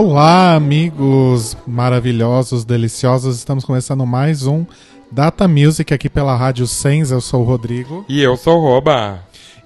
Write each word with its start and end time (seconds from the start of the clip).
Olá, 0.00 0.54
amigos 0.54 1.56
maravilhosos, 1.66 2.64
deliciosos. 2.64 3.36
Estamos 3.36 3.64
começando 3.64 4.06
mais 4.06 4.46
um 4.46 4.64
Data 5.10 5.48
Music 5.48 5.92
aqui 5.92 6.08
pela 6.08 6.36
Rádio 6.36 6.68
Sens. 6.68 7.10
Eu 7.10 7.20
sou 7.20 7.42
o 7.42 7.44
Rodrigo. 7.44 8.04
E 8.08 8.22
eu 8.22 8.36
sou 8.36 8.58
o 8.58 8.60
Roba. 8.60 9.18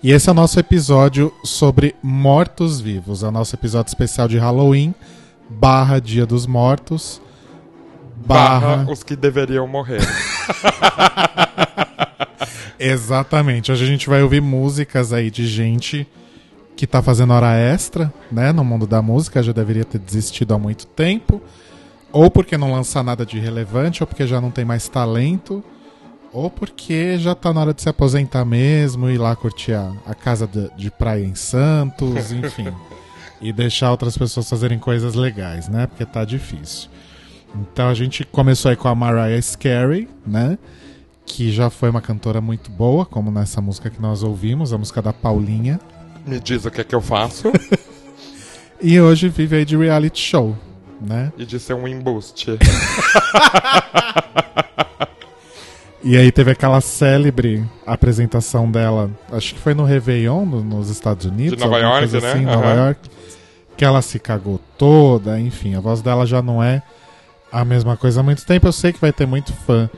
E 0.03 0.11
esse 0.11 0.31
é 0.31 0.33
o 0.33 0.35
nosso 0.35 0.59
episódio 0.59 1.31
sobre 1.45 1.95
mortos-vivos. 2.03 3.23
É 3.23 3.29
o 3.29 3.31
nosso 3.31 3.55
episódio 3.55 3.91
especial 3.91 4.27
de 4.27 4.39
Halloween, 4.39 4.95
barra 5.51 6.01
Dia 6.01 6.25
dos 6.25 6.47
Mortos, 6.47 7.21
barra... 8.27 8.77
Barra 8.79 8.91
os 8.91 9.03
que 9.03 9.15
deveriam 9.15 9.69
morrer. 9.69 10.01
Exatamente. 12.81 13.71
Hoje 13.71 13.85
a 13.85 13.87
gente 13.87 14.09
vai 14.09 14.23
ouvir 14.23 14.41
músicas 14.41 15.13
aí 15.13 15.31
de 15.31 15.47
gente 15.47 16.09
que 16.77 16.87
tá 16.87 17.03
fazendo 17.03 17.33
hora 17.33 17.55
extra, 17.55 18.13
né, 18.31 18.53
no 18.53 18.65
mundo 18.65 18.87
da 18.87 19.03
música, 19.03 19.43
já 19.43 19.53
deveria 19.53 19.85
ter 19.85 19.99
desistido 19.99 20.55
há 20.55 20.59
muito 20.59 20.87
tempo, 20.87 21.41
ou 22.13 22.31
porque 22.31 22.57
não 22.57 22.73
lança 22.73 23.03
nada 23.03 23.25
de 23.25 23.39
relevante, 23.39 24.03
ou 24.03 24.07
porque 24.07 24.27
já 24.27 24.41
não 24.41 24.51
tem 24.51 24.65
mais 24.65 24.89
talento, 24.89 25.63
ou 26.33 26.51
porque 26.51 27.19
já 27.19 27.35
tá 27.35 27.53
na 27.53 27.61
hora 27.61 27.75
de 27.75 27.83
se 27.83 27.89
aposentar 27.89 28.45
mesmo, 28.45 29.11
ir 29.11 29.19
lá 29.19 29.37
curtir 29.37 29.75
a, 29.75 29.93
a 30.07 30.15
casa 30.15 30.47
de, 30.47 30.71
de 30.77 30.91
praia 30.91 31.25
em 31.25 31.35
Santos, 31.35 32.33
enfim. 32.33 32.73
e 33.41 33.53
deixar 33.53 33.91
outras 33.91 34.17
pessoas 34.17 34.49
fazerem 34.49 34.79
coisas 34.79 35.15
legais, 35.15 35.69
né? 35.69 35.87
Porque 35.87 36.07
tá 36.07 36.25
difícil. 36.25 36.89
Então 37.55 37.89
a 37.89 37.95
gente 37.95 38.25
começou 38.25 38.71
aí 38.71 38.77
com 38.77 38.89
a 38.89 38.95
Mariah 38.95 39.43
Carey, 39.59 40.09
né? 40.27 40.59
Que 41.27 41.53
já 41.53 41.69
foi 41.69 41.91
uma 41.91 42.01
cantora 42.01 42.41
muito 42.41 42.71
boa, 42.71 43.05
como 43.05 43.31
nessa 43.31 43.61
música 43.61 43.91
que 43.91 44.01
nós 44.01 44.23
ouvimos, 44.23 44.73
a 44.73 44.79
música 44.79 45.03
da 45.03 45.13
Paulinha. 45.13 45.79
Me 46.27 46.39
diz 46.41 46.65
o 46.65 46.71
que 46.71 46.81
é 46.81 46.85
que 46.85 46.95
eu 46.95 47.01
faço 47.01 47.51
E 48.81 49.01
hoje 49.01 49.29
vive 49.29 49.57
aí 49.57 49.65
de 49.65 49.77
reality 49.77 50.21
show, 50.21 50.57
né? 51.01 51.33
e 51.39 51.45
de 51.47 51.59
ser 51.61 51.75
um 51.75 51.87
embuste. 51.87 52.59
E 56.05 56.17
aí 56.17 56.33
teve 56.33 56.51
aquela 56.51 56.81
célebre 56.81 57.63
apresentação 57.87 58.69
dela, 58.69 59.09
acho 59.31 59.55
que 59.55 59.61
foi 59.61 59.73
no 59.73 59.85
Réveillon, 59.85 60.45
no- 60.45 60.65
nos 60.65 60.91
Estados 60.91 61.27
Unidos. 61.27 61.57
De 61.57 61.63
Nova 61.65 61.79
York, 61.79 62.09
né? 62.21 62.29
assim, 62.33 62.41
Nova 62.45 62.67
Aham. 62.67 62.87
York. 62.87 63.01
Que 63.77 63.85
ela 63.85 64.03
se 64.03 64.19
cagou 64.19 64.61
toda, 64.77 65.39
enfim, 65.39 65.77
a 65.77 65.81
voz 65.81 66.03
dela 66.03 66.27
já 66.27 66.43
não 66.43 66.61
é 66.61 66.83
a 67.53 67.65
mesma 67.65 67.97
coisa 67.97 68.19
há 68.19 68.23
muito 68.25 68.45
tempo. 68.45 68.67
Eu 68.67 68.73
sei 68.73 68.93
que 68.93 69.01
vai 69.01 69.13
ter 69.13 69.27
muito 69.27 69.53
fã 69.53 69.89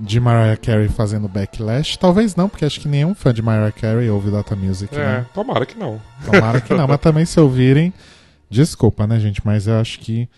de 0.00 0.20
Mariah 0.20 0.56
Carey 0.56 0.88
fazendo 0.88 1.28
backlash. 1.28 1.96
Talvez 1.96 2.34
não, 2.36 2.48
porque 2.48 2.64
acho 2.64 2.80
que 2.80 2.88
nenhum 2.88 3.14
fã 3.14 3.32
de 3.32 3.42
Mariah 3.42 3.72
Carey 3.72 4.08
ouve 4.10 4.30
Data 4.30 4.54
Music, 4.54 4.94
É, 4.94 4.98
né? 4.98 5.26
tomara 5.34 5.66
que 5.66 5.78
não. 5.78 6.00
Tomara 6.24 6.60
que 6.60 6.72
não, 6.74 6.86
mas 6.86 7.00
também 7.00 7.24
se 7.24 7.38
ouvirem, 7.40 7.92
desculpa, 8.50 9.06
né, 9.06 9.18
gente? 9.18 9.40
Mas 9.44 9.66
eu 9.66 9.78
acho 9.80 9.98
que 10.00 10.28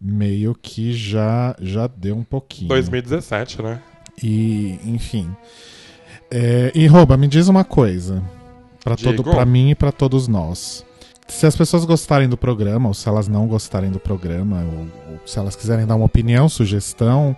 meio 0.00 0.54
que 0.54 0.92
já, 0.92 1.56
já 1.60 1.86
deu 1.86 2.16
um 2.16 2.24
pouquinho. 2.24 2.68
2017, 2.68 3.62
né? 3.62 3.80
E, 4.22 4.78
enfim. 4.84 5.34
É, 6.30 6.72
e 6.74 6.86
Rouba, 6.86 7.16
me 7.16 7.28
diz 7.28 7.48
uma 7.48 7.64
coisa. 7.64 8.22
Pra, 8.82 8.96
todo, 8.96 9.24
pra 9.24 9.44
mim 9.44 9.70
e 9.70 9.74
pra 9.74 9.90
todos 9.90 10.28
nós. 10.28 10.84
Se 11.26 11.44
as 11.44 11.56
pessoas 11.56 11.84
gostarem 11.84 12.28
do 12.28 12.36
programa, 12.36 12.86
ou 12.88 12.94
se 12.94 13.08
elas 13.08 13.26
não 13.26 13.48
gostarem 13.48 13.90
do 13.90 13.98
programa, 13.98 14.62
ou, 14.62 15.12
ou 15.14 15.20
se 15.26 15.38
elas 15.38 15.56
quiserem 15.56 15.84
dar 15.84 15.96
uma 15.96 16.04
opinião, 16.04 16.48
sugestão, 16.48 17.36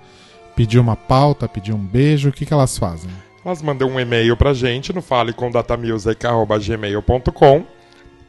pedir 0.59 0.79
uma 0.81 0.97
pauta, 0.97 1.49
pedir 1.49 1.73
um 1.73 1.79
beijo, 1.79 2.31
o 2.31 2.33
que, 2.33 2.45
que 2.45 2.53
elas 2.53 2.77
fazem? 2.77 3.09
Elas 3.45 3.63
mandam 3.63 3.89
um 3.89 4.01
e-mail 4.01 4.37
pra 4.37 4.53
gente 4.53 4.93
no 4.93 5.01
falecomdatamusic.gmail.com 5.01 7.65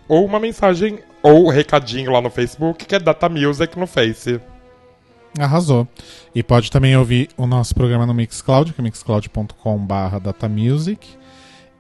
ou 0.08 0.26
uma 0.26 0.40
mensagem 0.40 1.00
ou 1.24 1.48
um 1.48 1.50
recadinho 1.50 2.12
lá 2.12 2.22
no 2.22 2.30
Facebook, 2.30 2.86
que 2.86 2.94
é 2.94 3.00
Data 3.00 3.28
Music 3.28 3.80
no 3.80 3.88
Face. 3.88 4.40
Arrasou. 5.40 5.88
E 6.36 6.44
pode 6.44 6.70
também 6.70 6.96
ouvir 6.96 7.30
o 7.36 7.48
nosso 7.48 7.74
programa 7.74 8.06
no 8.06 8.14
Mixcloud, 8.14 8.74
que 8.74 8.80
é 8.80 8.84
mixcloud.com.br 8.84 10.20
datamusic. 10.22 11.18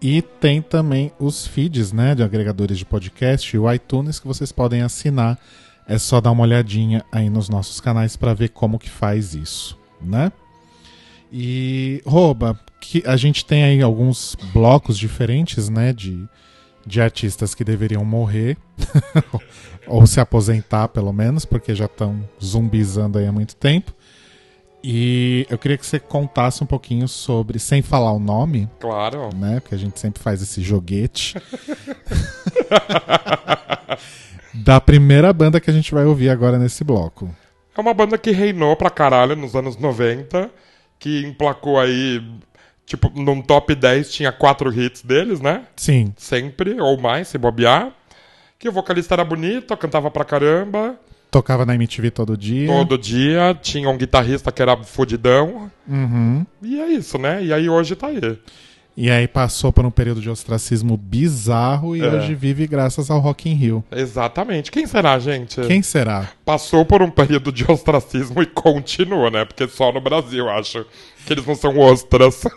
E 0.01 0.23
tem 0.23 0.63
também 0.63 1.11
os 1.19 1.45
feeds, 1.45 1.91
né, 1.91 2.15
de 2.15 2.23
agregadores 2.23 2.79
de 2.79 2.85
podcast 2.85 3.55
e 3.55 3.59
o 3.59 3.71
iTunes 3.71 4.19
que 4.19 4.25
vocês 4.25 4.51
podem 4.51 4.81
assinar. 4.81 5.37
É 5.87 5.99
só 5.99 6.19
dar 6.19 6.31
uma 6.31 6.41
olhadinha 6.41 7.05
aí 7.11 7.29
nos 7.29 7.49
nossos 7.49 7.79
canais 7.79 8.15
para 8.15 8.33
ver 8.33 8.49
como 8.49 8.79
que 8.79 8.89
faz 8.89 9.35
isso, 9.35 9.78
né? 10.01 10.31
E 11.31 12.01
Roba, 12.05 12.59
que 12.81 13.03
a 13.05 13.15
gente 13.15 13.45
tem 13.45 13.63
aí 13.63 13.81
alguns 13.81 14.35
blocos 14.53 14.97
diferentes, 14.97 15.69
né, 15.69 15.93
de, 15.93 16.27
de 16.85 17.01
artistas 17.01 17.53
que 17.53 17.63
deveriam 17.63 18.03
morrer 18.03 18.57
ou 19.85 20.07
se 20.07 20.19
aposentar 20.19 20.87
pelo 20.87 21.13
menos, 21.13 21.45
porque 21.45 21.75
já 21.75 21.85
estão 21.85 22.27
zumbizando 22.43 23.19
aí 23.19 23.27
há 23.27 23.31
muito 23.31 23.55
tempo. 23.55 23.93
E 24.81 25.45
eu 25.49 25.57
queria 25.57 25.77
que 25.77 25.85
você 25.85 25.99
contasse 25.99 26.63
um 26.63 26.67
pouquinho 26.67 27.05
sobre, 27.07 27.59
sem 27.59 27.81
falar 27.81 28.13
o 28.13 28.19
nome, 28.19 28.69
Claro. 28.79 29.29
né? 29.35 29.59
Porque 29.59 29.75
a 29.75 29.77
gente 29.77 29.99
sempre 29.99 30.23
faz 30.23 30.41
esse 30.41 30.61
joguete. 30.61 31.35
da 34.53 34.79
primeira 34.79 35.31
banda 35.33 35.59
que 35.59 35.69
a 35.69 35.73
gente 35.73 35.93
vai 35.93 36.05
ouvir 36.05 36.29
agora 36.29 36.57
nesse 36.57 36.83
bloco. 36.83 37.29
É 37.79 37.81
uma 37.81 37.93
banda 37.93 38.17
que 38.17 38.31
reinou 38.31 38.75
pra 38.75 38.89
caralho 38.89 39.37
nos 39.37 39.55
anos 39.55 39.77
90, 39.77 40.51
que 40.99 41.25
emplacou 41.25 41.79
aí, 41.79 42.21
tipo, 42.85 43.09
num 43.15 43.41
top 43.41 43.73
10 43.73 44.11
tinha 44.11 44.33
quatro 44.33 44.69
hits 44.69 45.01
deles, 45.01 45.39
né? 45.39 45.63
Sim, 45.77 46.13
Sempre, 46.17 46.81
ou 46.81 46.99
mais, 46.99 47.29
se 47.29 47.37
bobear. 47.37 47.93
Que 48.59 48.67
o 48.67 48.71
vocalista 48.73 49.15
era 49.15 49.23
bonito, 49.23 49.77
cantava 49.77 50.11
pra 50.11 50.25
caramba. 50.25 50.99
tocava 51.31 51.65
na 51.65 51.73
MTV 51.73 52.11
todo 52.11 52.35
dia. 52.35 52.67
Todo 52.67 52.97
dia 52.97 53.57
tinha 53.61 53.89
um 53.89 53.97
guitarrista 53.97 54.51
que 54.51 54.61
era 54.61 54.75
fudidão. 54.83 55.71
Uhum. 55.87 56.45
E 56.61 56.81
é 56.81 56.87
isso, 56.87 57.17
né? 57.17 57.41
E 57.41 57.53
aí 57.53 57.69
hoje 57.69 57.95
tá 57.95 58.07
aí. 58.07 58.19
E 59.01 59.09
aí 59.09 59.29
passou 59.29 59.71
por 59.71 59.85
um 59.85 59.89
período 59.91 60.19
de 60.19 60.29
ostracismo 60.29 60.97
bizarro 60.97 61.95
e 61.95 62.01
É. 62.01 62.05
hoje 62.09 62.35
vive 62.35 62.67
graças 62.67 63.09
ao 63.09 63.17
Rock 63.21 63.49
in 63.49 63.53
Rio. 63.53 63.81
Exatamente. 63.89 64.69
Quem 64.69 64.85
será, 64.85 65.17
gente? 65.17 65.61
Quem 65.61 65.81
será? 65.81 66.27
Passou 66.43 66.83
por 66.83 67.01
um 67.01 67.09
período 67.09 67.49
de 67.49 67.63
ostracismo 67.71 68.41
e 68.41 68.45
continua, 68.45 69.31
né? 69.31 69.45
Porque 69.45 69.69
só 69.69 69.89
no 69.93 70.01
Brasil, 70.01 70.49
acho. 70.49 70.85
Que 71.25 71.31
eles 71.31 71.45
não 71.45 71.55
são 71.55 71.79
ostras. 71.79 72.41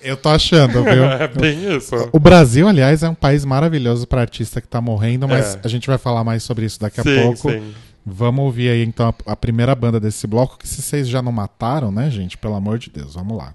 Eu 0.00 0.16
tô 0.16 0.28
achando, 0.30 0.82
viu? 0.84 1.04
é 1.18 1.28
bem 1.28 1.76
isso. 1.76 1.94
O 2.12 2.18
Brasil, 2.20 2.68
aliás, 2.68 3.02
é 3.02 3.08
um 3.08 3.14
país 3.14 3.44
maravilhoso 3.44 4.06
para 4.06 4.20
artista 4.20 4.60
que 4.60 4.66
tá 4.68 4.80
morrendo, 4.80 5.28
mas 5.28 5.54
É. 5.56 5.60
a 5.64 5.68
gente 5.68 5.86
vai 5.88 5.98
falar 5.98 6.24
mais 6.24 6.42
sobre 6.42 6.64
isso 6.66 6.78
daqui 6.80 7.00
a 7.00 7.02
sim, 7.04 7.22
pouco. 7.22 7.50
sim. 7.50 7.72
Vamos 8.04 8.44
ouvir 8.44 8.68
aí 8.68 8.82
então 8.84 9.08
a, 9.08 9.32
a 9.32 9.36
primeira 9.36 9.74
banda 9.74 10.00
desse 10.00 10.26
bloco, 10.26 10.58
que 10.58 10.66
se 10.66 10.82
vocês 10.82 11.08
já 11.08 11.22
não 11.22 11.32
mataram, 11.32 11.92
né, 11.92 12.10
gente? 12.10 12.36
Pelo 12.36 12.54
amor 12.54 12.78
de 12.78 12.90
Deus, 12.90 13.14
vamos 13.14 13.36
lá. 13.36 13.54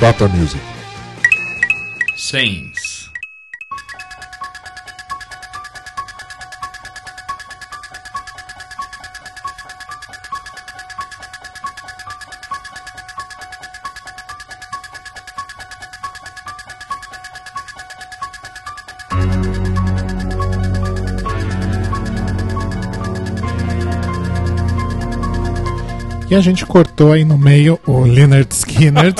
Data 0.00 0.28
Music. 0.28 0.62
Saints. 2.14 2.87
E 26.30 26.34
a 26.34 26.40
gente 26.40 26.66
cortou 26.66 27.12
aí 27.12 27.24
no 27.24 27.38
meio 27.38 27.78
o 27.86 28.00
Leonard 28.00 28.52
Skinner 28.54 29.14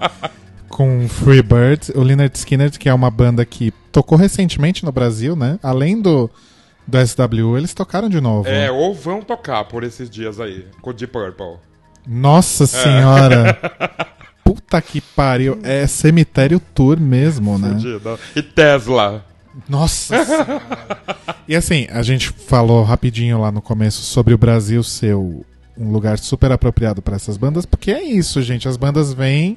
com 0.68 1.06
Freebird. 1.08 1.92
O 1.94 2.00
Leonard 2.02 2.36
Skinner, 2.38 2.70
que 2.70 2.88
é 2.88 2.94
uma 2.94 3.10
banda 3.10 3.44
que 3.44 3.70
tocou 3.92 4.16
recentemente 4.16 4.84
no 4.84 4.90
Brasil, 4.90 5.36
né? 5.36 5.58
Além 5.62 6.00
do, 6.00 6.30
do 6.86 6.98
SW, 7.06 7.58
eles 7.58 7.74
tocaram 7.74 8.08
de 8.08 8.20
novo. 8.20 8.48
É, 8.48 8.70
ou 8.70 8.94
vão 8.94 9.20
tocar 9.20 9.64
por 9.64 9.84
esses 9.84 10.08
dias 10.08 10.40
aí, 10.40 10.64
com 10.80 10.88
o 10.90 10.92
Deep 10.94 11.12
Purple. 11.12 11.56
Nossa 12.06 12.66
senhora! 12.66 13.58
Puta 14.42 14.80
que 14.80 15.02
pariu. 15.02 15.58
É 15.62 15.86
cemitério 15.86 16.58
tour 16.74 16.98
mesmo, 16.98 17.58
né? 17.58 17.68
Fudida. 17.74 18.18
E 18.34 18.40
Tesla. 18.42 19.22
Nossa 19.68 20.16
senhora. 20.24 20.62
E 21.46 21.54
assim, 21.54 21.86
a 21.90 22.02
gente 22.02 22.30
falou 22.30 22.82
rapidinho 22.84 23.38
lá 23.38 23.52
no 23.52 23.60
começo 23.60 24.00
sobre 24.00 24.32
o 24.32 24.38
Brasil 24.38 24.82
ser 24.82 25.14
o- 25.14 25.44
um 25.78 25.90
lugar 25.92 26.18
super 26.18 26.50
apropriado 26.52 27.00
para 27.00 27.16
essas 27.16 27.36
bandas, 27.36 27.64
porque 27.64 27.90
é 27.90 28.02
isso, 28.02 28.42
gente. 28.42 28.68
As 28.68 28.76
bandas 28.76 29.12
vêm, 29.12 29.56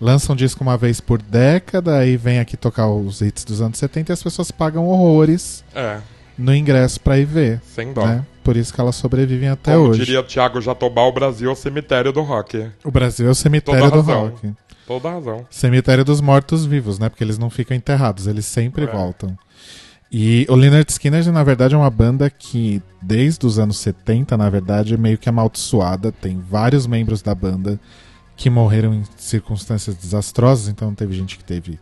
lançam 0.00 0.34
disco 0.36 0.62
uma 0.62 0.76
vez 0.76 1.00
por 1.00 1.20
década, 1.22 1.98
aí 1.98 2.16
vem 2.16 2.38
aqui 2.38 2.56
tocar 2.56 2.88
os 2.88 3.20
hits 3.20 3.44
dos 3.44 3.60
anos 3.60 3.78
70 3.78 4.10
e 4.10 4.14
as 4.14 4.22
pessoas 4.22 4.50
pagam 4.50 4.86
horrores 4.86 5.64
É, 5.74 5.98
no 6.36 6.54
ingresso 6.54 7.00
pra 7.00 7.18
ir 7.18 7.24
ver. 7.26 7.60
sem 7.74 7.92
dó. 7.92 8.06
Né? 8.06 8.24
Por 8.44 8.56
isso 8.56 8.72
que 8.72 8.80
elas 8.80 8.94
sobrevivem 8.96 9.48
até 9.48 9.72
Como 9.74 9.88
hoje. 9.88 10.04
diria 10.04 10.22
Thiago 10.22 10.60
Jatobá, 10.60 11.02
o 11.02 11.12
Brasil 11.12 11.48
é 11.48 11.52
o 11.52 11.56
cemitério 11.56 12.12
do 12.12 12.22
rock. 12.22 12.68
O 12.84 12.90
Brasil 12.90 13.26
é 13.26 13.30
o 13.30 13.34
cemitério 13.34 13.80
Toda 13.90 14.02
do 14.02 14.06
razão. 14.06 14.28
rock. 14.28 14.52
Toda 14.86 15.10
razão. 15.10 15.44
Cemitério 15.50 16.04
dos 16.04 16.20
mortos-vivos, 16.20 16.98
né? 17.00 17.08
Porque 17.08 17.24
eles 17.24 17.38
não 17.38 17.50
ficam 17.50 17.76
enterrados, 17.76 18.28
eles 18.28 18.46
sempre 18.46 18.84
É. 18.84 18.86
voltam. 18.86 19.36
E 20.18 20.46
o 20.48 20.54
Leonard 20.54 20.90
Skinner, 20.90 21.30
na 21.30 21.44
verdade, 21.44 21.74
é 21.74 21.76
uma 21.76 21.90
banda 21.90 22.30
que, 22.30 22.82
desde 23.02 23.44
os 23.44 23.58
anos 23.58 23.76
70, 23.76 24.34
na 24.34 24.48
verdade, 24.48 24.94
é 24.94 24.96
meio 24.96 25.18
que 25.18 25.28
amaldiçoada. 25.28 26.10
Tem 26.10 26.38
vários 26.40 26.86
membros 26.86 27.20
da 27.20 27.34
banda 27.34 27.78
que 28.34 28.48
morreram 28.48 28.94
em 28.94 29.02
circunstâncias 29.18 29.94
desastrosas. 29.94 30.68
Então, 30.68 30.94
teve 30.94 31.14
gente 31.14 31.36
que 31.36 31.44
teve 31.44 31.78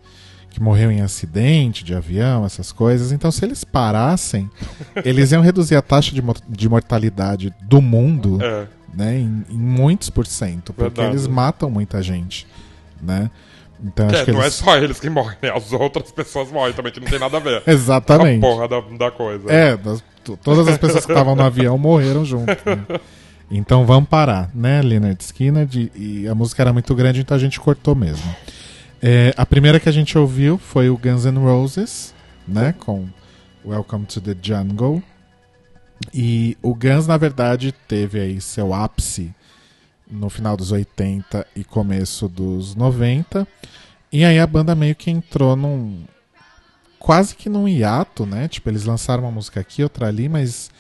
que 0.51 0.61
morreu 0.61 0.91
em 0.91 1.01
acidente 1.01 1.85
de 1.85 1.95
avião, 1.95 2.45
essas 2.45 2.73
coisas. 2.73 3.13
Então, 3.13 3.31
se 3.31 3.45
eles 3.45 3.63
parassem, 3.63 4.51
eles 5.05 5.31
iam 5.31 5.41
reduzir 5.41 5.77
a 5.77 5.83
taxa 5.83 6.13
de, 6.13 6.21
mo- 6.21 6.35
de 6.49 6.69
mortalidade 6.69 7.55
do 7.63 7.81
mundo 7.81 8.39
É, 8.43 8.67
né, 8.93 9.17
em, 9.19 9.45
em 9.49 9.57
muitos 9.59 10.11
por 10.11 10.27
cento, 10.27 10.73
porque 10.73 11.01
Verdade. 11.01 11.11
eles 11.17 11.27
matam 11.29 11.71
muita 11.71 12.03
gente, 12.03 12.47
né? 13.01 13.31
Então 13.87 14.09
que 14.25 14.33
não 14.33 14.41
é 14.41 14.45
eles... 14.45 14.55
só 14.55 14.77
eles 14.79 14.99
que 14.99 15.11
morrem, 15.11 15.37
né? 15.43 15.51
As 15.55 15.71
outras 15.73 16.11
pessoas 16.11 16.51
morrem 16.51 16.73
também, 16.73 16.91
que 16.91 17.01
não 17.01 17.07
tem 17.07 17.19
nada 17.19 17.37
a 17.37 17.41
ver. 17.41 17.63
Exatamente. 17.69 18.39
A 18.39 18.49
porra 18.49 18.67
da, 18.69 18.81
da 18.81 19.11
coisa. 19.11 19.53
É, 19.53 19.77
das- 19.77 20.03
todas 20.43 20.67
as 20.67 20.79
pessoas 20.79 21.05
que 21.05 21.13
estavam 21.13 21.37
no 21.37 21.43
avião 21.43 21.77
morreram 21.77 22.25
junto. 22.25 22.47
né? 22.51 22.99
Então 23.51 23.85
vamos 23.85 24.09
parar, 24.09 24.51
né, 24.55 24.81
Leonard 24.81 25.23
Skinner? 25.23 25.67
de- 25.67 25.93
e 25.95 26.27
a 26.27 26.35
música 26.35 26.63
era 26.63 26.73
muito 26.73 26.95
grande, 26.95 27.21
então 27.21 27.37
a 27.37 27.41
gente 27.41 27.61
cortou 27.61 27.95
mesmo. 27.95 28.35
É, 29.03 29.35
a 29.37 29.45
primeira 29.45 29.79
que 29.79 29.87
a 29.89 29.93
gente 29.93 30.17
ouviu 30.17 30.57
foi 30.57 30.89
o 30.89 30.97
Guns 30.97 31.27
N' 31.27 31.37
Roses, 31.39 32.15
né, 32.49 32.75
com 32.79 33.07
Welcome 33.67 34.07
to 34.07 34.19
the 34.23 34.35
Jungle. 34.41 35.03
E 36.13 36.57
o 36.63 36.75
Guns, 36.75 37.07
na 37.07 37.17
verdade, 37.19 37.73
teve 37.87 38.19
aí 38.19 38.41
seu 38.41 38.73
ápice 38.73 39.31
no 40.15 40.31
final 40.31 40.57
dos 40.57 40.73
80 40.73 41.47
e 41.55 41.65
começo 41.65 42.29
dos 42.29 42.75
90. 42.75 43.47
E 44.13 44.25
aí 44.25 44.39
a 44.39 44.47
banda 44.47 44.75
meio 44.75 44.95
que 44.95 45.11
entrou 45.11 45.57
num. 45.57 46.05
quase 46.99 47.35
que 47.35 47.49
num 47.49 47.69
hiato, 47.69 48.25
né? 48.25 48.49
Tipo, 48.49 48.71
eles 48.71 48.85
lançaram 48.85 49.25
uma 49.25 49.33
música 49.33 49.61
aqui, 49.61 49.83
outra 49.83 50.07
ali, 50.07 50.29
mas 50.29 50.71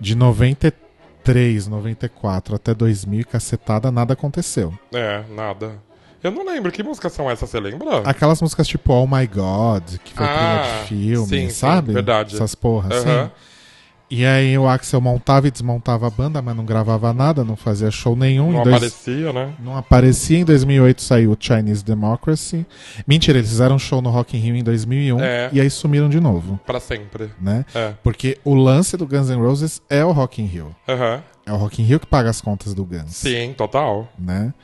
de 0.00 0.14
93, 0.14 1.66
94 1.66 2.54
até 2.56 2.72
2000, 2.74 3.26
cacetada, 3.26 3.90
nada 3.90 4.12
aconteceu. 4.14 4.72
É, 4.92 5.24
nada. 5.34 5.80
Eu 6.22 6.30
não 6.30 6.44
lembro. 6.46 6.72
Que 6.72 6.82
músicas 6.82 7.12
são 7.12 7.30
essas, 7.30 7.50
você 7.50 7.60
lembra? 7.60 7.98
Aquelas 8.00 8.40
músicas 8.40 8.66
tipo 8.66 8.92
Oh 8.92 9.06
My 9.06 9.26
God, 9.26 9.98
que 10.04 10.12
foi 10.14 10.26
Ah, 10.26 10.28
trilha 10.28 10.58
de 10.60 10.88
filme, 10.88 11.26
sim, 11.28 11.48
sim, 11.48 11.54
sabe? 11.54 11.92
verdade. 11.92 12.34
Essas 12.34 12.54
porras, 12.54 13.06
Aham. 13.06 13.22
assim. 13.24 13.30
E 14.08 14.24
aí 14.24 14.56
o 14.56 14.68
Axel 14.68 15.00
montava 15.00 15.48
e 15.48 15.50
desmontava 15.50 16.06
a 16.06 16.10
banda, 16.10 16.40
mas 16.40 16.54
não 16.54 16.64
gravava 16.64 17.12
nada, 17.12 17.42
não 17.42 17.56
fazia 17.56 17.90
show 17.90 18.14
nenhum. 18.14 18.52
Não 18.52 18.62
dois- 18.62 18.76
aparecia, 18.76 19.32
né? 19.32 19.52
Não 19.58 19.76
aparecia. 19.76 20.38
Em 20.38 20.44
2008 20.44 21.02
saiu 21.02 21.32
o 21.32 21.36
Chinese 21.38 21.84
Democracy. 21.84 22.64
Mentira, 23.04 23.38
eles 23.38 23.50
fizeram 23.50 23.74
um 23.74 23.78
show 23.80 24.00
no 24.00 24.08
Rock 24.10 24.36
in 24.36 24.40
Rio 24.40 24.54
em 24.54 24.62
2001 24.62 25.18
É. 25.20 25.50
e 25.52 25.60
aí 25.60 25.68
sumiram 25.68 26.08
de 26.08 26.20
novo, 26.20 26.60
Pra 26.64 26.78
sempre. 26.78 27.30
né? 27.40 27.64
É. 27.74 27.94
Porque 28.04 28.38
o 28.44 28.54
lance 28.54 28.96
do 28.96 29.06
Guns 29.08 29.28
N' 29.28 29.40
Roses 29.40 29.82
é 29.90 30.04
o 30.04 30.12
Rock 30.12 30.40
in 30.40 30.46
Rio. 30.46 30.74
Aham. 30.88 31.20
É 31.44 31.52
o 31.52 31.56
Rock 31.56 31.82
in 31.82 31.84
Rio 31.84 31.98
que 31.98 32.06
paga 32.06 32.30
as 32.30 32.40
contas 32.40 32.74
do 32.74 32.84
Guns, 32.84 33.10
Sim, 33.16 33.54
total. 33.56 34.08
né? 34.16 34.54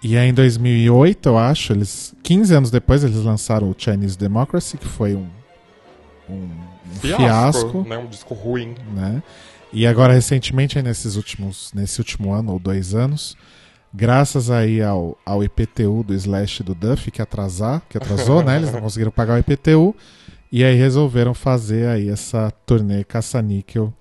E 0.00 0.16
aí 0.16 0.28
em 0.28 0.34
2008, 0.34 1.28
eu 1.28 1.36
acho, 1.38 1.72
eles 1.72 2.14
15 2.22 2.54
anos 2.54 2.70
depois 2.70 3.02
eles 3.02 3.16
lançaram 3.16 3.68
o 3.68 3.74
Chinese 3.76 4.16
Democracy, 4.16 4.76
que 4.78 4.86
foi 4.86 5.16
um 5.16 5.26
um, 6.28 6.48
um 6.90 6.94
Fiasco, 7.00 7.22
fiasco, 7.22 7.84
né? 7.88 7.98
Um 7.98 8.06
disco 8.06 8.34
ruim. 8.34 8.74
né? 8.94 9.22
E 9.72 9.86
agora 9.86 10.12
recentemente 10.14 10.80
nesses 10.80 11.16
últimos 11.16 11.72
nesse 11.74 12.00
último 12.00 12.32
ano 12.32 12.52
ou 12.52 12.58
dois 12.58 12.94
anos, 12.94 13.36
graças 13.92 14.50
aí 14.50 14.80
ao, 14.82 15.18
ao 15.24 15.42
IPTU 15.44 16.02
do 16.04 16.14
Slash 16.14 16.62
do 16.62 16.74
Duff 16.74 17.10
que 17.10 17.20
atrasar, 17.20 17.82
que 17.88 17.98
atrasou, 17.98 18.42
né? 18.42 18.56
Eles 18.56 18.72
não 18.72 18.80
conseguiram 18.82 19.10
pagar 19.10 19.34
o 19.34 19.38
IPTU 19.38 19.94
e 20.50 20.64
aí 20.64 20.76
resolveram 20.76 21.34
fazer 21.34 21.88
aí 21.88 22.08
essa 22.08 22.52
turnê 22.64 23.04
caça-níquel 23.04 23.92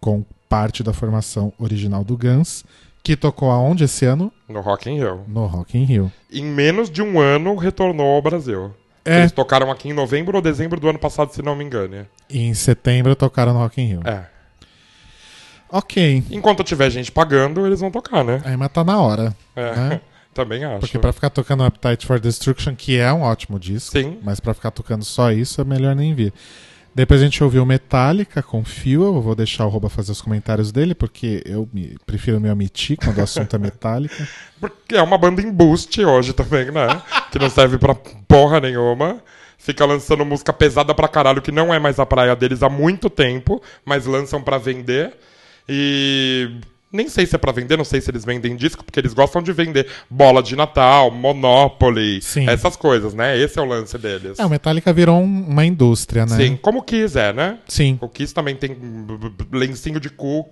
com 0.00 0.24
parte 0.48 0.82
da 0.82 0.92
formação 0.92 1.52
original 1.58 2.04
do 2.04 2.16
Guns, 2.16 2.64
que 3.02 3.16
tocou 3.16 3.50
aonde 3.50 3.84
esse 3.84 4.04
ano? 4.04 4.32
No 4.48 4.60
Rock 4.60 4.90
in 4.90 4.98
Rio. 4.98 5.20
No 5.26 5.46
Rock 5.46 5.76
in 5.76 5.84
Rio. 5.84 6.12
Em 6.30 6.44
menos 6.44 6.90
de 6.90 7.02
um 7.02 7.18
ano, 7.18 7.56
retornou 7.56 8.14
ao 8.14 8.22
Brasil. 8.22 8.72
É, 9.06 9.20
Eles 9.20 9.32
tocaram 9.32 9.70
aqui 9.70 9.88
em 9.88 9.92
novembro 9.92 10.36
ou 10.36 10.42
dezembro 10.42 10.78
do 10.80 10.88
ano 10.88 10.98
passado, 10.98 11.32
se 11.32 11.40
não 11.42 11.54
me 11.56 11.64
engano. 11.64 12.06
e 12.28 12.38
em 12.42 12.54
setembro 12.54 13.14
tocaram 13.16 13.52
no 13.52 13.60
Rock 13.60 13.80
in 13.80 13.86
Rio. 13.86 14.00
É. 14.04 14.26
Ok. 15.70 16.24
Enquanto 16.30 16.62
tiver 16.62 16.90
gente 16.90 17.10
pagando, 17.10 17.66
eles 17.66 17.80
vão 17.80 17.90
tocar, 17.90 18.24
né? 18.24 18.40
Aí, 18.44 18.56
mas 18.56 18.70
tá 18.70 18.84
na 18.84 19.00
hora, 19.00 19.34
É. 19.54 19.74
né? 19.74 20.00
Também 20.32 20.62
acho. 20.64 20.80
Porque 20.80 20.98
pra 20.98 21.14
ficar 21.14 21.30
tocando 21.30 21.64
Appetite 21.64 22.06
for 22.06 22.20
Destruction, 22.20 22.74
que 22.76 22.98
é 22.98 23.10
um 23.10 23.22
ótimo 23.22 23.58
disco, 23.58 23.92
Sim. 23.98 24.18
mas 24.22 24.38
pra 24.38 24.52
ficar 24.52 24.70
tocando 24.70 25.02
só 25.02 25.32
isso 25.32 25.62
é 25.62 25.64
melhor 25.64 25.96
nem 25.96 26.14
vir. 26.14 26.30
Depois 26.96 27.20
a 27.20 27.24
gente 27.24 27.44
ouviu 27.44 27.66
Metallica 27.66 28.42
com 28.42 28.64
Fuel, 28.64 29.14
eu 29.16 29.20
vou 29.20 29.34
deixar 29.34 29.66
o 29.66 29.68
Roba 29.68 29.90
fazer 29.90 30.12
os 30.12 30.22
comentários 30.22 30.72
dele, 30.72 30.94
porque 30.94 31.42
eu 31.44 31.68
me- 31.70 31.94
prefiro 32.06 32.40
me 32.40 32.50
omitir 32.50 32.96
quando 32.96 33.18
o 33.18 33.22
assunto 33.22 33.54
é 33.54 33.58
Metallica. 33.58 34.26
Porque 34.58 34.96
é 34.96 35.02
uma 35.02 35.18
banda 35.18 35.42
em 35.42 35.52
boost 35.52 36.02
hoje 36.02 36.32
também, 36.32 36.70
né? 36.70 37.02
que 37.30 37.38
não 37.38 37.50
serve 37.50 37.76
pra 37.76 37.94
porra 37.94 38.58
nenhuma. 38.60 39.18
Fica 39.58 39.84
lançando 39.84 40.24
música 40.24 40.54
pesada 40.54 40.94
pra 40.94 41.06
caralho, 41.06 41.42
que 41.42 41.52
não 41.52 41.74
é 41.74 41.78
mais 41.78 41.98
a 41.98 42.06
praia 42.06 42.34
deles 42.34 42.62
há 42.62 42.70
muito 42.70 43.10
tempo, 43.10 43.62
mas 43.84 44.06
lançam 44.06 44.40
pra 44.42 44.56
vender. 44.56 45.12
E 45.68 46.50
nem 46.92 47.08
sei 47.08 47.26
se 47.26 47.34
é 47.34 47.38
pra 47.38 47.52
vender, 47.52 47.76
não 47.76 47.84
sei 47.84 48.00
se 48.00 48.10
eles 48.10 48.24
vendem 48.24 48.56
disco, 48.56 48.84
porque 48.84 48.98
eles 49.00 49.12
gostam 49.12 49.42
de 49.42 49.52
vender 49.52 49.86
bola 50.08 50.42
de 50.42 50.54
Natal, 50.56 51.10
Monopoly, 51.10 52.22
Sim. 52.22 52.48
essas 52.48 52.76
coisas, 52.76 53.12
né? 53.14 53.36
Esse 53.38 53.58
é 53.58 53.62
o 53.62 53.64
lance 53.64 53.98
deles. 53.98 54.38
É, 54.38 54.44
o 54.44 54.48
Metallica 54.50 54.92
virou 54.92 55.18
um- 55.20 55.46
uma 55.48 55.64
indústria, 55.64 56.24
né? 56.24 56.36
Sim, 56.36 56.56
como 56.56 56.78
o 56.78 56.82
Kiss 56.82 57.18
é, 57.18 57.32
né? 57.32 57.58
Sim. 57.68 57.98
O 58.00 58.08
Kiss 58.08 58.32
também 58.32 58.54
tem 58.56 58.76
lencinho 59.52 60.00
de 60.00 60.08
cu 60.10 60.44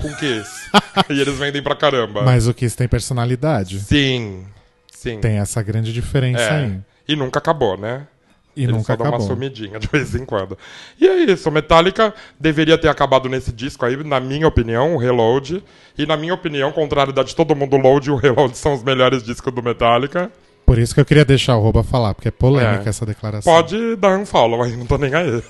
com 0.00 0.14
Kiss. 0.16 0.50
e 1.10 1.20
eles 1.20 1.36
vendem 1.38 1.62
pra 1.62 1.74
caramba. 1.76 2.22
Mas 2.22 2.46
o 2.48 2.54
Kiss 2.54 2.76
tem 2.76 2.88
personalidade. 2.88 3.80
Sim, 3.80 4.44
sim. 4.90 5.20
Tem 5.20 5.38
essa 5.38 5.62
grande 5.62 5.92
diferença 5.92 6.42
É. 6.42 6.64
aí. 6.64 6.78
E 7.08 7.16
nunca 7.16 7.38
acabou, 7.38 7.76
né? 7.76 8.06
E 8.54 8.64
Eles 8.64 8.74
nunca 8.76 8.92
só 8.92 8.96
dão 8.96 9.06
uma 9.06 9.16
acabou. 9.16 9.26
sumidinha 9.26 9.78
de 9.78 9.86
vez 9.88 10.14
em 10.14 10.24
quando. 10.26 10.58
E 11.00 11.06
é 11.08 11.16
isso, 11.24 11.48
o 11.48 11.52
Metallica 11.52 12.12
deveria 12.38 12.76
ter 12.76 12.88
acabado 12.88 13.28
nesse 13.28 13.50
disco 13.50 13.86
aí, 13.86 13.96
na 14.04 14.20
minha 14.20 14.46
opinião, 14.46 14.94
o 14.94 14.98
Reload. 14.98 15.64
E 15.96 16.04
na 16.04 16.16
minha 16.16 16.34
opinião, 16.34 16.70
contrário 16.70 17.12
da 17.12 17.22
de 17.22 17.34
todo 17.34 17.56
mundo, 17.56 17.76
o 17.76 17.78
Load 17.80 18.08
e 18.08 18.12
o 18.12 18.16
Reload 18.16 18.56
são 18.58 18.74
os 18.74 18.82
melhores 18.82 19.22
discos 19.22 19.52
do 19.54 19.62
Metallica. 19.62 20.30
Por 20.66 20.78
isso 20.78 20.94
que 20.94 21.00
eu 21.00 21.04
queria 21.04 21.24
deixar 21.24 21.56
o 21.56 21.60
Roba 21.60 21.82
falar, 21.82 22.14
porque 22.14 22.28
é 22.28 22.30
polêmica 22.30 22.84
É. 22.86 22.88
essa 22.88 23.04
declaração. 23.04 23.52
Pode 23.52 23.96
dar 23.96 24.16
um 24.18 24.24
follow 24.24 24.62
aí, 24.62 24.76
não 24.76 24.86
tô 24.86 24.96
nem 24.96 25.12
aí. 25.12 25.42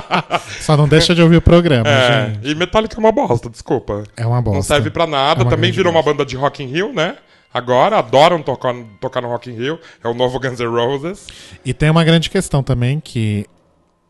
Só 0.60 0.76
não 0.76 0.88
deixa 0.88 1.14
de 1.14 1.22
ouvir 1.22 1.36
o 1.36 1.42
programa, 1.42 1.88
É, 1.88 2.26
gente. 2.30 2.48
e 2.50 2.54
Metallica 2.54 2.96
é 2.96 2.98
uma 2.98 3.12
bosta, 3.12 3.48
desculpa. 3.48 4.02
É 4.16 4.26
uma 4.26 4.40
bosta. 4.42 4.56
Não 4.56 4.62
serve 4.62 4.90
pra 4.90 5.06
nada. 5.06 5.42
É 5.42 5.44
uma 5.44 5.50
Também 5.50 5.70
virou 5.70 5.92
uma 5.92 6.00
bosta. 6.02 6.10
banda 6.12 6.26
de 6.28 6.36
Rock 6.36 6.62
in 6.62 6.66
Rio, 6.66 6.92
né? 6.92 7.16
Agora, 7.56 7.98
adoram 7.98 8.42
tocar, 8.42 8.74
tocar 9.00 9.20
no 9.20 9.28
Rock 9.28 9.50
in 9.50 9.54
Rio, 9.54 9.78
é 10.02 10.08
o 10.08 10.14
novo 10.14 10.38
Guns 10.38 10.58
N' 10.60 10.66
Roses. 10.66 11.26
E 11.64 11.72
tem 11.72 11.90
uma 11.90 12.04
grande 12.04 12.28
questão 12.30 12.62
também 12.62 13.00
que 13.00 13.46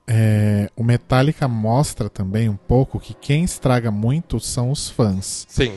é, 0.09 0.71
o 0.77 0.85
Metallica 0.85 1.49
mostra 1.49 2.09
também 2.09 2.49
um 2.49 2.57
pouco 2.57 3.01
que 3.01 3.15
quem 3.15 3.45
estraga 3.45 3.91
muito 3.91 4.39
são 4.41 4.71
os 4.71 4.89
fãs. 4.89 5.47
Sim. 5.49 5.75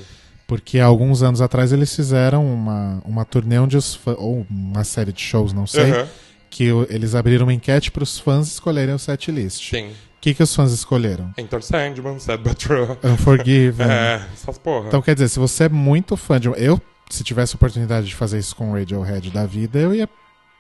Porque 0.48 0.80
alguns 0.80 1.22
anos 1.22 1.42
atrás 1.42 1.72
eles 1.72 1.96
fizeram 1.96 2.46
uma, 2.46 3.02
uma 3.06 3.24
turnê 3.26 3.60
onde 3.60 3.78
os 3.78 3.94
fãs, 3.96 4.16
ou 4.18 4.46
uma 4.50 4.84
série 4.84 5.14
de 5.14 5.22
shows, 5.22 5.54
não 5.54 5.68
sei, 5.68 5.92
Uhum. 5.92 6.08
que 6.50 6.64
eles 6.90 7.14
abriram 7.14 7.46
uma 7.46 7.54
enquete 7.54 7.92
para 7.92 8.04
os 8.04 8.18
fãs 8.20 8.48
escolherem 8.48 8.96
o 8.96 9.00
setlist. 9.00 9.70
Sim. 9.70 9.90
O 9.90 10.22
que, 10.22 10.34
que 10.34 10.44
os 10.44 10.54
fãs 10.54 10.72
escolheram? 10.74 11.32
Enter 11.38 11.62
Sandman, 11.64 12.20
Sad 12.20 12.44
But 12.44 12.58
True. 12.58 12.98
Unforgiven. 13.04 13.88
É, 13.90 14.22
essas 14.34 14.58
porra. 14.58 14.88
Então 14.88 15.02
quer 15.02 15.14
dizer, 15.14 15.30
se 15.30 15.40
você 15.40 15.66
é 15.66 15.70
muito 15.70 16.18
fã 16.18 16.40
de. 16.40 16.50
Eu, 16.58 16.82
se 17.10 17.24
tivesse 17.24 17.56
oportunidade 17.56 18.08
de 18.08 18.16
fazer 18.16 18.38
isso 18.40 18.56
com 18.56 18.72
o 18.72 18.74
Radiohead 18.74 19.30
da 19.32 19.46
vida, 19.46 19.80
eu 19.80 19.94
ia 19.94 20.08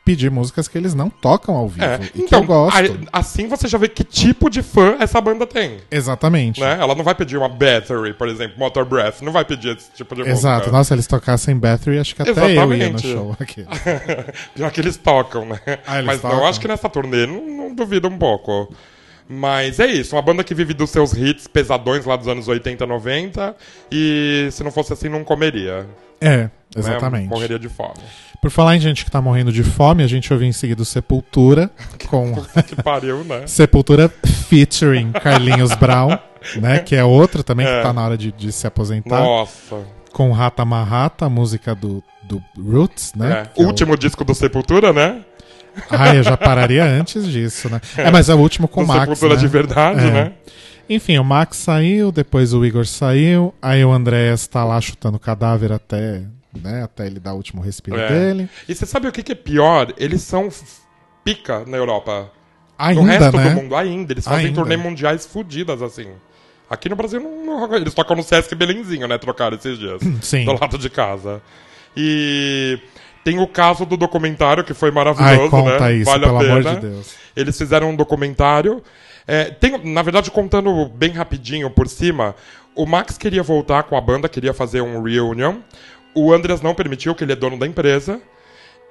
pedir 0.03 0.31
músicas 0.31 0.67
que 0.67 0.75
eles 0.75 0.95
não 0.95 1.07
tocam 1.07 1.55
ao 1.55 1.67
vivo. 1.69 1.85
É, 1.85 1.99
E 2.03 2.07
que 2.09 2.21
então, 2.23 2.39
eu 2.41 2.45
gosto. 2.47 2.75
aí- 2.75 2.99
assim 3.13 3.47
você 3.47 3.67
já 3.67 3.77
vê 3.77 3.87
que 3.87 4.03
tipo 4.03 4.49
de 4.49 4.63
fã 4.63 4.95
essa 4.99 5.21
banda 5.21 5.45
tem. 5.45 5.77
Exatamente. 5.91 6.59
Né? 6.59 6.77
Ela 6.81 6.95
não 6.95 7.03
vai 7.03 7.13
pedir 7.13 7.37
uma 7.37 7.47
Battery, 7.47 8.15
por 8.15 8.27
exemplo, 8.27 8.57
Motor 8.57 8.85
Breath. 8.85 9.21
Não 9.21 9.31
vai 9.31 9.45
pedir 9.45 9.77
esse 9.77 9.91
tipo 9.91 10.15
de 10.15 10.21
Exato. 10.21 10.55
música. 10.61 10.71
Nossa, 10.75 10.95
eles 10.95 11.05
tocassem 11.05 11.55
Battery, 11.55 11.99
acho 11.99 12.15
que 12.15 12.23
até 12.23 12.31
eu 12.31 12.49
ia 12.49 12.65
no 12.65 12.73
Exatamente. 12.73 13.07
show 13.11 13.35
aqui. 13.39 13.65
Pior 14.55 14.71
que 14.71 14.81
eles 14.81 14.97
tocam, 14.97 15.45
né? 15.45 15.59
Ah, 15.85 15.95
eles 15.97 16.05
Mas 16.07 16.23
não, 16.23 16.31
tocam? 16.31 16.47
acho 16.47 16.59
que 16.59 16.67
nessa 16.67 16.89
turnê 16.89 17.27
não, 17.27 17.45
não 17.47 17.75
duvido 17.75 18.07
um 18.07 18.17
pouco. 18.17 18.73
Mas 19.31 19.79
é 19.79 19.85
isso, 19.85 20.15
uma 20.15 20.23
banda 20.23 20.43
que 20.43 20.55
vive 20.55 20.73
dos 20.73 20.89
seus 20.89 21.13
hits 21.13 21.45
pesadões 21.45 22.03
lá 22.03 22.15
dos 22.15 22.27
anos 22.27 22.47
80, 22.47 22.83
90. 22.87 23.55
E 23.91 24.49
se 24.51 24.63
não 24.63 24.71
fosse 24.71 24.91
assim, 24.91 25.07
não 25.07 25.23
comeria. 25.23 25.85
É, 26.21 26.37
né? 26.37 26.51
exatamente. 26.75 27.27
Morreria 27.29 27.59
de 27.59 27.69
fome. 27.69 27.93
Por 28.41 28.49
falar 28.49 28.75
em 28.75 28.79
gente 28.79 29.03
que 29.03 29.11
tá 29.11 29.21
morrendo 29.21 29.51
de 29.51 29.63
fome, 29.63 30.01
a 30.03 30.07
gente 30.07 30.31
ouviu 30.31 30.47
em 30.47 30.51
seguida 30.53 30.81
o 30.81 30.85
Sepultura, 30.85 31.69
com 32.09 32.33
Que 32.67 32.75
pariu, 32.81 33.23
né? 33.23 33.45
Sepultura 33.47 34.09
featuring 34.49 35.11
Carlinhos 35.11 35.73
Brown, 35.75 36.17
né? 36.61 36.79
Que 36.79 36.95
é 36.95 37.03
outro 37.03 37.43
também 37.43 37.65
que 37.65 37.71
É. 37.71 37.81
tá 37.81 37.91
na 37.91 38.03
hora 38.05 38.17
de, 38.17 38.31
de 38.31 38.51
se 38.51 38.65
aposentar. 38.65 39.19
Nossa. 39.19 39.77
Com 40.13 40.31
Rata 40.31 40.63
Marrata, 40.65 41.25
a 41.25 41.29
música 41.29 41.75
do, 41.75 42.01
do 42.23 42.41
Roots, 42.57 43.13
né? 43.15 43.41
É. 43.41 43.45
que 43.53 43.61
é 43.61 43.63
o- 43.63 43.67
Último 43.67 43.97
disco 43.97 44.23
do 44.23 44.33
Sepultura, 44.33 44.93
né? 44.93 45.21
Ai, 45.89 46.17
eu 46.17 46.23
já 46.23 46.35
pararia 46.35 46.83
antes 46.83 47.25
disso, 47.27 47.69
né? 47.69 47.79
É, 47.97 48.09
mas 48.09 48.27
é 48.27 48.33
o 48.33 48.37
último 48.39 48.67
com 48.67 48.83
o 48.83 48.87
Max, 48.87 49.01
Sepultura 49.01 49.35
né? 49.35 49.39
de 49.39 49.47
verdade, 49.47 49.99
É. 50.07 50.11
né? 50.11 50.31
Enfim, 50.89 51.17
o 51.19 51.23
Max 51.23 51.57
saiu, 51.57 52.11
depois 52.11 52.53
o 52.53 52.65
Igor 52.65 52.85
saiu, 52.85 53.53
aí 53.61 53.85
o 53.85 53.91
Andréas 53.91 54.47
tá 54.47 54.63
lá 54.65 54.81
chutando 54.81 55.19
cadáver 55.19 55.71
até, 55.71 56.23
né, 56.61 56.83
até 56.83 57.05
ele 57.05 57.19
dar 57.19 57.33
o 57.33 57.37
último 57.37 57.61
respiro 57.61 57.97
É. 57.99 58.07
dele. 58.09 58.49
E 58.67 58.73
você 58.73 58.85
sabe 58.85 59.07
o 59.07 59.11
que, 59.11 59.21
que 59.21 59.33
é 59.33 59.35
pior? 59.35 59.93
Eles 59.97 60.21
são 60.23 60.49
pica 61.23 61.63
na 61.67 61.77
Europa. 61.77 62.31
Ainda, 62.77 63.01
no 63.01 63.07
resto 63.07 63.37
né? 63.37 63.49
do 63.49 63.55
mundo, 63.61 63.75
ainda. 63.75 64.13
Eles 64.13 64.23
fazem 64.25 64.45
Ainda. 64.47 64.55
turnê 64.61 64.77
mundiais 64.77 65.25
fodidas, 65.25 65.81
assim. 65.81 66.07
Aqui 66.69 66.87
no 66.87 66.95
Brasil, 66.95 67.19
não, 67.19 67.67
não- 67.67 67.75
eles 67.75 67.93
tocam 67.93 68.15
no 68.15 68.23
Sesc 68.23 68.55
Belenzinho, 68.55 69.07
né? 69.07 69.17
Trocaram 69.17 69.57
esses 69.57 69.77
dias. 69.77 70.01
Sim. 70.21 70.45
Do 70.45 70.53
lado 70.53 70.77
de 70.77 70.89
casa. 70.89 71.41
E 71.97 72.79
tem 73.23 73.37
o 73.39 73.47
caso 73.47 73.85
do 73.85 73.97
documentário, 73.97 74.63
que 74.63 74.73
foi 74.73 74.89
Ai, 74.89 74.95
maravilhoso, 74.95 75.49
conta 75.49 75.79
né? 75.81 75.93
isso, 75.95 76.05
vale 76.05 76.23
pelo 76.25 76.37
a 76.37 76.39
pena. 76.39 76.51
amor 76.59 76.63
de 76.75 76.79
Deus. 76.87 77.15
Eles 77.35 77.57
fizeram 77.57 77.89
um 77.89 77.95
documentário. 77.95 78.81
É, 79.31 79.45
tem, 79.51 79.77
na 79.83 80.01
verdade, 80.01 80.31
contando 80.31 80.87
bem 80.87 81.11
rapidinho 81.11 81.69
por 81.69 81.87
cima, 81.87 82.35
o 82.75 82.83
Max 82.87 83.15
queria 83.15 83.43
voltar 83.43 83.83
com 83.83 83.95
a 83.95 84.01
banda, 84.01 84.27
queria 84.27 84.55
fazer 84.55 84.81
um 84.81 85.03
reunion. 85.03 85.57
O 86.15 86.33
Andreas 86.33 86.61
não 86.61 86.73
permitiu, 86.73 87.13
que 87.13 87.23
ele 87.23 87.33
é 87.33 87.35
dono 87.35 87.57
da 87.59 87.67
empresa. 87.67 88.19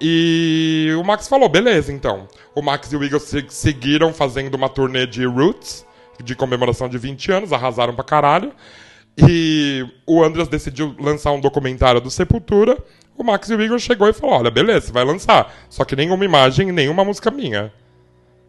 E 0.01 0.95
o 0.97 1.03
Max 1.03 1.27
falou, 1.27 1.49
beleza, 1.49 1.93
então. 1.93 2.29
O 2.55 2.63
Max 2.63 2.93
e 2.93 2.97
o 2.97 3.19
se- 3.19 3.47
seguiram 3.49 4.13
fazendo 4.15 4.55
uma 4.55 4.69
turnê 4.69 5.09
de 5.09 5.25
Roots, 5.27 5.85
de 6.23 6.37
comemoração 6.37 6.89
de 6.89 6.99
20 6.99 7.33
anos, 7.33 7.53
arrasaram 7.53 7.93
pra 7.95 8.05
caralho. 8.05 8.53
E 9.17 9.85
o 10.07 10.23
Andreas 10.23 10.47
decidiu 10.47 10.95
lançar 11.01 11.33
um 11.33 11.41
documentário 11.41 12.01
do 12.01 12.13
Sepultura. 12.13 12.79
O 13.17 13.25
Max 13.25 13.51
e 13.51 13.57
o 13.57 13.61
Igor 13.61 13.81
chegou 13.81 14.09
e 14.09 14.13
falou, 14.13 14.37
olha, 14.37 14.53
beleza, 14.53 14.93
vai 14.93 15.05
lançar. 15.05 15.53
Só 15.69 15.85
que 15.85 15.97
nenhuma 15.97 16.25
imagem, 16.25 16.71
nenhuma 16.71 17.05
música 17.05 17.29
minha. 17.29 17.73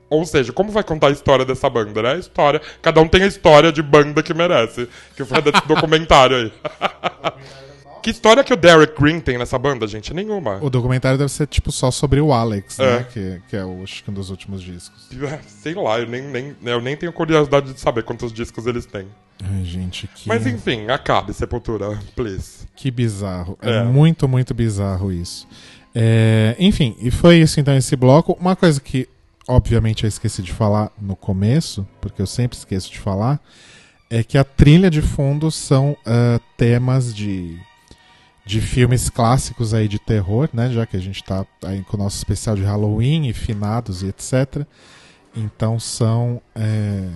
Ou 0.09 0.25
seja, 0.25 0.51
como 0.51 0.71
vai 0.71 0.83
contar 0.83 1.07
a 1.07 1.11
história 1.11 1.45
dessa 1.45 1.69
banda, 1.69 2.01
né? 2.01 2.13
A 2.13 2.17
história. 2.17 2.59
Cada 2.81 2.99
um 3.01 3.07
tem 3.07 3.21
a 3.23 3.27
história 3.27 3.71
de 3.71 3.81
banda 3.83 4.23
que 4.23 4.33
merece. 4.33 4.89
Que 5.15 5.23
foi 5.23 5.41
desse 5.41 5.61
documentário 5.67 6.35
aí. 6.37 6.53
que 8.01 8.09
história 8.09 8.43
que 8.43 8.53
o 8.53 8.57
Derek 8.57 8.99
Green 8.99 9.19
tem 9.19 9.37
nessa 9.37 9.57
banda, 9.59 9.85
gente? 9.85 10.13
Nenhuma. 10.13 10.57
O 10.63 10.69
documentário 10.69 11.17
deve 11.17 11.29
ser, 11.31 11.45
tipo, 11.47 11.71
só 11.71 11.91
sobre 11.91 12.19
o 12.21 12.31
Alex, 12.33 12.79
É. 12.79 12.97
né? 12.99 13.05
Que, 13.11 13.41
que 13.49 13.55
é 13.55 13.63
o, 13.63 13.83
acho 13.83 14.03
que 14.03 14.09
um 14.09 14.13
dos 14.13 14.29
últimos 14.29 14.61
discos. 14.63 15.07
Sei 15.47 15.73
lá, 15.75 15.99
eu 15.99 16.07
nem, 16.07 16.23
nem, 16.23 16.55
eu 16.65 16.81
nem 16.81 16.95
tenho 16.97 17.13
curiosidade 17.13 17.73
de 17.73 17.79
saber 17.79 18.03
quantos 18.03 18.31
discos 18.33 18.65
eles 18.65 18.85
têm. 18.85 19.05
Ai, 19.43 19.63
gente, 19.63 20.07
que, 20.07 20.27
Mas 20.27 20.45
enfim, 20.47 20.89
acabe, 20.89 21.33
Sepultura, 21.33 21.97
please. 22.15 22.67
que 22.75 22.89
bizarro. 22.91 23.57
É. 23.61 23.77
É. 23.77 23.83
muito, 23.83 24.27
muito 24.27 24.53
bizarro 24.53 25.11
isso. 25.13 25.47
É, 25.95 26.55
enfim, 26.59 26.95
e 26.99 27.09
foi 27.09 27.37
isso 27.37 27.59
então 27.59 27.75
esse 27.75 27.95
bloco. 27.95 28.37
Uma 28.39 28.55
coisa 28.55 28.79
que, 28.81 29.07
obviamente, 29.49 30.03
eu 30.03 30.07
esqueci 30.07 30.43
de 30.43 30.53
falar 30.53 30.91
no 31.01 31.15
começo, 31.15 31.85
porque 31.99 32.21
eu 32.21 32.27
sempre 32.27 32.55
esqueço 32.55 32.91
de 32.91 32.99
falar, 32.99 33.41
é 34.07 34.23
que 34.23 34.37
a 34.37 34.43
trilha 34.43 34.91
de 34.91 35.01
fundo 35.01 35.49
são 35.49 35.97
ah, 36.05 36.39
temas 36.55 37.13
de, 37.13 37.59
de 38.45 38.61
filmes 38.61 39.09
clássicos 39.09 39.73
aí 39.73 39.87
de 39.87 39.97
terror, 39.97 40.49
né? 40.53 40.71
Já 40.71 40.85
que 40.85 40.95
a 40.95 40.99
gente 40.99 41.23
tá 41.23 41.45
aí 41.65 41.81
com 41.83 41.97
o 41.97 41.99
nosso 41.99 42.17
especial 42.17 42.55
de 42.55 42.61
Halloween 42.61 43.27
e 43.27 43.33
finados 43.33 44.03
e 44.03 44.07
etc. 44.07 44.65
Então 45.35 45.79
são 45.79 46.39
é, 46.55 47.09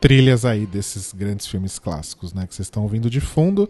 trilhas 0.00 0.44
aí 0.44 0.66
desses 0.66 1.12
grandes 1.12 1.48
filmes 1.48 1.80
clássicos, 1.80 2.32
né? 2.32 2.46
Que 2.46 2.54
vocês 2.54 2.66
estão 2.66 2.84
ouvindo 2.84 3.10
de 3.10 3.20
fundo. 3.20 3.68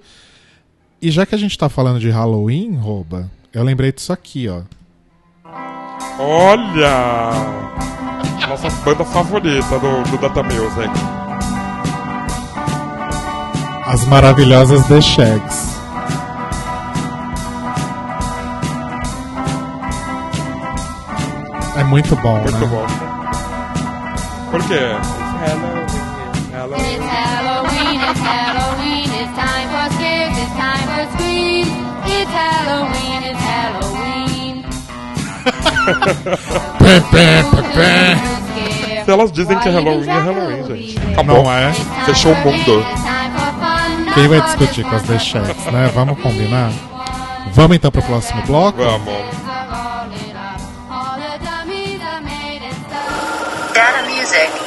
E 1.00 1.10
já 1.10 1.24
que 1.24 1.34
a 1.34 1.38
gente 1.38 1.56
tá 1.56 1.68
falando 1.68 1.98
de 1.98 2.10
Halloween, 2.10 2.76
rouba, 2.76 3.30
eu 3.54 3.64
lembrei 3.64 3.90
disso 3.90 4.12
aqui, 4.12 4.48
ó. 4.48 4.62
Olha! 6.18 7.32
Nossa 8.48 8.70
banda 8.84 9.04
favorita 9.04 9.78
do, 9.78 10.02
do 10.10 10.18
Data 10.18 10.42
Music. 10.42 10.90
As 13.86 14.04
maravilhosas 14.06 14.86
The 14.86 15.00
Shags. 15.00 15.66
É 21.76 21.84
muito 21.84 22.16
bom, 22.16 22.40
Muito 22.40 22.52
né? 22.58 22.66
bom. 22.66 22.86
Por 24.50 24.62
quê? 24.66 24.74
It's 24.74 26.52
Halloween, 26.52 27.05
Pé, 36.78 37.00
pé, 37.10 37.42
pé, 37.42 37.62
pé. 37.74 39.04
Se 39.04 39.10
elas 39.10 39.30
dizem 39.30 39.58
que 39.58 39.68
é 39.68 39.72
Halloween, 39.72 40.08
é 40.08 40.12
Halloween, 40.12 40.66
gente. 40.66 40.98
Acabou. 41.12 41.44
Não 41.44 41.52
é? 41.52 41.72
Fechou 42.04 42.32
o 42.32 42.36
mundo. 42.36 42.84
Quem 44.14 44.28
vai 44.28 44.40
discutir 44.40 44.84
com 44.84 44.96
as. 44.96 45.22
Shags, 45.22 45.66
né? 45.66 45.90
Vamos 45.94 46.20
combinar? 46.20 46.72
Vamos 47.52 47.76
então 47.76 47.90
pro 47.90 48.02
próximo 48.02 48.42
bloco? 48.42 48.82
Vamos. 48.82 49.46
All 53.78 54.32
it 54.32 54.65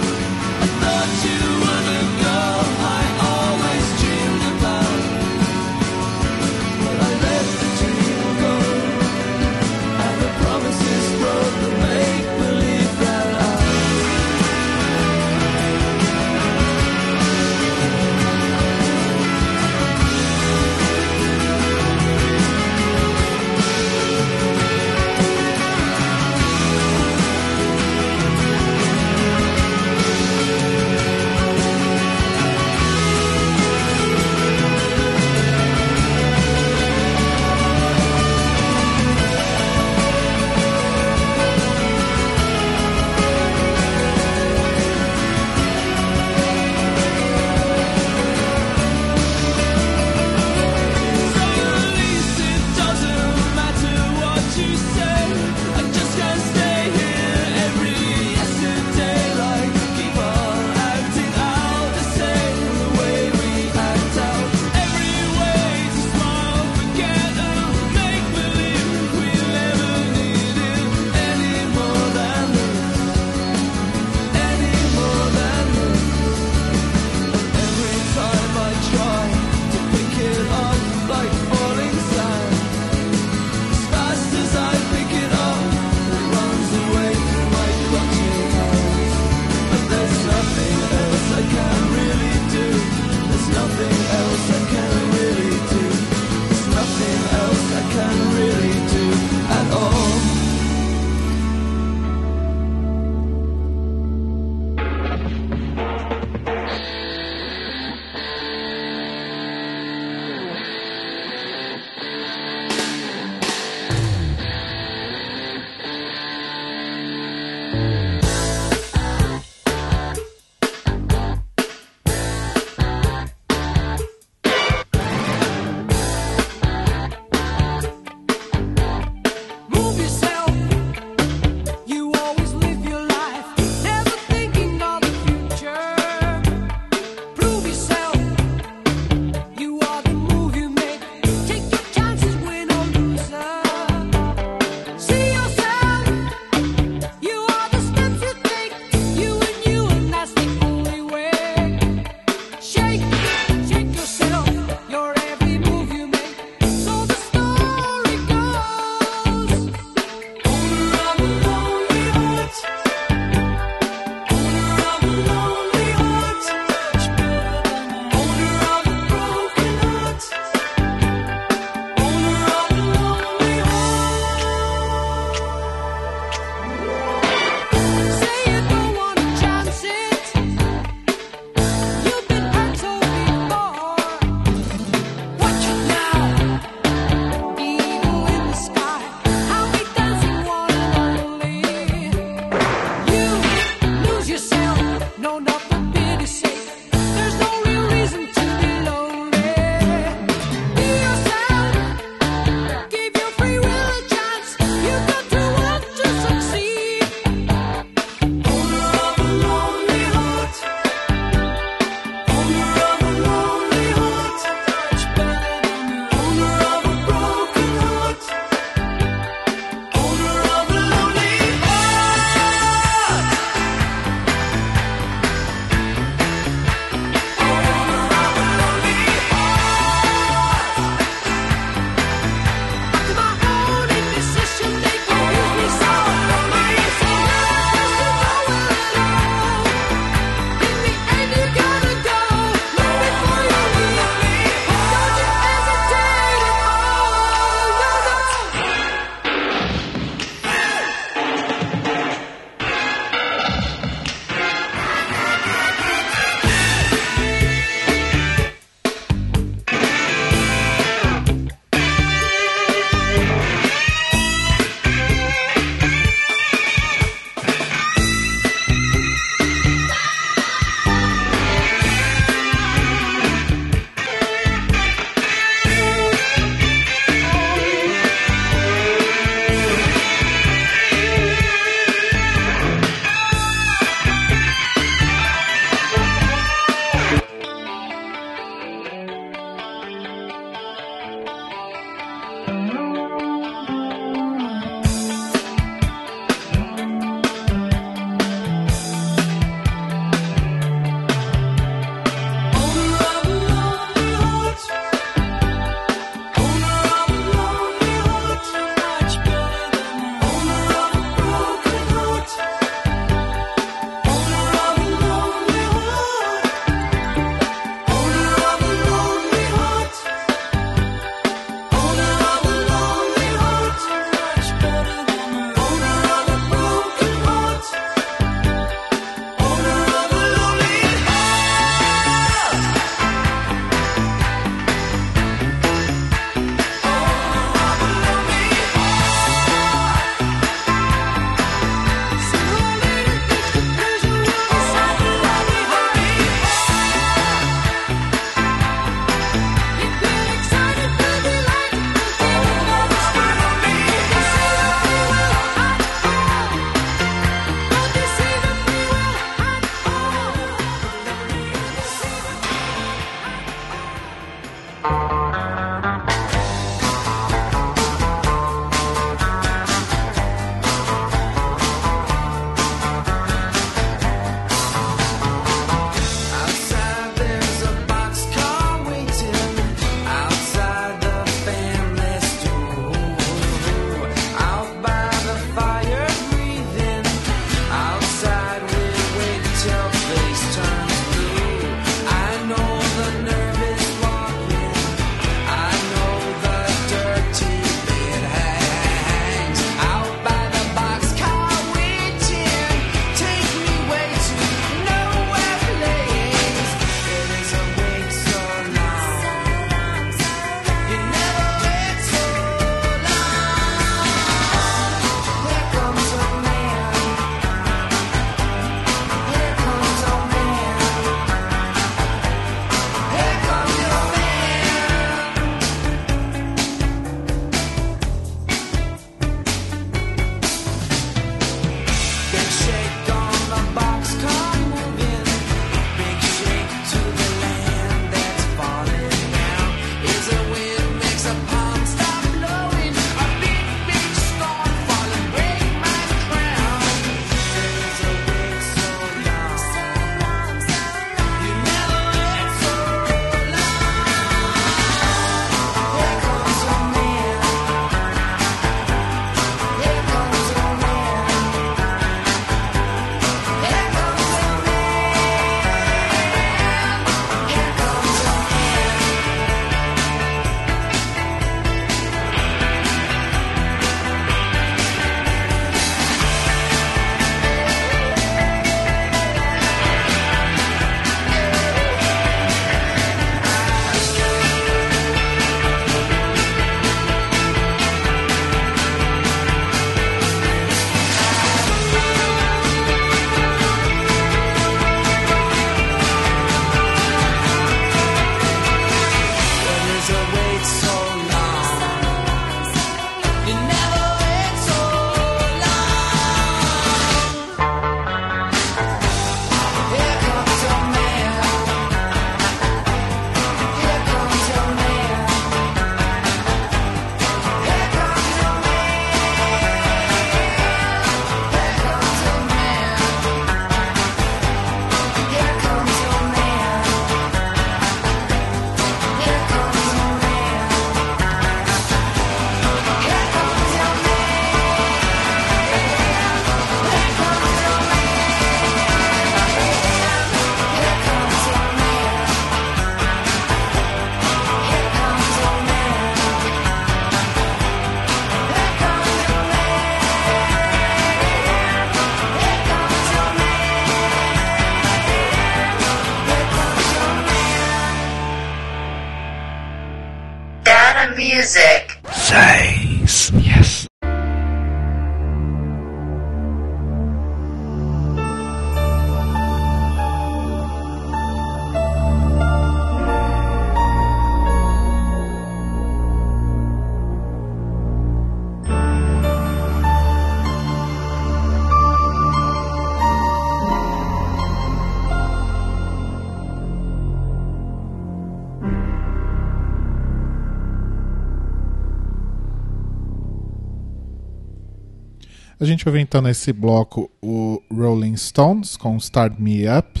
gente 595.84 595.88
ouviu 595.88 596.00
então 596.00 596.22
nesse 596.22 596.50
bloco 596.50 597.10
o 597.22 597.62
Rolling 597.70 598.16
Stones 598.16 598.74
com 598.74 598.96
Start 598.96 599.34
Me 599.38 599.64
Up. 599.68 600.00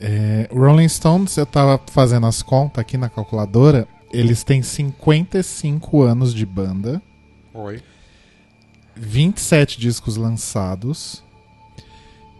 É, 0.00 0.48
Rolling 0.52 0.88
Stones, 0.88 1.36
eu 1.36 1.44
tava 1.44 1.80
fazendo 1.90 2.26
as 2.26 2.40
contas 2.40 2.82
aqui 2.82 2.96
na 2.96 3.08
calculadora, 3.08 3.88
eles 4.12 4.44
têm 4.44 4.62
55 4.62 6.02
anos 6.02 6.32
de 6.32 6.46
banda, 6.46 7.02
Oi. 7.52 7.82
27 8.94 9.80
discos 9.80 10.16
lançados 10.16 11.24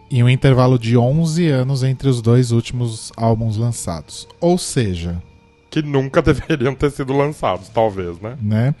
e 0.09 0.23
um 0.23 0.29
intervalo 0.29 0.79
de 0.79 0.95
11 0.95 1.49
anos 1.49 1.83
entre 1.83 2.07
os 2.07 2.21
dois 2.21 2.51
últimos 2.51 3.11
álbuns 3.17 3.57
lançados. 3.57 4.25
Ou 4.39 4.57
seja, 4.57 5.21
Que 5.69 5.81
nunca 5.81 6.21
deveriam 6.23 6.73
ter 6.73 6.91
sido 6.91 7.11
lançados, 7.11 7.67
talvez, 7.67 8.21
né? 8.21 8.37
né? 8.41 8.75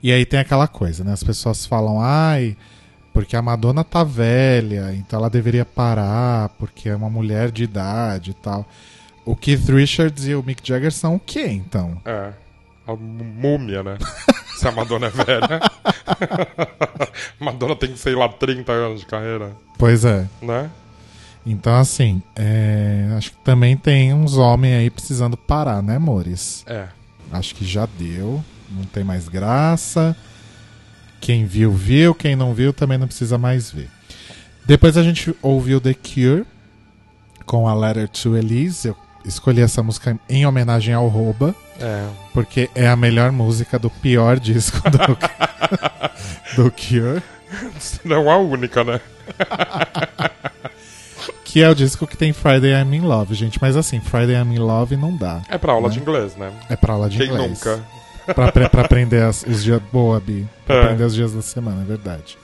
E 0.00 0.12
aí 0.12 0.24
tem 0.24 0.38
aquela 0.38 0.68
coisa, 0.68 1.02
né? 1.02 1.12
As 1.12 1.24
pessoas 1.24 1.66
falam, 1.66 2.00
ai, 2.00 2.56
porque 3.18 3.34
a 3.34 3.42
Madonna 3.42 3.82
tá 3.82 4.04
velha, 4.04 4.94
então 4.94 5.18
ela 5.18 5.28
deveria 5.28 5.64
parar, 5.64 6.50
porque 6.50 6.88
é 6.88 6.94
uma 6.94 7.10
mulher 7.10 7.50
de 7.50 7.64
idade 7.64 8.30
e 8.30 8.34
tal. 8.34 8.64
O 9.24 9.34
Keith 9.34 9.68
Richards 9.68 10.28
e 10.28 10.36
o 10.36 10.42
Mick 10.44 10.62
Jagger 10.64 10.92
são 10.92 11.16
o 11.16 11.18
quê, 11.18 11.46
então? 11.48 12.00
É. 12.04 12.30
A 12.86 12.94
múmia, 12.94 13.82
né? 13.82 13.98
Se 14.56 14.68
a 14.68 14.70
Madonna 14.70 15.06
é 15.06 15.10
velha. 15.10 15.60
Madonna 17.40 17.74
tem, 17.74 17.96
sei 17.96 18.14
lá, 18.14 18.28
30 18.28 18.70
anos 18.70 19.00
de 19.00 19.06
carreira, 19.06 19.50
Pois 19.76 20.04
é. 20.04 20.24
né? 20.40 20.70
Então, 21.44 21.74
assim, 21.74 22.22
é, 22.36 23.12
acho 23.16 23.32
que 23.32 23.38
também 23.38 23.76
tem 23.76 24.14
uns 24.14 24.36
homens 24.36 24.74
aí 24.76 24.90
precisando 24.90 25.36
parar, 25.36 25.82
né, 25.82 25.96
amores? 25.96 26.62
É. 26.68 26.86
Acho 27.32 27.52
que 27.56 27.64
já 27.64 27.88
deu, 27.98 28.44
não 28.70 28.84
tem 28.84 29.02
mais 29.02 29.28
graça. 29.28 30.16
Quem 31.20 31.44
viu, 31.46 31.72
viu. 31.72 32.14
Quem 32.14 32.36
não 32.36 32.54
viu, 32.54 32.72
também 32.72 32.98
não 32.98 33.06
precisa 33.06 33.36
mais 33.38 33.70
ver. 33.70 33.88
Depois 34.64 34.96
a 34.96 35.02
gente 35.02 35.34
ouviu 35.42 35.80
The 35.80 35.94
Cure 35.94 36.44
com 37.46 37.66
a 37.68 37.74
Letter 37.74 38.08
to 38.08 38.36
Elise. 38.36 38.88
Eu 38.88 38.96
escolhi 39.24 39.60
essa 39.62 39.82
música 39.82 40.18
em 40.28 40.46
homenagem 40.46 40.94
ao 40.94 41.08
Roba, 41.08 41.54
É. 41.80 42.06
porque 42.32 42.70
é 42.74 42.88
a 42.88 42.96
melhor 42.96 43.32
música 43.32 43.78
do 43.78 43.90
pior 43.90 44.38
disco 44.40 44.78
do, 44.90 44.98
do 46.64 46.70
Cure, 46.70 47.22
Não 48.04 48.30
a 48.30 48.36
única, 48.38 48.84
né? 48.84 49.00
que 51.44 51.62
é 51.62 51.68
o 51.70 51.74
disco 51.74 52.06
que 52.06 52.16
tem 52.16 52.32
Friday 52.32 52.72
I'm 52.72 52.94
in 52.94 53.00
Love, 53.00 53.34
gente. 53.34 53.58
Mas 53.60 53.76
assim, 53.76 54.00
Friday 54.00 54.36
I'm 54.36 54.54
in 54.54 54.58
Love 54.58 54.96
não 54.96 55.16
dá. 55.16 55.40
É 55.48 55.56
pra 55.56 55.72
aula 55.72 55.88
Né? 55.88 55.94
de 55.94 56.00
inglês, 56.00 56.36
né? 56.36 56.52
É 56.68 56.76
pra 56.76 56.92
aula 56.92 57.08
de 57.08 57.18
Quem 57.18 57.28
inglês. 57.28 57.50
nunca? 57.50 57.80
Pra, 58.34 58.68
pra 58.68 58.82
aprender 58.82 59.22
as- 59.22 59.44
os 59.44 59.62
dias. 59.62 59.80
Boa, 59.92 60.20
Bi. 60.20 60.46
Pra 60.66 60.76
É. 60.76 60.82
aprender 60.84 61.04
os 61.04 61.14
dias 61.14 61.32
da 61.32 61.42
semana, 61.42 61.82
é 61.82 61.84
verdade. 61.84 62.36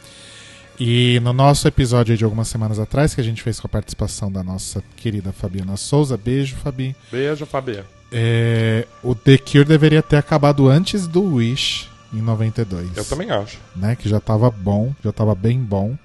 E 0.78 1.20
no 1.22 1.32
nosso 1.32 1.68
episódio 1.68 2.16
de 2.16 2.24
algumas 2.24 2.48
semanas 2.48 2.78
atrás, 2.80 3.14
que 3.14 3.20
a 3.20 3.24
gente 3.24 3.42
fez 3.42 3.60
com 3.60 3.66
a 3.66 3.70
participação 3.70 4.30
da 4.30 4.42
nossa 4.42 4.82
querida 4.96 5.32
Fabiana 5.32 5.76
Souza, 5.76 6.16
beijo, 6.16 6.56
Fabi. 6.56 6.96
Beijo, 7.12 7.46
Fabi. 7.46 7.80
É, 8.10 8.86
o 9.02 9.14
The 9.14 9.38
Cure 9.38 9.64
deveria 9.64 10.02
ter 10.02 10.16
acabado 10.16 10.68
antes 10.68 11.06
do 11.06 11.22
Wish, 11.36 11.88
em 12.12 12.20
92. 12.20 12.96
Eu 12.96 13.04
também 13.04 13.30
acho. 13.30 13.58
Né, 13.76 13.94
que 13.96 14.08
já 14.08 14.18
tava 14.20 14.50
bom, 14.50 14.92
já 15.04 15.12
tava 15.12 15.34
bem 15.34 15.58
bom. 15.60 15.96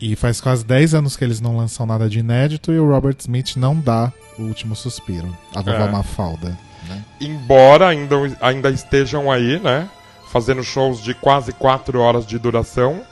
E 0.00 0.14
faz 0.14 0.40
quase 0.40 0.64
10 0.64 0.94
anos 0.94 1.16
que 1.16 1.24
eles 1.24 1.40
não 1.40 1.56
lançam 1.56 1.84
nada 1.84 2.08
de 2.08 2.20
inédito 2.20 2.72
e 2.72 2.78
o 2.78 2.88
Robert 2.88 3.16
Smith 3.18 3.56
não 3.56 3.74
dá 3.78 4.12
o 4.38 4.42
último 4.42 4.76
suspiro. 4.76 5.36
A 5.54 5.60
vovó 5.60 5.76
É. 5.86 5.90
Mafalda. 5.90 6.56
Né? 6.88 7.04
Embora 7.20 7.88
ainda, 7.88 8.16
ainda 8.40 8.70
estejam 8.70 9.30
aí, 9.30 9.60
né? 9.60 9.88
Fazendo 10.30 10.62
shows 10.62 11.02
de 11.02 11.14
quase 11.14 11.52
4 11.52 12.00
horas 12.00 12.26
de 12.26 12.38
duração, 12.38 13.02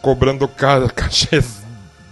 cobrando 0.00 0.46
ca 0.48 0.88
cachês 0.94 1.62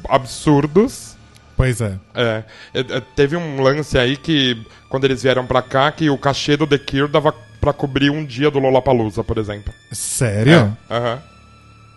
absurdos. 0.08 1.16
Pois 1.56 1.80
é. 1.80 1.98
É, 2.14 2.44
é, 2.72 2.80
é, 2.80 3.00
teve 3.14 3.36
um 3.36 3.60
lance 3.60 3.98
aí 3.98 4.16
que, 4.16 4.64
quando 4.88 5.04
eles 5.04 5.22
vieram 5.22 5.46
pra 5.46 5.60
cá, 5.60 5.92
que 5.92 6.08
o 6.08 6.16
cachê 6.16 6.56
do 6.56 6.66
The 6.66 6.78
Cure 6.78 7.08
dava 7.08 7.34
pra 7.60 7.72
cobrir 7.72 8.10
um 8.10 8.24
dia 8.24 8.50
do 8.50 8.58
Lollapalooza, 8.58 9.22
por 9.22 9.36
exemplo. 9.36 9.72
Sério? 9.92 10.76
É, 10.88 10.96
aham. 10.96 11.22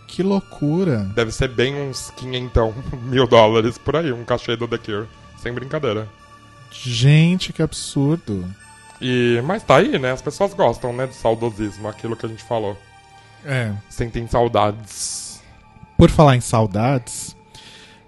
Que 0.07 0.21
loucura. 0.21 1.09
Deve 1.15 1.31
ser 1.31 1.47
bem 1.47 1.73
uns 1.75 2.11
500 2.11 2.73
mil 3.03 3.25
dólares 3.25 3.77
por 3.77 3.95
aí, 3.95 4.11
um 4.11 4.23
cachê 4.25 4.55
do 4.55 4.67
The 4.67 4.77
Cure. 4.77 5.07
Sem 5.37 5.53
brincadeira. 5.53 6.07
Gente, 6.71 7.53
que 7.53 7.61
absurdo. 7.61 8.45
E, 9.05 9.41
mas 9.43 9.61
tá 9.63 9.75
aí, 9.75 9.99
né? 9.99 10.13
As 10.13 10.21
pessoas 10.21 10.53
gostam, 10.53 10.93
né, 10.93 11.05
do 11.05 11.13
saudosismo, 11.13 11.89
aquilo 11.89 12.15
que 12.15 12.25
a 12.25 12.29
gente 12.29 12.41
falou. 12.41 12.77
É. 13.45 13.73
Sentem 13.89 14.25
saudades. 14.27 15.41
Por 15.97 16.09
falar 16.09 16.37
em 16.37 16.41
saudades, 16.41 17.35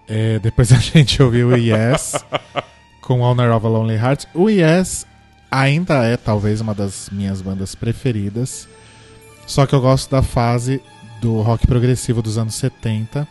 é, 0.08 0.40
depois 0.40 0.72
a 0.74 0.78
gente 0.78 1.22
ouviu 1.22 1.50
o 1.50 1.58
Yes 1.58 2.14
com 3.02 3.20
Honor 3.20 3.54
of 3.54 3.66
a 3.66 3.70
Lonely 3.70 3.98
Heart. 3.98 4.28
O 4.34 4.50
Yes 4.50 5.06
ainda 5.52 6.06
é 6.06 6.16
talvez 6.16 6.62
uma 6.62 6.74
das 6.74 7.10
minhas 7.10 7.42
bandas 7.42 7.76
preferidas. 7.76 8.66
Só 9.46 9.66
que 9.66 9.76
eu 9.76 9.82
gosto 9.82 10.10
da 10.10 10.22
fase 10.22 10.82
do 11.20 11.42
rock 11.42 11.68
progressivo 11.68 12.22
dos 12.22 12.38
anos 12.38 12.56
70. 12.56 13.28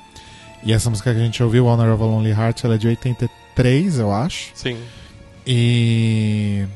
E 0.62 0.70
essa 0.74 0.90
música 0.90 1.14
que 1.14 1.18
a 1.18 1.24
gente 1.24 1.42
ouviu, 1.42 1.64
Honor 1.64 1.94
of 1.94 2.02
a 2.02 2.06
Lonely 2.06 2.30
Heart, 2.30 2.64
ela 2.64 2.74
é 2.74 2.78
de 2.78 2.88
83, 2.88 4.00
eu 4.00 4.12
acho. 4.12 4.50
Sim. 4.54 4.78
E 5.46 6.66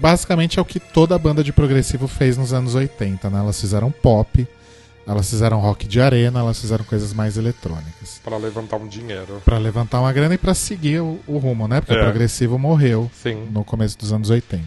basicamente 0.00 0.58
é 0.58 0.62
o 0.62 0.64
que 0.64 0.78
toda 0.80 1.18
banda 1.18 1.42
de 1.42 1.52
progressivo 1.52 2.06
fez 2.08 2.36
nos 2.36 2.52
anos 2.52 2.74
80, 2.74 3.28
né? 3.30 3.38
Elas 3.40 3.60
fizeram 3.60 3.90
pop, 3.90 4.46
elas 5.06 5.28
fizeram 5.30 5.58
rock 5.60 5.86
de 5.86 6.00
arena, 6.00 6.40
elas 6.40 6.60
fizeram 6.60 6.84
coisas 6.84 7.12
mais 7.12 7.36
eletrônicas. 7.36 8.20
Pra 8.22 8.36
levantar 8.36 8.76
um 8.76 8.86
dinheiro. 8.86 9.40
Pra 9.44 9.58
levantar 9.58 10.00
uma 10.00 10.12
grana 10.12 10.34
e 10.34 10.38
pra 10.38 10.54
seguir 10.54 11.00
o, 11.00 11.18
o 11.26 11.38
rumo, 11.38 11.66
né? 11.66 11.80
Porque 11.80 11.94
É. 11.94 12.00
o 12.00 12.04
progressivo 12.04 12.58
morreu 12.58 13.10
Sim. 13.22 13.46
no 13.50 13.64
começo 13.64 13.96
dos 13.98 14.12
anos 14.12 14.30
80. 14.30 14.64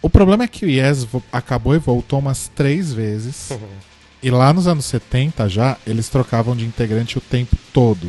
O 0.00 0.08
problema 0.08 0.44
é 0.44 0.48
que 0.48 0.64
o 0.64 0.68
Yes 0.68 1.06
acabou 1.32 1.74
e 1.74 1.78
voltou 1.78 2.18
umas 2.20 2.48
três 2.54 2.92
vezes. 2.92 3.50
E 4.22 4.30
lá 4.30 4.52
nos 4.52 4.66
anos 4.66 4.84
70 4.86 5.48
já, 5.48 5.76
eles 5.86 6.08
trocavam 6.08 6.56
de 6.56 6.64
integrante 6.64 7.18
o 7.18 7.20
tempo 7.20 7.56
todo. 7.72 8.08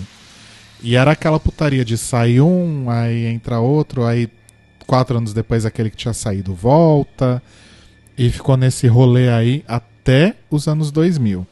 E 0.82 0.96
era 0.96 1.12
aquela 1.12 1.40
putaria 1.40 1.84
de 1.84 1.98
sair 1.98 2.42
um, 2.42 2.90
aí 2.90 3.26
entra 3.26 3.60
outro, 3.60 4.06
aí 4.06 4.30
quatro 4.90 5.16
anos 5.16 5.34
depois 5.34 5.68
aquele 5.68 5.92
que 5.92 5.96
tinha 5.96 6.16
saído 6.16 6.56
volta. 6.56 7.44
E 8.18 8.32
ficou 8.32 8.58
nesse 8.58 8.88
rolê 8.88 9.30
aí 9.30 9.64
até 9.68 10.36
os 10.50 10.68
anos 10.68 10.92
2000. 10.92 11.46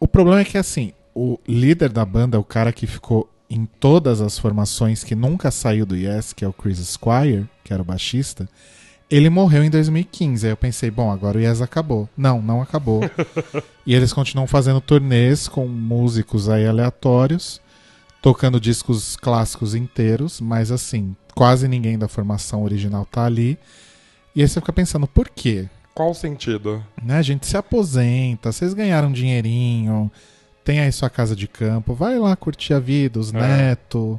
O 0.00 0.08
problema 0.08 0.40
é 0.40 0.44
que, 0.44 0.56
assim, 0.56 0.94
o 1.14 1.38
líder 1.46 1.92
da 1.92 2.02
banda, 2.02 2.40
o 2.40 2.44
cara 2.44 2.72
que 2.72 2.86
ficou 2.86 3.30
em 3.48 3.66
todas 3.66 4.22
as 4.22 4.38
formações, 4.38 5.04
que 5.04 5.14
nunca 5.14 5.50
saiu 5.50 5.84
do 5.84 5.94
Yes, 5.94 6.32
que 6.32 6.42
é 6.42 6.48
o 6.48 6.52
Chris 6.52 6.78
Squire, 6.78 7.46
que 7.62 7.74
era 7.74 7.82
o 7.82 7.84
baixista, 7.84 8.48
ele 9.10 9.28
morreu 9.28 9.62
em 9.62 9.68
2015. 9.68 10.46
Aí 10.46 10.52
eu 10.52 10.56
pensei, 10.56 10.90
bom, 10.90 11.12
agora 11.12 11.36
o 11.36 11.40
Yes 11.40 11.60
acabou. 11.60 12.08
Não, 12.16 12.40
não 12.40 12.62
acabou. 12.62 13.02
e 13.84 13.94
eles 13.94 14.14
continuam 14.14 14.46
fazendo 14.46 14.80
turnês 14.80 15.46
com 15.46 15.68
músicos 15.68 16.48
aí 16.48 16.66
aleatórios, 16.66 17.60
tocando 18.22 18.58
discos 18.58 19.14
clássicos 19.14 19.74
inteiros, 19.74 20.40
mas 20.40 20.72
assim, 20.72 21.14
quase 21.34 21.66
ninguém 21.68 21.98
da 21.98 22.08
formação 22.08 22.62
original 22.62 23.06
tá 23.10 23.24
ali. 23.24 23.58
E 24.34 24.42
aí 24.42 24.48
você 24.48 24.60
fica 24.60 24.72
pensando, 24.72 25.06
por 25.06 25.28
quê? 25.28 25.68
Qual 25.94 26.10
o 26.10 26.14
sentido? 26.14 26.82
né? 27.02 27.18
A 27.18 27.22
gente 27.22 27.46
se 27.46 27.56
aposenta, 27.56 28.52
vocês 28.52 28.72
ganharam 28.74 29.08
um 29.08 29.12
dinheirinho, 29.12 30.10
tem 30.64 30.80
aí 30.80 30.92
sua 30.92 31.10
casa 31.10 31.34
de 31.34 31.48
campo, 31.48 31.94
vai 31.94 32.18
lá 32.18 32.34
curtir 32.36 32.74
a 32.74 32.78
vida, 32.78 33.18
os 33.18 33.34
É. 33.34 33.38
netos, 33.38 34.18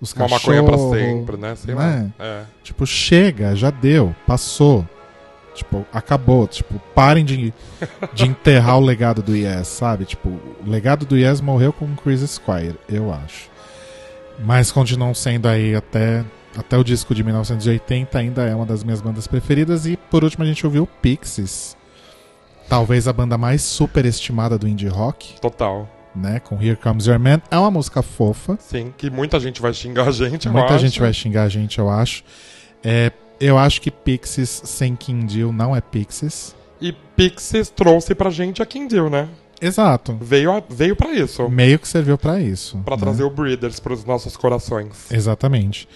os 0.00 0.12
Uma 0.12 0.28
cachorros. 0.28 0.42
maconha 0.42 0.62
pra 0.64 0.78
sempre, 0.98 1.36
né? 1.36 1.54
Sei 1.56 1.74
né? 1.74 2.10
lá. 2.18 2.24
É. 2.24 2.44
Tipo, 2.64 2.86
chega, 2.86 3.54
já 3.54 3.70
deu, 3.70 4.14
passou. 4.26 4.86
Tipo, 5.54 5.84
acabou. 5.92 6.46
Tipo, 6.46 6.80
parem 6.94 7.24
de, 7.24 7.52
de 8.14 8.24
enterrar 8.26 8.78
o 8.78 8.80
legado 8.80 9.20
do 9.20 9.36
Yes, 9.36 9.68
sabe? 9.68 10.06
Tipo, 10.06 10.28
o 10.30 10.64
legado 10.64 11.04
do 11.04 11.18
Yes 11.18 11.40
morreu 11.42 11.72
com 11.72 11.84
o 11.84 11.96
Chris 11.96 12.20
Squire, 12.30 12.76
eu 12.88 13.12
acho. 13.12 13.50
Mas 14.42 14.72
continuam 14.72 15.12
sendo 15.12 15.46
aí 15.48 15.74
até, 15.74 16.24
até 16.56 16.76
o 16.76 16.84
disco 16.84 17.14
de 17.14 17.22
1980, 17.22 18.18
ainda 18.18 18.42
é 18.44 18.54
uma 18.54 18.66
das 18.66 18.82
minhas 18.84 19.00
bandas 19.00 19.26
preferidas. 19.26 19.86
E 19.86 19.96
por 19.96 20.24
último 20.24 20.44
a 20.44 20.46
gente 20.46 20.64
ouviu 20.66 20.86
Pixies. 20.86 21.76
Talvez 22.68 23.08
a 23.08 23.12
banda 23.12 23.36
mais 23.36 23.62
superestimada 23.62 24.56
do 24.56 24.68
indie 24.68 24.86
rock, 24.88 25.40
Total. 25.40 25.88
né? 26.14 26.38
Com 26.40 26.54
Here 26.62 26.76
Comes 26.76 27.06
Your 27.06 27.18
Man. 27.18 27.40
É 27.50 27.58
uma 27.58 27.70
música 27.70 28.00
fofa. 28.02 28.56
Sim, 28.60 28.92
que 28.96 29.10
muita 29.10 29.40
gente 29.40 29.60
vai 29.60 29.72
xingar 29.74 30.08
a 30.08 30.12
gente, 30.12 30.46
eu 30.46 30.52
Muita 30.52 30.74
acho. 30.74 30.78
gente 30.86 31.00
vai 31.00 31.12
xingar 31.12 31.42
a 31.44 31.48
gente, 31.48 31.78
eu 31.78 31.90
acho. 31.90 32.22
É, 32.84 33.10
eu 33.40 33.58
acho 33.58 33.80
que 33.80 33.90
Pixies 33.90 34.62
sem 34.64 34.94
Kindle 34.94 35.52
não 35.52 35.74
é 35.74 35.80
Pixies. 35.80 36.54
E 36.80 36.92
Pixies 36.92 37.68
trouxe 37.70 38.14
pra 38.14 38.30
gente 38.30 38.62
a 38.62 38.66
Kindle, 38.66 39.10
né? 39.10 39.28
Exato. 39.60 40.16
Veio, 40.20 40.52
a- 40.52 40.62
veio 40.70 40.94
pra 40.96 41.12
isso. 41.12 41.46
Meio 41.48 41.78
que 41.78 41.86
serviu 41.88 42.16
pra 42.16 42.40
isso. 42.40 42.78
Pra 42.84 42.96
né? 42.96 43.02
trazer 43.02 43.24
o 43.24 43.30
Breeders 43.30 43.78
pros 43.80 44.04
nossos 44.04 44.36
corações. 44.36 45.10
Exatamente. 45.10 45.86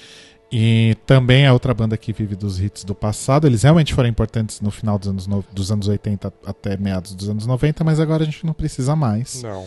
E 0.57 0.97
também 1.05 1.45
é 1.47 1.53
outra 1.53 1.75
banda 1.75 1.97
que 1.97 2.13
vive 2.13 2.37
dos 2.37 2.61
hits 2.61 2.85
do 2.85 2.95
passado. 2.95 3.45
Eles 3.45 3.65
realmente 3.65 3.93
foram 3.93 4.09
importantes 4.09 4.61
no 4.61 4.71
final 4.71 4.97
dos 4.99 5.09
anos, 5.09 5.27
no- 5.27 5.45
dos 5.53 5.73
anos 5.73 5.89
80 5.89 6.33
até 6.47 6.77
meados 6.77 7.13
dos 7.13 7.29
anos 7.29 7.45
90, 7.45 7.83
mas 7.83 7.99
agora 7.99 8.23
a 8.23 8.27
gente 8.27 8.47
não 8.47 8.53
precisa 8.55 8.95
mais. 8.95 9.43
Não. 9.43 9.67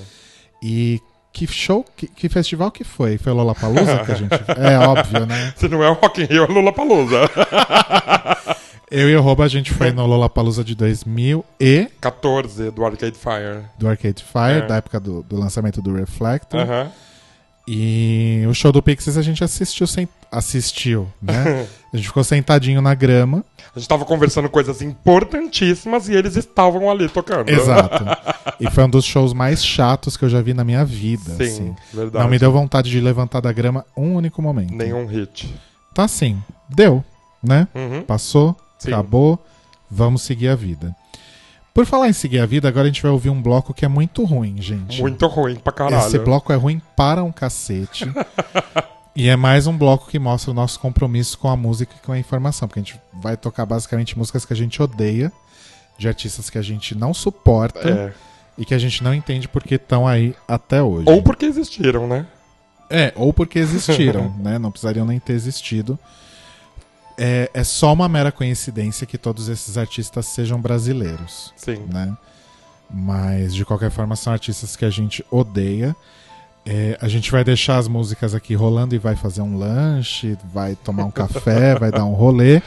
E 0.64 1.02
que 1.34 1.46
show, 1.46 1.84
que, 1.96 2.08
que 2.08 2.30
festival 2.30 2.72
que 2.72 2.86
foi? 2.86 3.18
Foi 3.18 3.34
o 3.34 3.36
Lollapalooza 3.36 3.98
que 4.06 4.12
a 4.14 4.16
gente... 4.16 4.32
É 4.58 4.80
óbvio, 4.80 5.26
né? 5.26 5.54
Se 5.58 5.68
não 5.68 5.84
é 5.84 5.90
o 5.90 5.94
Rock 5.94 6.22
in 6.22 6.26
Rio, 6.26 6.46
é 6.46 6.48
Lula 6.48 6.72
Palusa. 6.72 7.18
Eu 8.90 9.10
e 9.10 9.16
o 9.18 9.22
Roba, 9.22 9.44
a 9.44 9.48
gente 9.50 9.74
foi 9.74 9.92
no 9.92 10.06
Lollapalooza 10.06 10.64
de 10.64 10.74
2000 10.74 11.44
e 11.60 11.90
14 12.00 12.72
do 12.72 12.86
Arcade 12.86 13.18
Fire. 13.18 13.66
do 13.78 13.86
Arcade 13.90 14.24
Fire, 14.24 14.60
É. 14.64 14.66
da 14.66 14.78
época 14.78 14.98
do, 15.02 15.22
do 15.24 15.38
lançamento 15.38 15.82
do 15.82 15.94
Reflector. 15.94 16.62
Aham. 16.62 16.90
E 17.68 18.46
o 18.50 18.54
show 18.54 18.72
do 18.72 18.82
Pixies 18.82 19.18
a 19.18 19.22
gente 19.22 19.44
assistiu 19.44 19.86
sem... 19.86 20.08
assistiu, 20.32 21.08
né? 21.22 21.68
a 21.94 21.98
gente 21.98 22.08
ficou 22.08 22.24
sentadinho 22.24 22.82
na 22.82 22.94
grama. 22.94 23.44
A 23.76 23.80
gente 23.80 23.90
tava 23.90 24.06
conversando 24.06 24.50
coisas 24.50 24.82
importantíssimas 24.82 26.08
e 26.08 26.14
eles 26.14 26.38
estavam 26.38 26.90
ali 26.90 27.10
tocando. 27.10 27.50
Exato. 27.50 28.06
e 28.58 28.72
foi 28.72 28.86
um 28.86 28.90
dos 28.90 29.04
shows 29.04 29.34
mais 29.34 29.66
chatos 29.66 30.16
que 30.16 30.24
eu 30.24 30.30
já 30.30 30.42
vi 30.42 30.54
na 30.54 30.64
minha 30.64 30.86
vida. 30.86 31.36
Sim, 31.36 31.44
assim. 31.44 31.76
verdade. 31.94 32.24
Não 32.24 32.32
me 32.32 32.40
deu 32.40 32.54
vontade 32.54 32.90
de 32.90 33.02
levantar 33.02 33.42
da 33.42 33.52
grama 33.52 33.86
um 33.98 34.16
único 34.16 34.42
momento. 34.42 34.74
Nenhum 34.74 35.06
hit. 35.06 35.54
Então 35.92 36.06
assim, 36.06 36.42
deu, 36.70 37.04
né? 37.44 37.68
Uhum. 37.76 38.02
Passou, 38.02 38.56
Sim. 38.80 38.94
acabou, 38.94 39.38
vamos 39.92 40.22
seguir 40.22 40.48
a 40.48 40.56
vida. 40.56 40.96
Por 41.78 41.86
falar 41.86 42.10
em 42.10 42.14
seguir 42.14 42.40
a 42.40 42.46
vida, 42.48 42.68
agora 42.68 42.86
a 42.86 42.88
gente 42.88 43.04
vai 43.04 43.12
ouvir 43.12 43.30
um 43.30 43.40
bloco 43.40 43.72
que 43.72 43.86
é 43.86 43.88
muito 43.88 44.24
ruim, 44.24 44.60
gente. 44.60 45.00
Muito 45.00 45.28
ruim 45.28 45.58
pra 45.58 45.72
caralho. 45.72 46.08
Esse 46.08 46.18
bloco 46.18 46.52
é 46.52 46.56
ruim 46.56 46.82
para 46.96 47.24
um 47.24 47.32
cacete. 47.32 48.12
e 49.16 49.30
é 49.30 49.36
mais 49.36 49.68
um 49.68 49.78
bloco 49.78 50.10
que 50.10 50.18
mostra 50.18 50.50
o 50.50 50.56
nosso 50.56 50.80
compromisso 50.80 51.38
com 51.38 51.48
a 51.48 51.56
música 51.56 51.94
e 51.96 52.04
com 52.04 52.12
a 52.14 52.18
informação. 52.18 52.68
Porque 52.68 52.80
a 52.80 52.84
gente 52.84 53.00
vai 53.14 53.38
tocar 53.38 53.64
basicamente 53.68 54.18
músicas 54.18 54.44
que 54.44 54.54
a 54.54 54.56
gente 54.56 54.82
odeia, 54.82 55.32
de 56.00 56.08
artistas 56.08 56.50
que 56.50 56.58
a 56.58 56.64
gente 56.64 56.98
não 56.98 57.14
suporta 57.14 57.88
É. 57.88 58.14
e 58.58 58.66
que 58.66 58.74
a 58.74 58.80
gente 58.80 59.04
não 59.04 59.14
entende 59.14 59.48
porque 59.48 59.76
estão 59.76 60.08
aí 60.08 60.34
até 60.48 60.82
hoje. 60.82 61.08
Ou 61.08 61.22
porque 61.22 61.46
existiram, 61.46 62.08
né? 62.08 62.26
É, 62.90 63.14
ou 63.16 63.32
porque 63.32 63.60
existiram, 63.60 64.34
né? 64.42 64.58
Não 64.58 64.72
precisariam 64.72 65.06
nem 65.06 65.20
ter 65.20 65.34
existido. 65.34 66.00
É, 67.18 67.50
é 67.54 67.64
só 67.64 67.92
uma 67.94 68.08
mera 68.08 68.32
coincidência 68.32 69.08
que 69.08 69.18
todos 69.18 69.50
esses 69.50 69.78
artistas 69.78 70.28
sejam 70.28 70.62
brasileiros, 70.62 71.54
Sim. 71.56 71.84
né? 71.92 72.16
Mas, 72.90 73.54
de 73.54 73.66
qualquer 73.66 73.92
forma, 73.92 74.16
são 74.16 74.32
artistas 74.32 74.76
que 74.76 74.86
a 74.86 74.90
gente 74.90 75.26
odeia. 75.30 75.96
É, 76.66 76.98
a 77.02 77.08
gente 77.08 77.32
vai 77.32 77.44
deixar 77.44 77.78
as 77.78 77.88
músicas 77.88 78.36
aqui 78.36 78.54
rolando 78.54 78.94
e 78.94 78.98
vai 78.98 79.16
fazer 79.16 79.42
um 79.42 79.58
lanche, 79.58 80.38
vai 80.54 80.76
tomar 80.76 81.06
um 81.06 81.12
café, 81.12 81.76
vai 81.80 81.92
dar 81.92 82.06
um 82.06 82.14
rolê. 82.14 82.62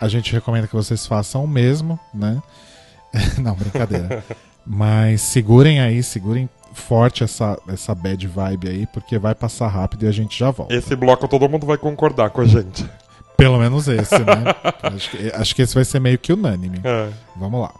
A 0.00 0.06
gente 0.06 0.32
recomenda 0.32 0.66
que 0.66 0.74
vocês 0.74 1.06
façam 1.06 1.44
o 1.44 1.48
mesmo, 1.48 1.98
né? 2.14 2.40
Não, 3.38 3.54
brincadeira. 3.54 4.24
Mas 4.64 5.22
segurem 5.22 5.80
aí, 5.80 6.02
segurem 6.02 6.48
forte 6.72 7.24
essa, 7.24 7.58
essa 7.68 7.94
bad 7.94 8.26
vibe 8.26 8.68
aí, 8.68 8.86
porque 8.86 9.18
vai 9.18 9.34
passar 9.34 9.68
rápido 9.68 10.04
e 10.04 10.08
a 10.08 10.12
gente 10.12 10.38
já 10.38 10.50
volta. 10.50 10.74
Esse 10.74 10.94
bloco 10.94 11.26
todo 11.26 11.48
mundo 11.48 11.66
vai 11.66 11.78
concordar 11.78 12.30
com 12.30 12.42
a 12.42 12.44
gente. 12.44 12.88
Pelo 13.38 13.56
menos 13.56 13.86
esse, 13.86 14.18
né? 14.18 14.52
acho, 14.82 15.10
que, 15.10 15.32
acho 15.32 15.54
que 15.54 15.62
esse 15.62 15.72
vai 15.72 15.84
ser 15.84 16.00
meio 16.00 16.18
que 16.18 16.32
unânime. 16.32 16.80
É. 16.82 17.08
Vamos 17.36 17.60
lá. 17.60 17.72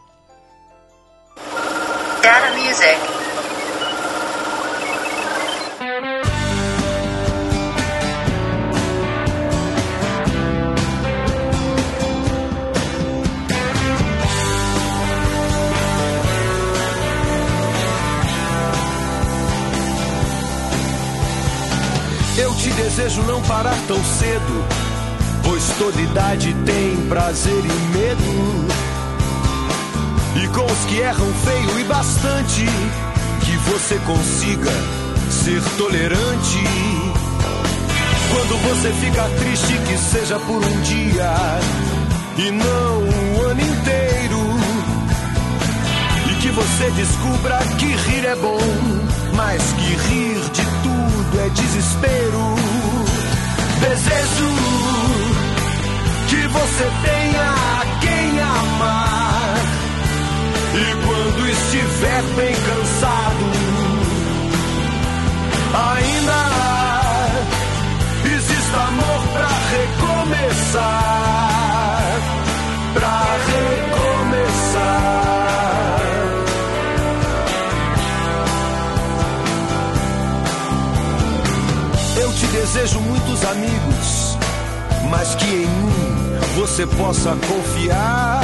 Data 2.22 2.56
music. 2.56 2.96
Eu 22.38 22.54
te 22.54 22.70
desejo 22.70 23.22
não 23.22 23.42
parar 23.42 23.74
tão 23.88 23.98
cedo, 24.04 24.64
pois 25.48 25.64
toda 25.78 25.98
idade 25.98 26.54
tem 26.66 26.96
prazer 27.08 27.64
e 27.64 27.96
medo. 27.96 28.68
E 30.36 30.48
com 30.48 30.64
os 30.70 30.84
que 30.84 31.00
erram 31.00 31.32
feio 31.32 31.80
e 31.80 31.84
bastante, 31.84 32.66
que 33.40 33.56
você 33.56 33.98
consiga 34.00 34.70
ser 35.30 35.62
tolerante. 35.78 36.64
Quando 38.30 38.62
você 38.68 38.92
fica 38.92 39.22
triste, 39.38 39.72
que 39.86 39.98
seja 39.98 40.38
por 40.38 40.62
um 40.62 40.80
dia 40.82 41.32
e 42.36 42.50
não 42.50 42.98
um 42.98 43.42
ano 43.50 43.60
inteiro. 43.62 44.38
E 46.30 46.34
que 46.42 46.50
você 46.50 46.90
descubra 46.90 47.58
que 47.78 47.86
rir 47.86 48.26
é 48.26 48.36
bom, 48.36 48.58
mas 49.34 49.62
que 49.72 50.08
rir 50.08 50.40
de 50.50 50.64
tudo 50.82 51.40
é 51.40 51.48
desespero. 51.48 52.54
Desejo 53.80 54.68
que 56.28 56.46
você 56.48 56.84
tenha 57.02 57.54
quem 58.00 58.40
amar. 58.40 59.54
E 60.74 60.84
quando 61.04 61.48
estiver 61.48 62.22
bem 62.36 62.54
cansado, 62.54 63.46
ainda 65.74 66.40
existe 68.36 68.74
amor 68.74 69.20
pra 69.32 69.48
recomeçar. 69.76 70.88
Pra 72.94 73.18
recomeçar. 73.46 73.88
Desejo 82.50 83.00
muitos 83.00 83.44
amigos, 83.44 84.36
mas 85.10 85.34
que 85.36 85.46
em 85.46 85.66
mim 85.66 86.07
você 86.58 86.84
possa 86.86 87.36
confiar. 87.36 88.42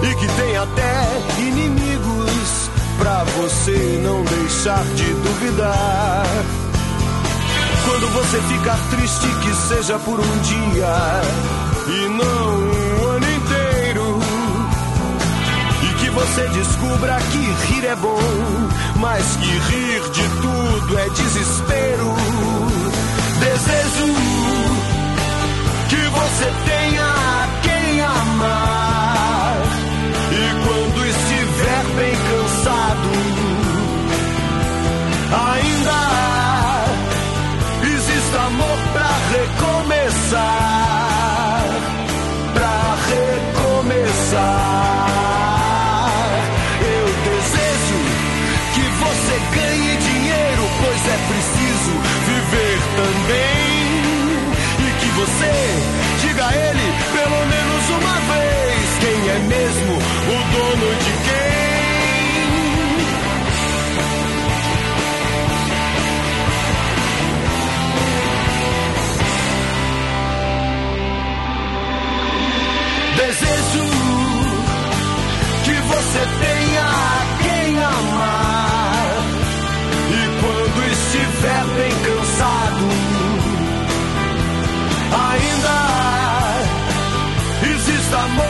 E 0.00 0.14
que 0.14 0.28
tem 0.28 0.56
até 0.56 1.40
inimigos 1.40 2.70
pra 2.98 3.24
você 3.24 4.00
não 4.04 4.22
deixar 4.22 4.84
de 4.94 5.12
duvidar. 5.12 6.24
Quando 7.84 8.12
você 8.12 8.40
ficar 8.42 8.78
triste, 8.90 9.26
que 9.42 9.54
seja 9.68 9.98
por 9.98 10.20
um 10.20 10.38
dia 10.42 10.94
e 11.88 12.08
não 12.10 13.02
um 13.02 13.08
ano 13.08 13.26
inteiro. 13.32 14.20
E 15.82 15.94
que 15.94 16.10
você 16.10 16.48
descubra 16.48 17.18
que 17.32 17.72
rir 17.72 17.86
é 17.86 17.96
bom, 17.96 18.20
mas 19.00 19.36
que 19.36 19.46
rir 19.46 20.10
de 20.10 20.28
tudo 20.40 20.98
é 20.98 21.08
desespero. 21.08 22.14
Desejo 23.40 24.65
você 26.16 26.44
tenha 26.64 27.48
quem 27.62 28.00
amar. 28.00 28.85
Existe 88.08 88.45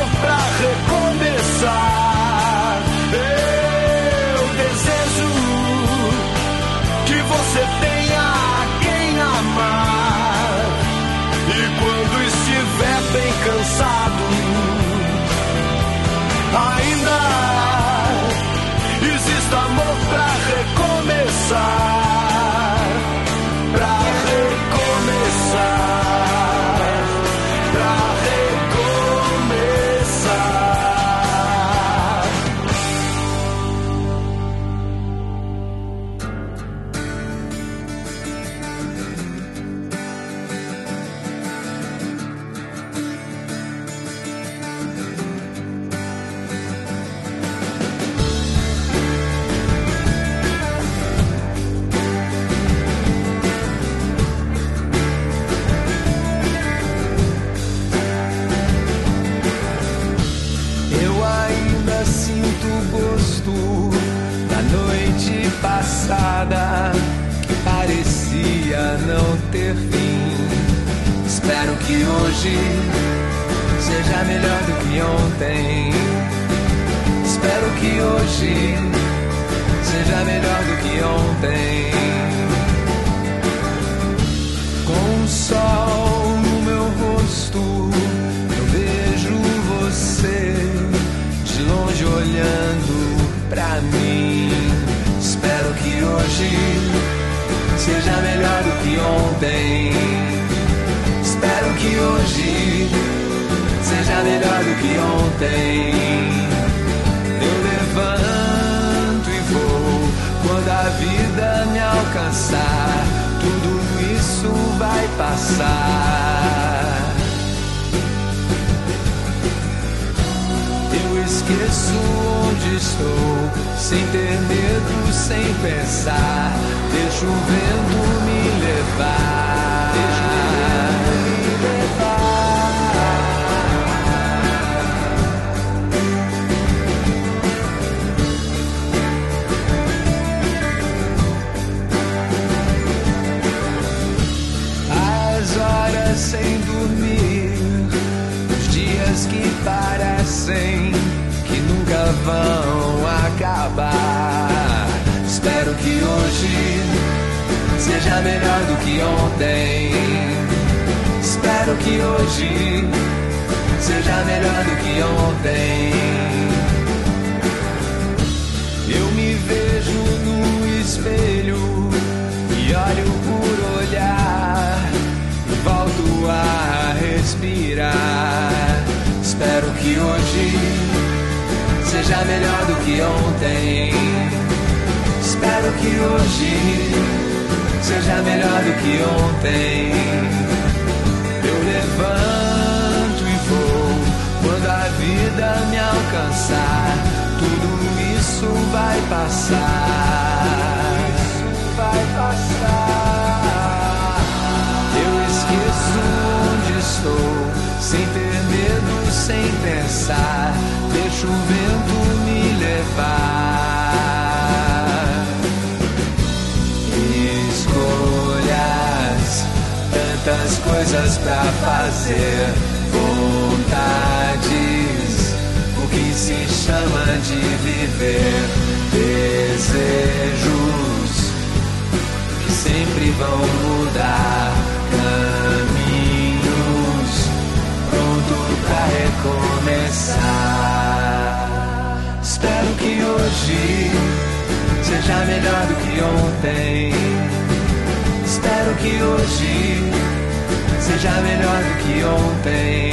seja 250.96 251.20
melhor 251.20 251.62
do 251.62 251.74
que 251.84 252.04
ontem. 252.04 252.92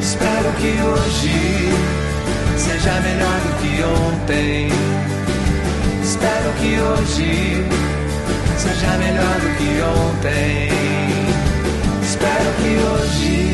Espero 0.00 0.52
que 0.58 0.82
hoje 0.82 1.70
seja 2.58 3.00
melhor 3.00 3.40
do 3.42 3.52
que 3.62 3.82
ontem. 3.84 4.68
Espero 6.02 6.52
que 6.58 6.80
hoje 6.80 7.64
seja 8.58 8.96
melhor 8.98 9.40
do 9.40 9.56
que 9.56 9.82
ontem. 9.82 10.68
Espero 12.02 12.50
que 12.60 12.76
hoje 12.90 13.53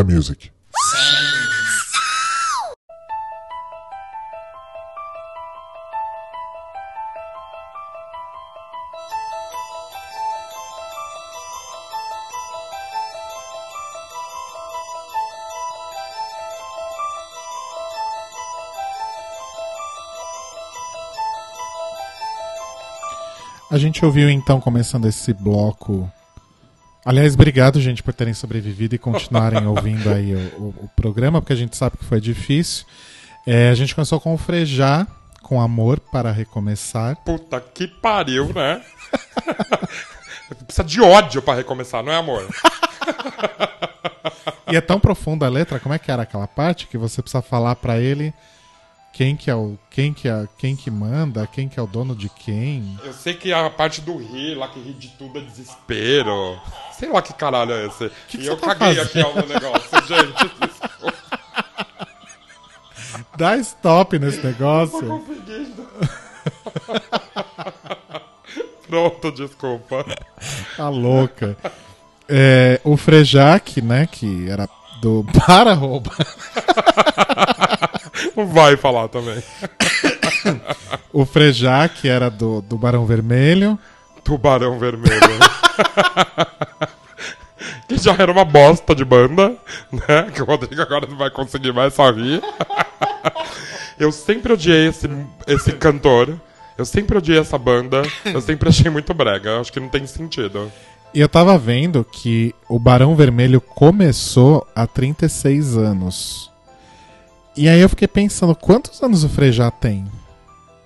Music. 0.00 0.50
A 23.70 23.78
gente 23.78 24.04
ouviu 24.04 24.28
então, 24.28 24.60
começando 24.60 25.06
esse 25.06 25.32
bloco 25.32 26.10
Aliás, 27.04 27.34
obrigado, 27.34 27.80
gente, 27.80 28.02
por 28.02 28.14
terem 28.14 28.32
sobrevivido 28.34 28.94
e 28.94 28.98
continuarem 28.98 29.64
ouvindo 29.66 30.08
aí 30.10 30.34
o, 30.34 30.38
o- 30.62 30.74
o 30.84 30.90
programa, 30.94 31.40
porque 31.40 31.52
a 31.52 31.56
gente 31.56 31.76
sabe 31.76 31.96
que 31.96 32.04
foi 32.04 32.20
difícil. 32.20 32.84
É, 33.46 33.70
a 33.70 33.74
gente 33.74 33.94
começou 33.94 34.20
com 34.20 34.32
o 34.34 34.38
Frejá, 34.38 35.06
com 35.42 35.60
Amor 35.60 35.98
para 35.98 36.30
Recomeçar. 36.30 37.16
Puta 37.24 37.60
que 37.60 37.88
pariu, 37.88 38.52
né? 38.54 38.80
Precisa 40.66 40.84
de 40.84 41.00
ódio 41.00 41.42
pra 41.42 41.54
recomeçar, 41.54 42.02
não 42.04 42.12
é, 42.12 42.16
amor? 42.16 42.46
E 44.70 44.76
é 44.76 44.80
tão 44.80 44.98
profunda 44.98 45.44
a 45.44 45.50
letra, 45.50 45.78
como 45.78 45.94
é 45.94 45.98
que 45.98 46.10
era 46.10 46.22
aquela 46.22 46.46
parte 46.48 46.86
que 46.86 46.96
você 46.96 47.20
precisa 47.20 47.42
falar 47.42 47.76
pra 47.76 47.98
ele 47.98 48.32
quem 49.12 49.36
que 49.36 49.50
é 49.50 49.54
o 49.54 49.78
quem 49.90 50.12
que 50.12 50.26
é 50.28 50.48
quem 50.58 50.74
que 50.74 50.90
manda, 50.90 51.46
quem 51.46 51.68
que 51.68 51.78
é 51.78 51.82
o 51.82 51.86
dono 51.86 52.16
de 52.16 52.28
quem? 52.30 52.98
Eu 53.04 53.12
sei 53.12 53.34
que 53.34 53.52
a 53.52 53.68
parte 53.70 54.00
do 54.00 54.16
rir, 54.16 54.54
lá 54.54 54.68
que 54.68 54.80
ri 54.80 54.92
de 54.94 55.08
tudo 55.10 55.38
é 55.38 55.42
desespero. 55.42 56.58
Sei 56.98 57.10
lá 57.10 57.20
que 57.20 57.32
caralho 57.34 57.72
é 57.72 57.86
esse. 57.86 58.10
que 58.28 58.38
e 58.38 58.44
você 58.44 58.50
eu 58.50 58.56
tá 58.56 58.74
caguei 58.74 58.94
fazendo? 58.96 59.26
aqui 59.28 59.40
no 59.40 59.46
negócio, 59.54 59.98
gente. 60.06 60.50
Desculpa, 60.66 61.14
Dá 63.36 63.56
stop 63.58 64.18
nesse 64.18 64.40
tô 64.40 64.46
negócio. 64.48 65.06
conseguindo. 65.06 65.86
Pronto, 68.88 69.30
desculpa. 69.32 70.04
Tá 70.76 70.88
louca. 70.88 71.56
É, 72.28 72.80
o 72.84 72.96
Frejac, 72.96 73.80
né, 73.82 74.06
que 74.06 74.48
era 74.48 74.68
do 75.00 75.24
Para 75.46 75.72
Rouba. 75.74 76.10
Vai 78.52 78.76
falar 78.76 79.08
também. 79.08 79.42
O 81.12 81.24
Frejac 81.24 82.08
era 82.08 82.30
do, 82.30 82.62
do 82.62 82.76
Barão 82.76 83.06
Vermelho. 83.06 83.78
Tubarão 84.24 84.78
Vermelho. 84.78 85.20
que 87.86 87.98
já 87.98 88.14
era 88.18 88.32
uma 88.32 88.44
bosta 88.44 88.94
de 88.94 89.04
banda, 89.04 89.56
né? 89.92 90.30
Que 90.34 90.42
o 90.42 90.44
Rodrigo 90.44 90.80
agora 90.80 91.06
não 91.06 91.16
vai 91.16 91.30
conseguir 91.30 91.72
mais 91.72 91.94
só 91.94 92.10
rir. 92.10 92.42
Eu 93.98 94.10
sempre 94.10 94.52
odiei 94.52 94.88
esse, 94.88 95.08
esse 95.46 95.72
cantor. 95.72 96.40
Eu 96.76 96.84
sempre 96.84 97.18
odiei 97.18 97.38
essa 97.38 97.58
banda. 97.58 98.02
Eu 98.24 98.40
sempre 98.40 98.68
achei 98.68 98.90
muito 98.90 99.12
brega. 99.12 99.60
Acho 99.60 99.72
que 99.72 99.80
não 99.80 99.88
tem 99.88 100.06
sentido. 100.06 100.72
E 101.14 101.20
eu 101.20 101.28
tava 101.28 101.58
vendo 101.58 102.04
que 102.04 102.54
o 102.68 102.78
Barão 102.78 103.14
Vermelho 103.14 103.60
começou 103.60 104.66
há 104.74 104.86
36 104.86 105.76
anos. 105.76 106.51
E 107.56 107.68
aí 107.68 107.80
eu 107.80 107.88
fiquei 107.88 108.08
pensando, 108.08 108.54
quantos 108.54 109.02
anos 109.02 109.24
o 109.24 109.28
Frejá 109.28 109.70
tem? 109.70 110.04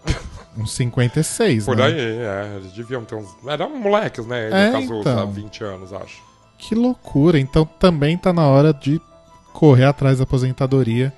Uns 0.59 0.73
56, 0.73 1.65
Por 1.65 1.77
né? 1.77 1.85
aí, 1.85 1.95
é. 2.01 2.53
Eles 2.57 2.73
deviam 2.73 3.05
ter 3.05 3.15
uns. 3.15 3.29
Eram 3.47 3.77
moleques, 3.79 4.27
né? 4.27 4.47
Ele 4.47 4.55
É, 4.55 4.73
casou 4.73 5.01
então. 5.01 5.19
há 5.21 5.25
20 5.27 5.65
anos, 5.65 5.93
acho. 5.93 6.23
Que 6.59 6.75
loucura. 6.75 7.39
Então 7.39 7.65
também 7.79 8.17
tá 8.17 8.33
na 8.33 8.47
hora 8.47 8.73
de 8.73 9.01
correr 9.53 9.85
atrás 9.85 10.19
da 10.19 10.25
aposentadoria 10.25 11.13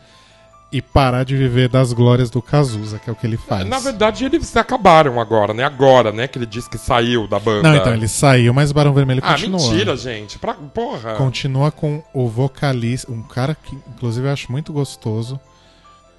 e 0.71 0.83
parar 0.83 1.25
de 1.25 1.35
viver 1.35 1.69
das 1.69 1.93
glórias 1.95 2.29
do 2.29 2.43
Cazuza, 2.43 2.99
que 2.99 3.09
é 3.09 3.13
o 3.13 3.17
que 3.17 3.27
ele 3.27 3.39
faz. 3.39 3.67
Na 3.67 3.79
verdade, 3.79 4.25
eles 4.27 4.47
se 4.47 4.59
acabaram 4.59 5.19
agora, 5.19 5.55
né? 5.55 5.65
Agora, 5.65 6.13
né? 6.13 6.29
Que 6.29 6.37
ele 6.39 6.45
disse 6.45 6.69
que 6.69 6.77
saiu 6.77 7.27
da 7.27 7.39
banda. 7.39 7.69
Não, 7.69 7.77
então 7.77 7.95
ele 7.95 8.07
saiu, 8.07 8.53
mas 8.53 8.71
o 8.71 8.75
Barão 8.75 8.93
Vermelho 8.93 9.23
Ah, 9.25 9.33
continua. 9.33 9.59
mentira, 9.59 9.97
gente. 9.97 10.39
Pra... 10.39 10.53
Porra. 10.55 11.15
Continua 11.15 11.71
com 11.71 12.03
o 12.13 12.29
vocalista, 12.29 13.11
um 13.11 13.23
cara 13.23 13.55
que 13.55 13.75
inclusive 13.97 14.27
eu 14.27 14.33
acho 14.33 14.53
muito 14.53 14.71
gostoso, 14.73 15.41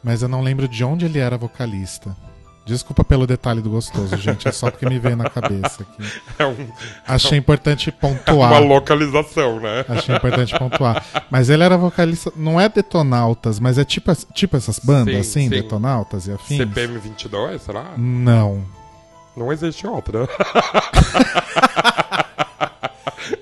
mas 0.03 0.23
eu 0.23 0.27
não 0.27 0.41
lembro 0.41 0.67
de 0.67 0.83
onde 0.83 1.05
ele 1.05 1.19
era 1.19 1.37
vocalista. 1.37 2.15
Desculpa 2.69 3.03
pelo 3.03 3.25
detalhe 3.25 3.61
do 3.61 3.69
gostoso, 3.71 4.15
gente, 4.17 4.47
é 4.47 4.51
só 4.51 4.69
porque 4.69 4.87
me 4.87 4.99
veio 4.99 5.15
na 5.15 5.29
cabeça 5.29 5.81
aqui. 5.83 6.03
É 6.37 6.45
um- 6.45 6.67
Achei 7.07 7.37
importante 7.37 7.89
uma 8.01 8.13
pontuar. 8.15 8.61
localização, 8.61 9.59
né? 9.59 9.83
Achei 9.89 10.15
importante 10.15 10.57
pontuar. 10.57 11.03
Mas 11.31 11.49
ele 11.49 11.63
era 11.63 11.75
vocalista, 11.77 12.31
não 12.35 12.61
é 12.61 12.69
Detonautas, 12.69 13.59
mas 13.59 13.77
é 13.79 13.83
tipo, 13.83 14.11
tipo 14.33 14.55
essas 14.55 14.77
bandas 14.79 15.13
Sim, 15.15 15.19
assim, 15.21 15.41
sim. 15.43 15.49
Detonautas 15.49 16.27
e 16.27 16.31
afins? 16.31 16.57
CPM 16.57 16.97
22, 16.99 17.61
será? 17.61 17.93
Não. 17.97 18.63
Não 19.35 19.51
existe 19.51 19.87
outra. 19.87 20.27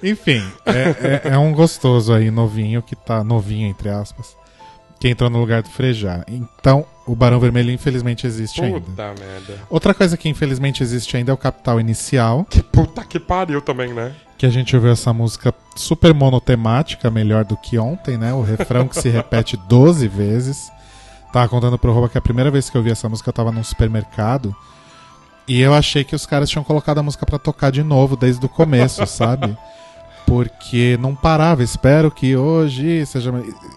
Enfim, 0.04 0.44
é, 0.66 1.28
é- 1.30 1.34
é 1.34 1.38
um 1.38 1.52
gostoso 1.54 2.14
aí, 2.14 2.30
novinho, 2.32 2.82
que 2.82 2.95
tá 2.95 3.24
novinho, 3.24 3.68
entre 3.68 3.90
aspas, 3.90 4.36
que 4.99 5.08
entrou 5.10 5.30
no 5.30 5.40
lugar 5.40 5.62
do 5.64 5.70
Frejá. 5.70 6.24
Então, 6.28 6.86
o 7.07 7.15
Barão 7.15 7.39
Vermelho 7.39 7.71
infelizmente 7.71 8.27
existe 8.27 8.61
ainda. 8.61 8.81
Puta 8.81 9.13
merda. 9.17 9.59
Outra 9.69 9.93
coisa 9.93 10.17
que 10.17 10.27
infelizmente 10.27 10.84
existe 10.84 11.15
ainda 11.15 11.31
é 11.31 11.34
o 11.34 11.38
Capital 11.38 11.79
Inicial, 11.79 12.45
Que 12.49 12.61
puta 12.61 13.03
que 13.03 13.19
pariu 13.19 13.61
também, 13.61 13.93
né? 13.93 14.13
que 14.38 14.45
a 14.45 14.49
gente 14.51 14.75
ouviu 14.75 14.91
essa 14.91 15.11
música 15.11 15.51
super 15.75 16.13
monotemática, 16.13 17.09
melhor 17.09 17.43
do 17.43 17.57
que 17.57 17.79
ontem, 17.79 18.17
né? 18.17 18.34
O 18.34 18.43
refrão 18.43 18.88
que 18.88 18.99
se 19.01 19.09
repete 19.09 19.57
12 19.57 20.07
vezes. 20.07 20.71
Tava 21.34 21.49
contando 21.49 21.77
pro 21.77 21.91
Rouba 21.91 22.07
que 22.07 22.17
a 22.17 22.21
primeira 22.21 22.51
vez 22.51 22.69
que 22.69 22.77
eu 22.77 22.84
vi 22.84 22.91
essa 22.91 23.09
música 23.09 23.29
eu 23.29 23.34
tava 23.34 23.51
num 23.51 23.63
supermercado 23.63 24.55
e 25.47 25.59
eu 25.59 25.73
achei 25.73 26.03
que 26.03 26.15
os 26.15 26.25
caras 26.25 26.49
tinham 26.49 26.63
colocado 26.63 26.99
a 26.99 27.03
música 27.03 27.25
pra 27.25 27.39
tocar 27.39 27.71
de 27.71 27.81
novo 27.81 28.15
desde 28.15 28.45
o 28.45 28.49
começo, 28.49 29.05
sabe? 29.07 29.57
Porque 30.25 30.97
não 31.01 31.15
parava, 31.15 31.63
espero 31.63 32.11
que 32.11 32.35
hoje 32.35 33.05
seja. 33.05 33.34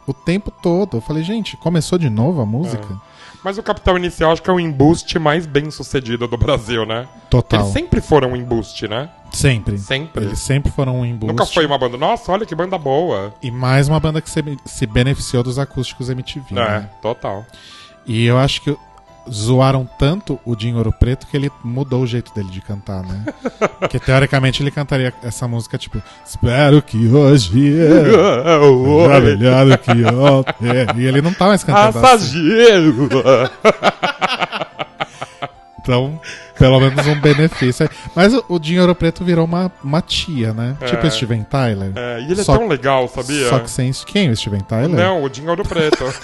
O 0.06 0.12
tempo 0.12 0.50
todo. 0.50 0.96
Eu 0.96 1.00
falei, 1.00 1.22
gente, 1.22 1.56
começou 1.56 1.96
de 1.98 2.10
novo 2.10 2.40
a 2.40 2.46
música? 2.46 3.00
Mas 3.42 3.56
o 3.56 3.62
Capital 3.62 3.96
Inicial 3.96 4.32
acho 4.32 4.42
que 4.42 4.50
é 4.50 4.52
o 4.52 4.60
embuste 4.60 5.18
mais 5.18 5.46
bem 5.46 5.70
sucedido 5.70 6.28
do 6.28 6.36
Brasil, 6.36 6.84
né? 6.84 7.08
Total. 7.30 7.60
Eles 7.60 7.72
sempre 7.72 8.00
foram 8.00 8.32
um 8.32 8.36
embuste, 8.36 8.86
né? 8.86 9.08
Sempre. 9.32 9.78
Sempre. 9.78 10.24
Eles 10.24 10.38
sempre 10.38 10.70
foram 10.70 11.00
um 11.00 11.06
embuste. 11.06 11.32
Nunca 11.34 11.46
foi 11.46 11.64
uma 11.64 11.78
banda. 11.78 11.96
Nossa, 11.96 12.30
olha 12.32 12.44
que 12.44 12.54
banda 12.54 12.76
boa. 12.76 13.32
E 13.42 13.50
mais 13.50 13.88
uma 13.88 13.98
banda 13.98 14.20
que 14.20 14.28
se, 14.28 14.42
se 14.66 14.86
beneficiou 14.86 15.42
dos 15.42 15.58
acústicos 15.58 16.10
MTV. 16.10 16.52
É, 16.52 16.54
né? 16.54 16.90
total. 17.00 17.46
E 18.06 18.26
eu 18.26 18.38
acho 18.38 18.60
que 18.62 18.76
zoaram 19.30 19.88
tanto 19.98 20.38
o 20.44 20.56
Dinho 20.56 20.76
Ouro 20.76 20.92
Preto 20.92 21.26
que 21.26 21.36
ele 21.36 21.50
mudou 21.62 22.02
o 22.02 22.06
jeito 22.06 22.34
dele 22.34 22.50
de 22.50 22.60
cantar, 22.60 23.02
né? 23.02 23.24
Porque 23.78 23.98
teoricamente 23.98 24.62
ele 24.62 24.70
cantaria 24.70 25.12
essa 25.22 25.46
música 25.46 25.78
tipo 25.78 26.02
Espero 26.24 26.82
que 26.82 27.08
hoje 27.08 27.76
é 27.78 29.20
melhor 29.20 29.78
que 29.78 29.90
ontem. 30.04 31.02
E 31.02 31.06
ele 31.06 31.22
não 31.22 31.32
tá 31.32 31.46
mais 31.46 31.64
cantando 31.64 31.98
assim. 32.06 32.40
Então, 35.82 36.20
pelo 36.58 36.78
menos 36.78 37.06
um 37.06 37.18
benefício. 37.20 37.88
Mas 38.14 38.34
o, 38.34 38.44
o 38.48 38.58
Dinho 38.58 38.82
Ouro 38.82 38.94
Preto 38.94 39.24
virou 39.24 39.44
uma, 39.44 39.72
uma 39.82 40.02
tia, 40.02 40.52
né? 40.52 40.76
Tipo 40.86 41.06
o 41.06 41.10
Steven 41.10 41.42
Tyler. 41.42 41.92
É, 41.96 42.20
e 42.20 42.30
ele 42.30 42.44
Só- 42.44 42.54
é 42.54 42.58
tão 42.58 42.68
legal, 42.68 43.08
sabia? 43.08 43.48
Só 43.48 43.58
que 43.58 43.70
sem... 43.70 43.90
Quem? 44.06 44.30
O 44.30 44.36
Steven 44.36 44.60
Tyler? 44.60 44.90
Não, 44.90 45.22
o 45.22 45.28
Dinho 45.28 45.48
Ouro 45.48 45.64
Preto. 45.64 46.04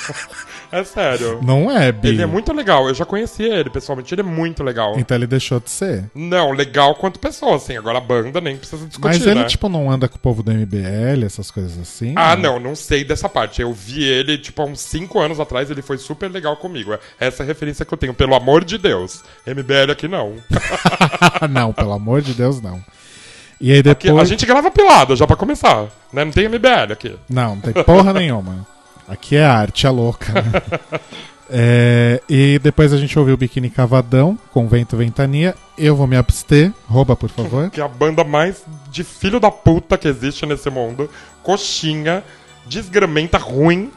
é 0.72 0.84
sério. 0.84 1.40
Não 1.42 1.70
é, 1.70 1.90
Bi. 1.92 2.08
Ele 2.08 2.22
é 2.22 2.26
muito 2.26 2.52
legal. 2.52 2.88
Eu 2.88 2.94
já 2.94 3.04
conhecia 3.04 3.54
ele 3.54 3.70
pessoalmente. 3.70 4.12
Ele 4.14 4.20
é 4.22 4.24
muito 4.24 4.62
legal. 4.62 4.94
Então 4.98 5.16
ele 5.16 5.26
deixou 5.26 5.60
de 5.60 5.70
ser. 5.70 6.04
Não, 6.14 6.52
legal 6.52 6.94
quanto 6.94 7.18
pessoa, 7.18 7.56
assim. 7.56 7.76
Agora 7.76 7.98
a 7.98 8.00
banda 8.00 8.40
nem 8.40 8.56
precisa 8.56 8.86
discutir, 8.86 9.18
Mas 9.18 9.26
ele, 9.26 9.40
né? 9.40 9.44
tipo, 9.44 9.68
não 9.68 9.90
anda 9.90 10.08
com 10.08 10.16
o 10.16 10.20
povo 10.20 10.42
do 10.42 10.52
MBL, 10.52 11.24
essas 11.24 11.50
coisas 11.50 11.78
assim? 11.78 12.14
Ah, 12.16 12.36
né? 12.36 12.42
não, 12.42 12.58
não 12.58 12.74
sei 12.74 13.04
dessa 13.04 13.28
parte. 13.28 13.60
Eu 13.62 13.72
vi 13.72 14.04
ele, 14.04 14.38
tipo, 14.38 14.62
há 14.62 14.64
uns 14.64 14.80
5 14.80 15.18
anos 15.18 15.40
atrás, 15.40 15.70
ele 15.70 15.82
foi 15.82 15.98
super 15.98 16.30
legal 16.30 16.56
comigo. 16.56 16.92
É 16.92 16.98
Essa 17.20 17.42
é 17.42 17.44
a 17.44 17.46
referência 17.46 17.84
que 17.84 17.92
eu 17.92 17.98
tenho, 17.98 18.14
pelo 18.14 18.34
amor 18.34 18.64
de 18.64 18.78
Deus. 18.78 19.22
MBL 19.46 19.92
aqui 19.92 20.08
não. 20.08 20.34
não, 21.50 21.72
pelo 21.72 21.92
amor 21.92 22.22
de 22.22 22.34
Deus, 22.34 22.60
não. 22.60 22.82
E 23.60 23.72
aí 23.72 23.78
Aqui, 23.78 24.08
depois. 24.08 24.20
a 24.22 24.24
gente 24.24 24.44
grava 24.44 24.70
pilada, 24.70 25.16
já 25.16 25.26
pra 25.26 25.36
começar. 25.36 25.86
Né? 26.12 26.24
Não 26.24 26.32
tem 26.32 26.48
MBL 26.48 26.92
aqui. 26.92 27.16
Não, 27.28 27.54
não 27.54 27.60
tem 27.60 27.72
porra 27.84 28.12
nenhuma. 28.12 28.66
Aqui 29.08 29.36
é 29.36 29.44
arte, 29.44 29.86
é 29.86 29.90
louca. 29.90 30.32
né? 30.32 30.42
É, 31.48 32.20
e 32.28 32.58
depois 32.58 32.92
a 32.92 32.96
gente 32.96 33.16
ouviu 33.16 33.34
o 33.34 33.36
Biquíni 33.36 33.70
Cavadão 33.70 34.36
com 34.52 34.66
Vento 34.66 34.96
Ventania. 34.96 35.54
Eu 35.78 35.94
vou 35.94 36.06
me 36.06 36.16
abster. 36.16 36.72
Rouba, 36.88 37.14
por 37.14 37.30
favor. 37.30 37.70
Que 37.70 37.80
é 37.80 37.84
a 37.84 37.88
banda 37.88 38.24
mais 38.24 38.64
de 38.90 39.04
filho 39.04 39.38
da 39.38 39.50
puta 39.50 39.96
que 39.96 40.08
existe 40.08 40.44
nesse 40.44 40.68
mundo. 40.70 41.08
Coxinha, 41.42 42.24
desgramenta, 42.66 43.38
ruim, 43.38 43.92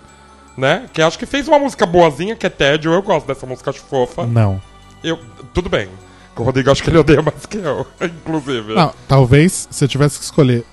né? 0.56 0.86
Que 0.94 1.02
acho 1.02 1.18
que 1.18 1.26
fez 1.26 1.48
uma 1.48 1.58
música 1.58 1.86
boazinha, 1.86 2.36
que 2.36 2.46
é 2.46 2.50
Tédio. 2.50 2.94
Eu 2.94 3.02
gosto 3.02 3.26
dessa 3.26 3.46
música, 3.48 3.72
acho 3.72 3.82
fofa. 3.82 4.28
Não. 4.28 4.62
Eu, 5.04 5.18
tudo 5.54 5.70
bem. 5.70 5.90
O 6.36 6.44
Rodrigo 6.44 6.72
acho 6.72 6.82
que 6.84 6.90
ele 6.90 7.00
odeia 7.00 7.22
mais 7.22 7.46
que 7.46 7.58
eu, 7.58 7.86
inclusive. 8.00 8.74
Não, 8.74 8.94
talvez 9.08 9.68
se 9.70 9.84
eu 9.84 9.90
tivesse 9.90 10.20
que 10.20 10.24
escolher 10.24 10.64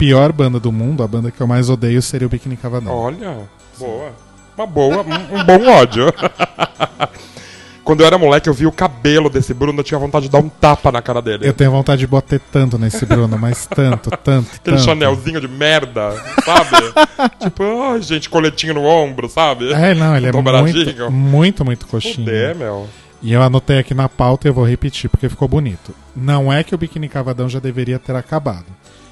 pior 0.00 0.32
banda 0.32 0.58
do 0.58 0.72
mundo, 0.72 1.02
a 1.02 1.06
banda 1.06 1.30
que 1.30 1.40
eu 1.40 1.46
mais 1.46 1.68
odeio 1.68 2.00
seria 2.00 2.26
o 2.26 2.30
Biquíni 2.30 2.56
Cavadão. 2.56 2.90
Olha, 2.90 3.36
boa. 3.78 4.12
Uma 4.56 4.66
boa, 4.66 5.02
um, 5.02 5.38
um 5.38 5.44
bom 5.44 5.70
ódio. 5.70 6.06
Quando 7.84 8.00
eu 8.00 8.06
era 8.06 8.16
moleque, 8.16 8.48
eu 8.48 8.54
vi 8.54 8.66
o 8.66 8.72
cabelo 8.72 9.28
desse 9.28 9.52
Bruno, 9.52 9.80
eu 9.80 9.84
tinha 9.84 9.98
vontade 9.98 10.26
de 10.26 10.30
dar 10.30 10.38
um 10.38 10.48
tapa 10.48 10.92
na 10.92 11.02
cara 11.02 11.20
dele. 11.20 11.46
Eu 11.46 11.52
tenho 11.52 11.70
vontade 11.70 12.00
de 12.00 12.06
bater 12.06 12.40
tanto 12.52 12.78
nesse 12.78 13.04
Bruno, 13.04 13.36
mas 13.38 13.66
tanto, 13.66 14.10
tanto, 14.10 14.48
Aquele 14.54 14.76
tanto. 14.76 14.82
chanelzinho 14.82 15.40
de 15.40 15.48
merda, 15.48 16.12
sabe? 16.44 16.92
tipo, 17.40 17.62
ai, 17.82 18.00
gente, 18.00 18.30
coletinho 18.30 18.74
no 18.74 18.84
ombro, 18.84 19.28
sabe? 19.28 19.72
É, 19.72 19.94
não, 19.94 20.16
ele 20.16 20.28
é 20.28 20.32
muito, 20.32 21.10
muito, 21.10 21.64
muito 21.64 21.86
coxinha. 21.86 22.14
Fuder, 22.14 22.56
meu. 22.56 22.86
E 23.22 23.32
eu 23.32 23.42
anotei 23.42 23.78
aqui 23.78 23.92
na 23.92 24.08
pauta 24.08 24.46
e 24.46 24.50
eu 24.50 24.54
vou 24.54 24.64
repetir 24.64 25.10
porque 25.10 25.28
ficou 25.28 25.48
bonito. 25.48 25.94
Não 26.14 26.52
é 26.52 26.62
que 26.62 26.74
o 26.74 26.78
Biquíni 26.78 27.08
Cavadão 27.08 27.48
já 27.48 27.58
deveria 27.58 27.98
ter 27.98 28.14
acabado. 28.14 28.66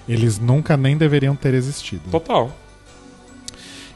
Eles 0.08 0.38
nunca 0.38 0.76
nem 0.76 0.96
deveriam 0.96 1.36
ter 1.36 1.54
existido. 1.54 2.02
Total. 2.10 2.50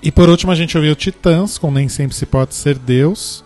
E 0.03 0.11
por 0.11 0.29
último 0.29 0.53
a 0.53 0.55
gente 0.55 0.77
ouviu 0.77 0.95
Titãs 0.97 1.59
com 1.59 1.71
Nem 1.71 1.89
Sempre 1.89 2.17
Se 2.17 2.27
Pode 2.27 2.55
Ser 2.55 2.77
Deus, 2.77 3.45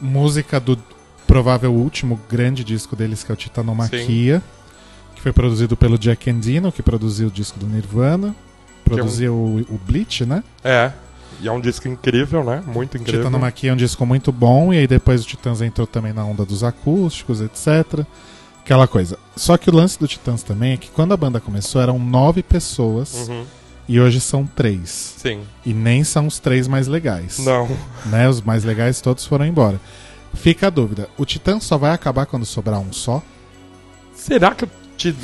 música 0.00 0.60
do 0.60 0.78
provável 1.26 1.72
último 1.72 2.20
grande 2.28 2.62
disco 2.62 2.94
deles 2.94 3.24
que 3.24 3.32
é 3.32 3.34
o 3.34 3.36
Titanomaquia, 3.36 4.42
que 5.14 5.22
foi 5.22 5.32
produzido 5.32 5.76
pelo 5.76 5.98
Jack 5.98 6.30
Endino, 6.30 6.70
que 6.70 6.82
produziu 6.82 7.28
o 7.28 7.30
disco 7.30 7.58
do 7.58 7.66
Nirvana, 7.66 8.36
produziu 8.84 9.34
o, 9.34 9.60
o 9.68 9.80
Bleach, 9.84 10.24
né? 10.24 10.44
É. 10.62 10.92
E 11.40 11.48
é 11.48 11.52
um 11.52 11.60
disco 11.60 11.88
incrível, 11.88 12.44
né? 12.44 12.62
Muito 12.66 12.96
incrível. 12.96 13.22
Titanomaquia 13.22 13.70
é 13.70 13.72
um 13.72 13.76
disco 13.76 14.06
muito 14.06 14.30
bom, 14.30 14.72
e 14.72 14.78
aí 14.78 14.86
depois 14.86 15.22
o 15.22 15.26
Titãs 15.26 15.60
entrou 15.60 15.86
também 15.86 16.12
na 16.12 16.24
onda 16.24 16.44
dos 16.44 16.62
acústicos, 16.62 17.40
etc. 17.40 18.06
Aquela 18.66 18.88
coisa. 18.88 19.16
Só 19.36 19.56
que 19.56 19.70
o 19.70 19.72
lance 19.72 19.96
do 19.96 20.08
Titãs 20.08 20.42
também 20.42 20.72
é 20.72 20.76
que 20.76 20.90
quando 20.90 21.14
a 21.14 21.16
banda 21.16 21.38
começou 21.38 21.80
eram 21.80 22.00
nove 22.00 22.42
pessoas 22.42 23.28
Uhum. 23.28 23.44
e 23.88 24.00
hoje 24.00 24.20
são 24.20 24.44
três. 24.44 25.14
Sim. 25.18 25.42
E 25.64 25.72
nem 25.72 26.02
são 26.02 26.26
os 26.26 26.40
três 26.40 26.66
mais 26.66 26.88
legais. 26.88 27.38
Não. 27.38 27.68
Né? 28.06 28.28
Os 28.28 28.40
mais 28.42 28.64
legais 28.64 29.00
todos 29.00 29.24
foram 29.24 29.46
embora. 29.46 29.80
Fica 30.34 30.66
a 30.66 30.70
dúvida: 30.70 31.08
o 31.16 31.24
Titã 31.24 31.60
só 31.60 31.78
vai 31.78 31.92
acabar 31.92 32.26
quando 32.26 32.44
sobrar 32.44 32.80
um 32.80 32.92
só? 32.92 33.22
Será 34.16 34.52
que, 34.52 34.66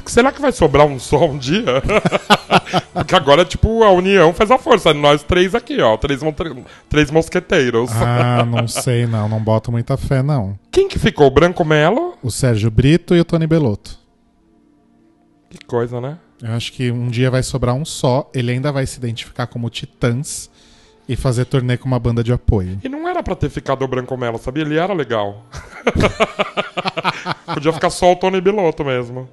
será 0.07 0.33
que 0.33 0.41
vai 0.41 0.53
sobrar 0.53 0.87
um 0.87 0.99
só 0.99 1.25
um 1.25 1.39
dia? 1.39 1.65
Porque 2.93 3.15
agora, 3.15 3.45
tipo, 3.45 3.83
a 3.83 3.91
união 3.91 4.33
faz 4.33 4.51
a 4.51 4.59
força. 4.59 4.95
Nós 4.95 5.23
três 5.23 5.55
aqui, 5.55 5.81
ó. 5.81 5.97
Três, 5.97 6.21
três 6.89 7.11
mosqueteiros. 7.11 7.91
Ah, 7.93 8.45
não 8.49 8.67
sei 8.69 9.07
não, 9.07 9.29
não 9.29 9.41
boto 9.41 9.71
muita 9.73 9.97
fé 9.97 10.23
não. 10.23 10.59
Quem 10.71 10.89
que 10.89 10.99
ficou? 10.99 11.27
O 11.27 11.31
Branco 11.31 11.65
Melo? 11.65 12.15
O 12.23 12.31
Sérgio 12.31 12.71
Brito 12.71 13.15
e 13.15 13.21
o 13.21 13.25
Tony 13.25 13.47
Belotto. 13.47 13.99
Que 15.51 15.59
coisa, 15.67 16.01
né? 16.01 16.19
Eu 16.43 16.53
acho 16.53 16.73
que 16.73 16.91
um 16.91 17.09
dia 17.09 17.31
vai 17.31 17.43
sobrar 17.43 17.75
um 17.75 17.85
só, 17.85 18.29
ele 18.35 18.51
ainda 18.51 18.73
vai 18.73 18.85
se 18.87 18.99
identificar 18.99 19.47
como 19.47 19.71
Titãs 19.71 20.51
e 21.09 21.15
fazer 21.15 21.45
turnê 21.45 21.77
com 21.77 21.87
uma 21.87 21.99
banda 21.99 22.25
de 22.25 22.33
apoio. 22.33 22.81
E 22.83 22.89
não 22.89 23.09
era 23.09 23.23
pra 23.23 23.37
ter 23.37 23.51
ficado 23.51 23.85
o 23.85 23.89
Branco 23.89 24.17
Melo, 24.17 24.39
sabia? 24.39 24.63
Ele 24.63 24.77
era 24.77 24.93
legal. 24.93 25.45
Podia 27.55 27.73
ficar 27.73 27.91
só 27.91 28.13
o 28.13 28.17
Tony 28.17 28.41
Bilotto 28.41 28.85
mesmo. 28.85 29.29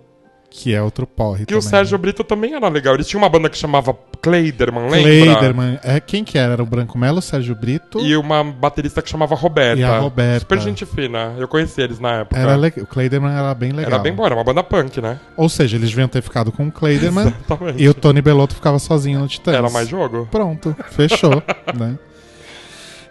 Que 0.52 0.74
é 0.74 0.82
outro 0.82 1.06
porre 1.06 1.44
E 1.44 1.46
também. 1.46 1.60
o 1.60 1.62
Sérgio 1.62 1.98
né? 1.98 2.02
Brito 2.02 2.24
também 2.24 2.54
era 2.56 2.68
legal. 2.68 2.96
Eles 2.96 3.08
tinham 3.08 3.22
uma 3.22 3.30
banda 3.30 3.50
que 3.50 3.58
chamava 3.58 3.96
Kleiderman, 4.22 4.90
lembra? 4.90 5.02
Kleiderman. 5.04 5.80
É, 5.84 6.00
quem 6.00 6.24
que 6.24 6.38
era? 6.38 6.54
Era 6.54 6.64
o 6.64 6.66
Branco 6.66 6.98
Melo, 6.98 7.20
o 7.20 7.22
Sérgio 7.22 7.56
Brito? 7.56 8.00
E 8.00 8.16
uma 8.18 8.44
baterista 8.44 9.02
que 9.02 9.10
chamava 9.10 9.36
Roberta. 9.36 9.80
E 9.80 9.84
a 9.84 10.00
Roberta. 10.00 10.40
Super 10.40 10.60
gente 10.60 10.86
fina. 10.86 11.36
Eu 11.38 11.48
conheci 11.48 11.80
eles 11.82 12.00
na 12.00 12.22
época. 12.22 12.40
Era 12.40 12.56
le- 12.58 12.74
O 12.82 12.88
Kleiderman 12.88 13.32
era 13.32 13.54
bem 13.54 13.72
legal. 13.72 13.92
Era 13.94 14.00
bem 14.00 14.12
bom, 14.14 14.26
era 14.26 14.34
uma 14.36 14.44
banda 14.44 14.64
punk, 14.64 15.00
né? 15.00 15.20
Ou 15.38 15.48
seja, 15.48 15.78
eles 15.78 15.90
deviam 15.90 16.08
ter 16.08 16.22
ficado 16.22 16.52
com 16.52 16.68
o 16.68 16.72
Kleiderman 16.72 17.28
Exatamente. 17.46 17.84
e 17.84 17.88
o 17.88 17.94
Tony 17.94 18.22
Belotto 18.22 18.56
ficava 18.56 18.80
sozinho 18.80 19.20
no 19.20 19.28
Titãs. 19.28 19.56
Era 19.56 19.70
mais 19.70 19.88
jogo. 19.88 20.28
Pronto, 20.32 20.76
fechou, 20.90 21.42
né? 21.78 21.98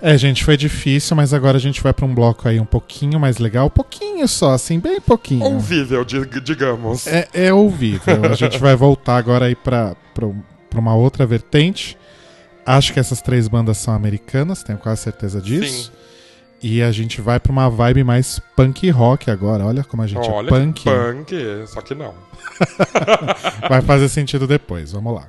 É, 0.00 0.16
gente, 0.16 0.44
foi 0.44 0.56
difícil, 0.56 1.16
mas 1.16 1.34
agora 1.34 1.56
a 1.56 1.60
gente 1.60 1.82
vai 1.82 1.92
pra 1.92 2.06
um 2.06 2.14
bloco 2.14 2.48
aí 2.48 2.60
um 2.60 2.64
pouquinho 2.64 3.18
mais 3.18 3.38
legal, 3.38 3.68
pouquinho 3.68 4.26
só, 4.28 4.52
assim, 4.52 4.78
bem 4.78 5.00
pouquinho. 5.00 5.44
Ouvível, 5.44 6.04
dig- 6.04 6.40
digamos. 6.40 7.06
É, 7.08 7.28
é 7.34 7.52
ouvível. 7.52 8.24
A 8.30 8.34
gente 8.34 8.58
vai 8.58 8.76
voltar 8.76 9.16
agora 9.16 9.46
aí 9.46 9.56
pra 9.56 9.96
uma 10.76 10.94
outra 10.94 11.26
vertente. 11.26 11.98
Acho 12.64 12.92
que 12.92 13.00
essas 13.00 13.20
três 13.20 13.48
bandas 13.48 13.78
são 13.78 13.92
americanas, 13.92 14.62
tenho 14.62 14.78
quase 14.78 15.02
certeza 15.02 15.40
disso. 15.40 15.86
Sim. 15.86 15.98
E 16.62 16.82
a 16.82 16.90
gente 16.92 17.20
vai 17.20 17.40
pra 17.40 17.50
uma 17.52 17.68
vibe 17.70 18.04
mais 18.04 18.40
punk 18.56 18.88
rock 18.90 19.30
agora. 19.30 19.64
Olha 19.64 19.82
como 19.84 20.02
a 20.02 20.06
gente 20.06 20.28
Olha, 20.28 20.46
é 20.46 20.48
punk. 20.48 20.84
punk, 20.84 21.34
só 21.68 21.80
que 21.80 21.94
não. 21.94 22.12
Vai 23.68 23.80
fazer 23.80 24.08
sentido 24.08 24.44
depois. 24.44 24.90
Vamos 24.90 25.14
lá. 25.14 25.28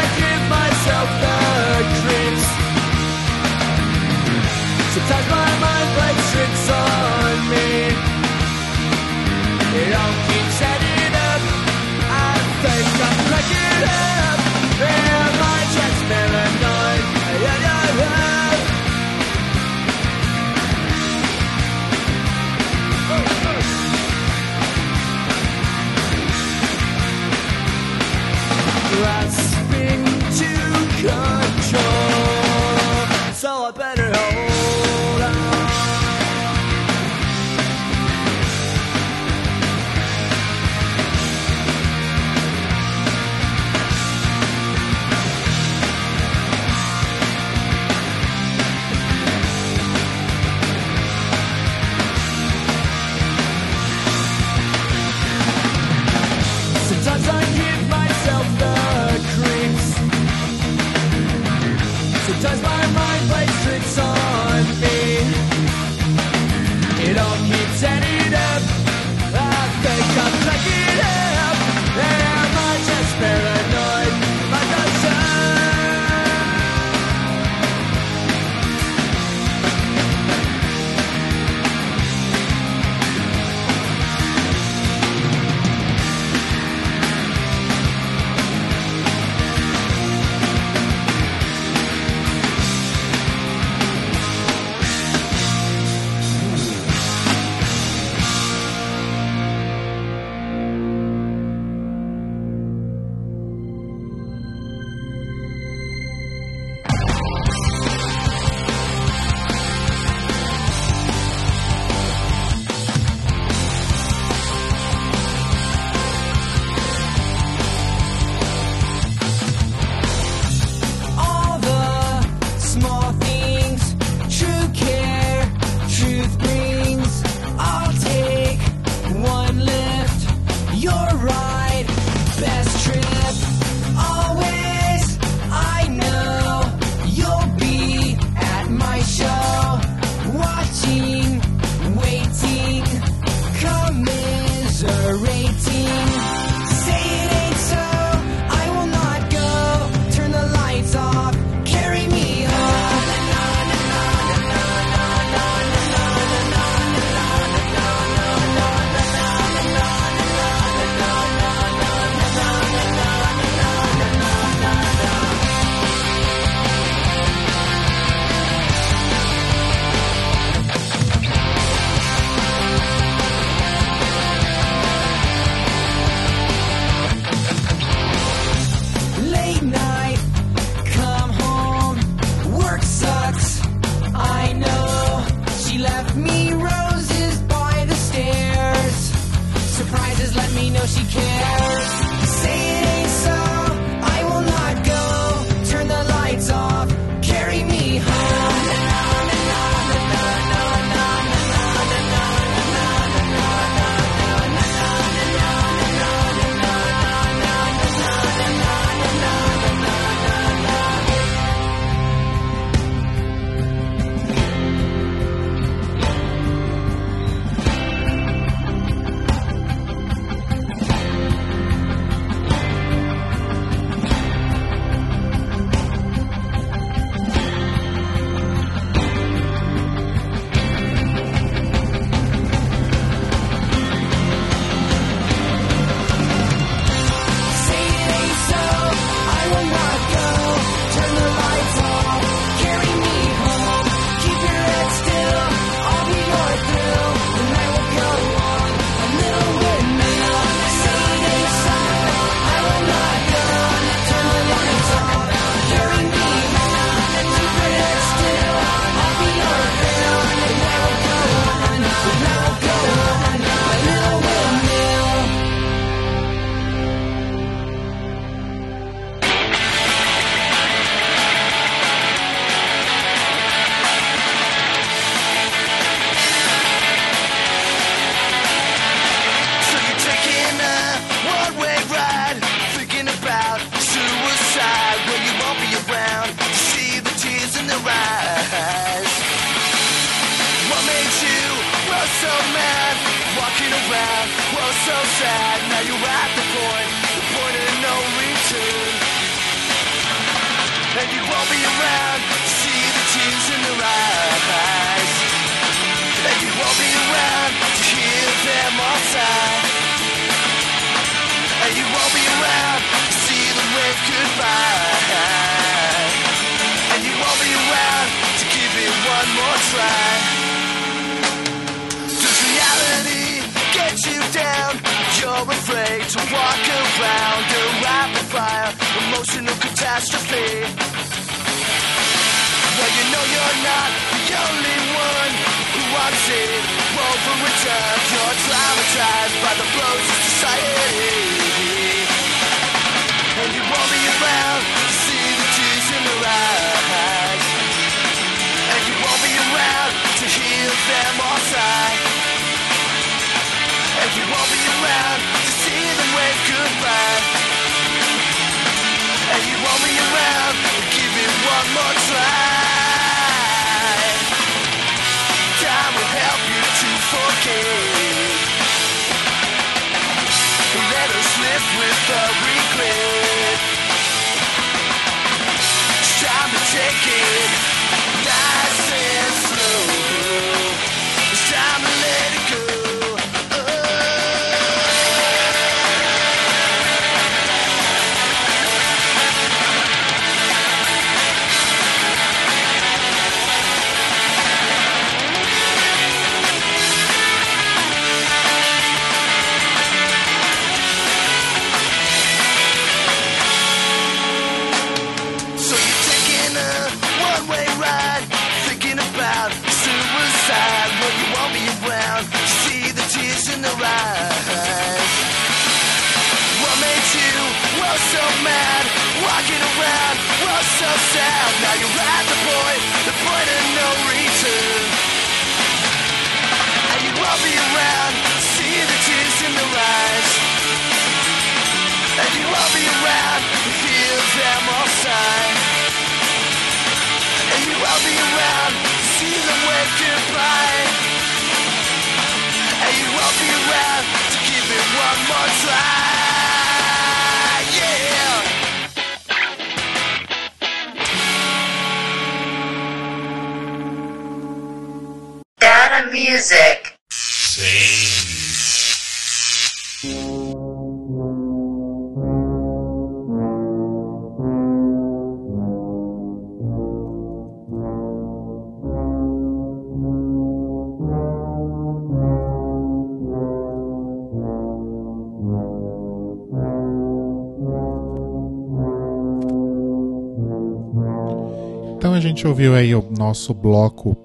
gente 482.21 482.47
ouviu 482.47 482.75
aí 482.75 482.93
o 482.95 483.09
nosso 483.11 483.53
bloco 483.53 484.15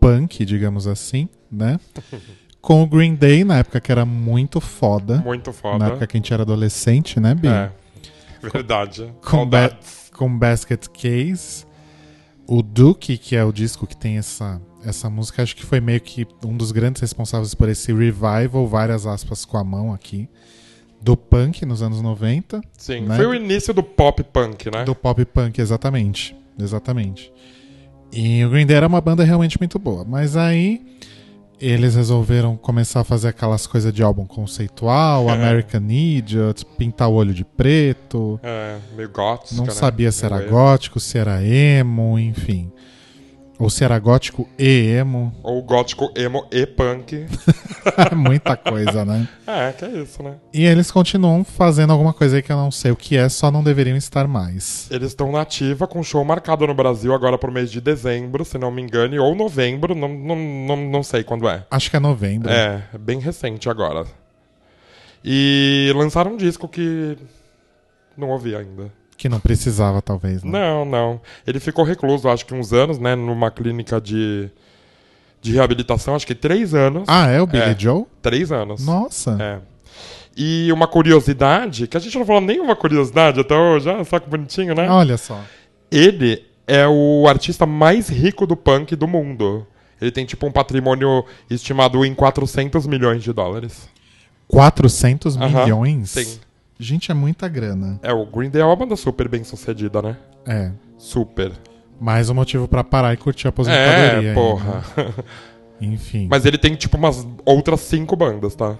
punk, 0.00 0.44
digamos 0.44 0.86
assim, 0.86 1.28
né? 1.50 1.78
com 2.60 2.82
o 2.82 2.86
Green 2.86 3.14
Day, 3.14 3.44
na 3.44 3.58
época 3.58 3.80
que 3.80 3.90
era 3.90 4.04
muito 4.04 4.60
foda. 4.60 5.18
Muito 5.18 5.52
foda. 5.52 5.78
Na 5.78 5.86
época 5.86 6.06
que 6.06 6.16
a 6.16 6.18
gente 6.18 6.32
era 6.32 6.42
adolescente, 6.42 7.18
né, 7.18 7.34
Bi? 7.34 7.48
É. 7.48 7.70
Verdade. 8.42 9.12
com, 9.24 9.48
ba 9.48 9.76
com 10.14 10.38
Basket 10.38 10.86
Case. 10.88 11.66
O 12.46 12.62
Duke, 12.62 13.18
que 13.18 13.36
é 13.36 13.44
o 13.44 13.52
disco 13.52 13.86
que 13.86 13.96
tem 13.96 14.16
essa, 14.16 14.60
essa 14.84 15.10
música, 15.10 15.42
acho 15.42 15.54
que 15.54 15.64
foi 15.64 15.80
meio 15.80 16.00
que 16.00 16.26
um 16.44 16.56
dos 16.56 16.72
grandes 16.72 17.02
responsáveis 17.02 17.54
por 17.54 17.68
esse 17.68 17.92
revival, 17.92 18.66
várias 18.66 19.06
aspas 19.06 19.44
com 19.44 19.58
a 19.58 19.64
mão 19.64 19.92
aqui, 19.92 20.28
do 21.00 21.16
punk 21.16 21.64
nos 21.64 21.82
anos 21.82 22.00
90. 22.00 22.60
Sim, 22.76 23.02
né? 23.02 23.16
foi 23.16 23.26
o 23.26 23.34
início 23.34 23.72
do 23.72 23.82
pop 23.82 24.22
punk, 24.24 24.70
né? 24.70 24.84
Do 24.84 24.94
pop 24.94 25.24
punk, 25.24 25.60
exatamente. 25.60 26.36
Exatamente. 26.58 27.32
E 28.12 28.44
o 28.44 28.50
Green 28.50 28.66
Day 28.66 28.76
era 28.76 28.86
uma 28.86 29.00
banda 29.00 29.22
realmente 29.22 29.58
muito 29.58 29.78
boa. 29.78 30.04
Mas 30.04 30.36
aí 30.36 30.82
eles 31.60 31.94
resolveram 31.94 32.56
começar 32.56 33.00
a 33.00 33.04
fazer 33.04 33.28
aquelas 33.28 33.66
coisas 33.66 33.92
de 33.92 34.02
álbum 34.02 34.24
conceitual, 34.24 35.28
É. 35.28 35.32
American 35.32 35.82
Idiot, 35.88 36.64
pintar 36.76 37.08
o 37.08 37.14
olho 37.14 37.34
de 37.34 37.44
preto. 37.44 38.38
É, 38.42 38.78
meio 38.96 39.08
gótico. 39.08 39.54
Não 39.56 39.64
né? 39.64 39.70
sabia 39.70 40.12
se 40.12 40.24
era 40.24 40.38
Meio 40.38 40.50
gótico, 40.50 41.00
se 41.00 41.18
era 41.18 41.42
emo, 41.44 42.18
enfim. 42.18 42.70
Ou 43.58 43.68
se 43.68 43.82
era 43.82 43.98
gótico 43.98 44.48
e 44.56 44.86
emo. 44.98 45.34
Ou 45.42 45.60
gótico, 45.62 46.12
emo 46.16 46.46
e 46.52 46.64
punk. 46.64 47.26
Muita 48.14 48.56
coisa, 48.56 49.04
né? 49.04 49.28
É, 49.46 49.72
que 49.72 49.84
é 49.84 49.88
isso, 49.88 50.22
né? 50.22 50.36
E 50.54 50.64
eles 50.64 50.92
continuam 50.92 51.42
fazendo 51.42 51.92
alguma 51.92 52.12
coisa 52.12 52.36
aí 52.36 52.42
que 52.42 52.52
eu 52.52 52.56
não 52.56 52.70
sei 52.70 52.92
o 52.92 52.96
que 52.96 53.16
é, 53.16 53.28
só 53.28 53.50
não 53.50 53.64
deveriam 53.64 53.96
estar 53.96 54.28
mais. 54.28 54.88
Eles 54.92 55.08
estão 55.08 55.32
na 55.32 55.40
ativa 55.40 55.88
com 55.88 56.02
show 56.04 56.24
marcado 56.24 56.66
no 56.68 56.74
Brasil 56.74 57.12
agora 57.12 57.36
pro 57.36 57.50
mês 57.50 57.68
de 57.70 57.80
dezembro, 57.80 58.44
se 58.44 58.58
não 58.58 58.70
me 58.70 58.80
engane, 58.80 59.18
ou 59.18 59.34
novembro, 59.34 59.92
não, 59.92 60.08
não, 60.08 60.36
não, 60.36 60.76
não 60.76 61.02
sei 61.02 61.24
quando 61.24 61.48
é. 61.48 61.66
Acho 61.68 61.90
que 61.90 61.96
é 61.96 62.00
novembro. 62.00 62.50
É 62.50 62.82
bem 62.96 63.18
recente 63.18 63.68
agora. 63.68 64.04
E 65.24 65.92
lançaram 65.96 66.34
um 66.34 66.36
disco 66.36 66.68
que 66.68 67.18
não 68.16 68.30
ouvi 68.30 68.54
ainda. 68.54 68.92
Que 69.18 69.28
não 69.28 69.38
precisava, 69.40 70.00
talvez. 70.00 70.42
Né? 70.44 70.50
Não, 70.52 70.84
não. 70.84 71.20
Ele 71.46 71.60
ficou 71.60 71.84
recluso, 71.84 72.28
acho 72.28 72.46
que 72.46 72.54
uns 72.54 72.72
anos, 72.72 72.98
né, 72.98 73.14
numa 73.16 73.50
clínica 73.50 74.00
de, 74.00 74.48
de 75.42 75.52
reabilitação, 75.52 76.14
acho 76.14 76.26
que 76.26 76.34
três 76.36 76.72
anos. 76.72 77.02
Ah, 77.08 77.26
é 77.26 77.42
o 77.42 77.46
Billy 77.46 77.64
É. 77.72 77.76
Joe? 77.78 78.04
Três 78.22 78.50
anos. 78.52 78.86
Nossa. 78.86 79.36
É. 79.40 79.58
E 80.36 80.70
uma 80.72 80.86
curiosidade, 80.86 81.88
que 81.88 81.96
a 81.96 82.00
gente 82.00 82.16
não 82.16 82.24
falou 82.24 82.40
nenhuma 82.40 82.76
curiosidade 82.76 83.40
até 83.40 83.56
hoje, 83.56 83.90
ah, 83.90 84.04
só 84.04 84.20
que 84.20 84.30
bonitinho, 84.30 84.72
né? 84.72 84.88
Olha 84.88 85.18
só. 85.18 85.40
Ele 85.90 86.46
é 86.64 86.86
o 86.86 87.26
artista 87.28 87.66
mais 87.66 88.08
rico 88.08 88.46
do 88.46 88.56
punk 88.56 88.94
do 88.94 89.08
mundo. 89.08 89.66
Ele 90.00 90.12
tem 90.12 90.24
tipo 90.24 90.46
um 90.46 90.52
patrimônio 90.52 91.24
estimado 91.50 92.04
em 92.04 92.14
400 92.14 92.86
milhões 92.86 93.20
de 93.24 93.32
dólares. 93.32 93.88
400 94.46 95.36
Aham, 95.36 95.62
milhões? 95.64 96.10
sim. 96.10 96.38
Gente, 96.78 97.10
é 97.10 97.14
muita 97.14 97.48
grana. 97.48 97.98
É, 98.02 98.12
o 98.12 98.24
Green 98.26 98.50
Day 98.50 98.62
é 98.62 98.64
uma 98.64 98.76
banda 98.76 98.94
super 98.96 99.28
bem 99.28 99.42
sucedida, 99.42 100.00
né? 100.00 100.16
É. 100.46 100.70
Super. 100.96 101.52
Mais 102.00 102.30
um 102.30 102.34
motivo 102.34 102.68
pra 102.68 102.84
parar 102.84 103.12
e 103.12 103.16
curtir 103.16 103.48
a 103.48 103.50
aposentadoria. 103.50 104.30
É, 104.30 104.34
porra. 104.34 104.84
Enfim. 105.80 106.28
Mas 106.30 106.44
ele 106.46 106.56
tem 106.58 106.74
tipo 106.76 106.96
umas 106.96 107.26
outras 107.44 107.80
cinco 107.80 108.14
bandas, 108.14 108.54
tá? 108.54 108.76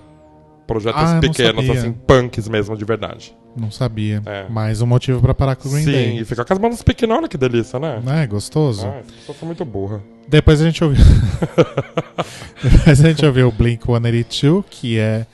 Projetos 0.67 1.03
Ah, 1.03 1.19
pequenos, 1.19 1.69
assim, 1.71 1.93
punks 1.93 2.47
mesmo, 2.47 2.77
de 2.77 2.85
verdade. 2.85 3.35
Não 3.57 3.71
sabia. 3.71 4.23
É. 4.27 4.49
Mais 4.49 4.83
um 4.83 4.87
motivo 4.87 5.21
pra 5.21 5.35
parar 5.35 5.57
com 5.57 5.67
o 5.69 5.73
Green 5.73 5.85
Sim, 5.85 5.91
Day. 5.93 6.21
e 6.21 6.25
fica 6.25 6.45
com 6.45 6.53
as 6.53 6.59
bandas 6.59 6.83
pequenas, 6.83 7.17
olha 7.19 7.29
que 7.29 7.39
delícia, 7.39 7.79
né? 7.81 8.01
Não 8.05 8.13
é 8.13 8.27
gostoso? 8.27 8.87
Ah, 8.87 8.99
as 9.01 9.11
pessoas 9.11 9.39
são 9.39 9.47
muito 9.47 9.65
burras. 9.65 10.03
Depois 10.29 10.61
a 10.61 10.65
gente 10.65 10.85
ouviu. 10.85 11.03
Depois 12.63 13.05
a 13.05 13.09
gente 13.09 13.25
ouviu 13.25 13.49
o 13.49 13.53
Blink 13.53 13.83
182, 13.85 14.65
que 14.71 14.99
é 14.99 15.27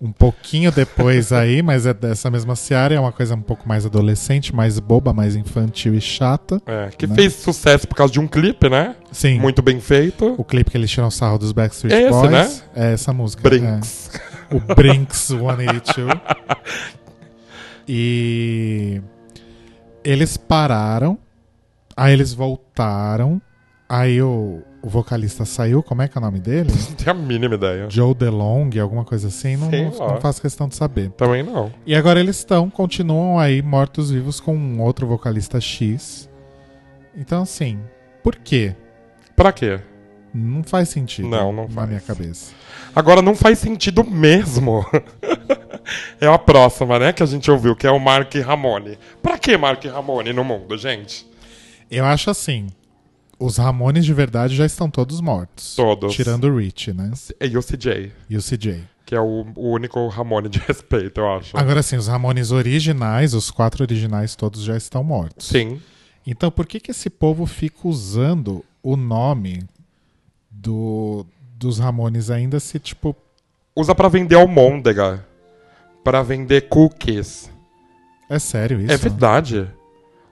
um 0.00 0.10
pouquinho 0.12 0.72
depois 0.72 1.30
aí, 1.32 1.60
mas 1.62 1.84
é 1.86 1.92
dessa 1.92 2.30
mesma 2.30 2.56
seara, 2.56 2.94
é 2.94 3.00
uma 3.00 3.12
coisa 3.12 3.34
um 3.34 3.42
pouco 3.42 3.68
mais 3.68 3.84
adolescente, 3.84 4.54
mais 4.54 4.78
boba, 4.78 5.12
mais 5.12 5.36
infantil 5.36 5.94
e 5.94 6.00
chata. 6.00 6.60
É, 6.66 6.88
que 6.96 7.06
Né? 7.06 7.14
fez 7.14 7.34
sucesso 7.34 7.86
por 7.86 7.94
causa 7.96 8.12
de 8.12 8.18
um 8.20 8.26
clipe, 8.26 8.68
né? 8.68 8.96
Sim. 9.12 9.38
Muito 9.38 9.60
bem 9.60 9.78
feito. 9.80 10.34
O 10.38 10.44
clipe 10.44 10.70
que 10.70 10.76
eles 10.78 10.90
tiram 10.90 11.10
sarro 11.10 11.38
dos 11.38 11.52
Backstreet 11.52 11.92
É 11.94 12.02
esse, 12.02 12.10
Boys 12.10 12.30
né? 12.30 12.50
é 12.74 12.92
essa 12.94 13.12
música. 13.12 13.42
Brinks. 13.42 14.10
é. 14.50 14.54
O 14.54 14.58
Brinks 14.74 15.18
182. 15.28 16.08
e 17.86 19.00
eles 20.04 20.36
pararam, 20.36 21.18
aí 21.96 22.12
eles 22.12 22.32
voltaram, 22.32 23.40
aí 23.88 24.20
o, 24.22 24.62
o 24.82 24.88
vocalista 24.88 25.44
saiu, 25.44 25.82
como 25.82 26.02
é 26.02 26.08
que 26.08 26.16
é 26.16 26.20
o 26.20 26.24
nome 26.24 26.40
dele? 26.40 26.70
Não 26.88 26.94
tenho 26.96 27.10
a 27.10 27.14
mínima 27.14 27.54
ideia. 27.54 27.86
Joe 27.90 28.14
DeLong, 28.14 28.78
alguma 28.80 29.04
coisa 29.04 29.28
assim, 29.28 29.56
não, 29.56 29.68
Sei 29.70 29.84
não, 29.84 29.98
lá. 29.98 30.12
não 30.14 30.20
faço 30.20 30.40
questão 30.40 30.68
de 30.68 30.74
saber. 30.76 31.10
Também 31.10 31.42
não. 31.42 31.72
E 31.86 31.94
agora 31.94 32.18
eles 32.20 32.36
estão, 32.36 32.70
continuam 32.70 33.38
aí 33.38 33.60
mortos-vivos 33.62 34.40
com 34.40 34.56
um 34.56 34.80
outro 34.80 35.06
vocalista 35.06 35.60
X. 35.60 36.28
Então, 37.16 37.42
assim, 37.42 37.78
por 38.22 38.36
quê? 38.36 38.74
Pra 39.36 39.52
quê? 39.52 39.80
Não 40.32 40.62
faz 40.62 40.88
sentido 40.88 41.28
Não, 41.28 41.52
não 41.52 41.64
na 41.64 41.70
faz. 41.70 41.88
minha 41.88 42.00
cabeça. 42.00 42.52
Agora 42.94 43.20
não 43.20 43.34
faz 43.34 43.58
sentido 43.58 44.04
mesmo. 44.04 44.84
é 46.20 46.26
a 46.26 46.38
próxima, 46.38 46.98
né, 46.98 47.12
que 47.12 47.22
a 47.22 47.26
gente 47.26 47.50
ouviu, 47.50 47.74
que 47.74 47.86
é 47.86 47.90
o 47.90 47.98
Mark 47.98 48.32
Ramone. 48.36 48.98
Pra 49.22 49.38
que 49.38 49.56
Mark 49.56 49.84
Ramone 49.84 50.32
no 50.32 50.44
mundo, 50.44 50.76
gente? 50.78 51.28
Eu 51.90 52.04
acho 52.04 52.30
assim, 52.30 52.68
os 53.40 53.56
Ramones 53.56 54.04
de 54.04 54.12
verdade 54.12 54.54
já 54.54 54.66
estão 54.66 54.90
todos 54.90 55.20
mortos. 55.20 55.74
Todos. 55.74 56.14
Tirando 56.14 56.44
o 56.44 56.58
Rich, 56.58 56.92
né? 56.92 57.10
E 57.40 57.56
o 57.56 57.62
CJ, 57.62 58.12
E 58.28 58.36
o 58.36 58.40
CJ. 58.42 58.84
que 59.06 59.14
é 59.14 59.20
o, 59.20 59.46
o 59.56 59.70
único 59.70 60.06
Ramone 60.08 60.48
de 60.48 60.58
respeito, 60.68 61.20
eu 61.20 61.32
acho. 61.32 61.56
Agora 61.56 61.82
sim, 61.82 61.96
os 61.96 62.06
Ramones 62.06 62.50
originais, 62.52 63.32
os 63.34 63.50
quatro 63.50 63.82
originais 63.82 64.36
todos 64.36 64.62
já 64.62 64.76
estão 64.76 65.02
mortos. 65.02 65.48
Sim. 65.48 65.80
Então 66.26 66.50
por 66.50 66.66
que 66.66 66.78
que 66.78 66.90
esse 66.90 67.08
povo 67.08 67.46
fica 67.46 67.88
usando 67.88 68.62
o 68.82 68.94
nome 68.96 69.64
do, 70.50 71.24
dos 71.56 71.78
Ramones 71.78 72.30
ainda 72.30 72.60
se, 72.60 72.78
tipo... 72.78 73.16
Usa 73.74 73.94
pra 73.94 74.08
vender 74.08 74.34
almôndega. 74.34 75.24
Pra 76.04 76.22
vender 76.22 76.68
cookies. 76.68 77.50
É 78.28 78.38
sério 78.38 78.80
isso? 78.80 78.92
É 78.92 78.96
verdade. 78.96 79.66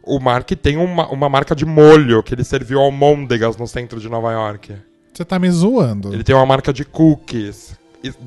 O 0.08 0.18
Mark 0.18 0.50
tem 0.52 0.76
uma, 0.78 1.06
uma 1.08 1.28
marca 1.28 1.54
de 1.54 1.66
molho 1.66 2.22
que 2.22 2.34
ele 2.34 2.42
serviu 2.42 2.80
almôndegas 2.80 3.56
no 3.56 3.66
centro 3.66 4.00
de 4.00 4.08
Nova 4.08 4.32
York. 4.32 4.74
Você 5.12 5.24
tá 5.24 5.38
me 5.38 5.50
zoando. 5.50 6.14
Ele 6.14 6.24
tem 6.24 6.34
uma 6.34 6.46
marca 6.46 6.72
de 6.72 6.84
cookies. 6.84 7.76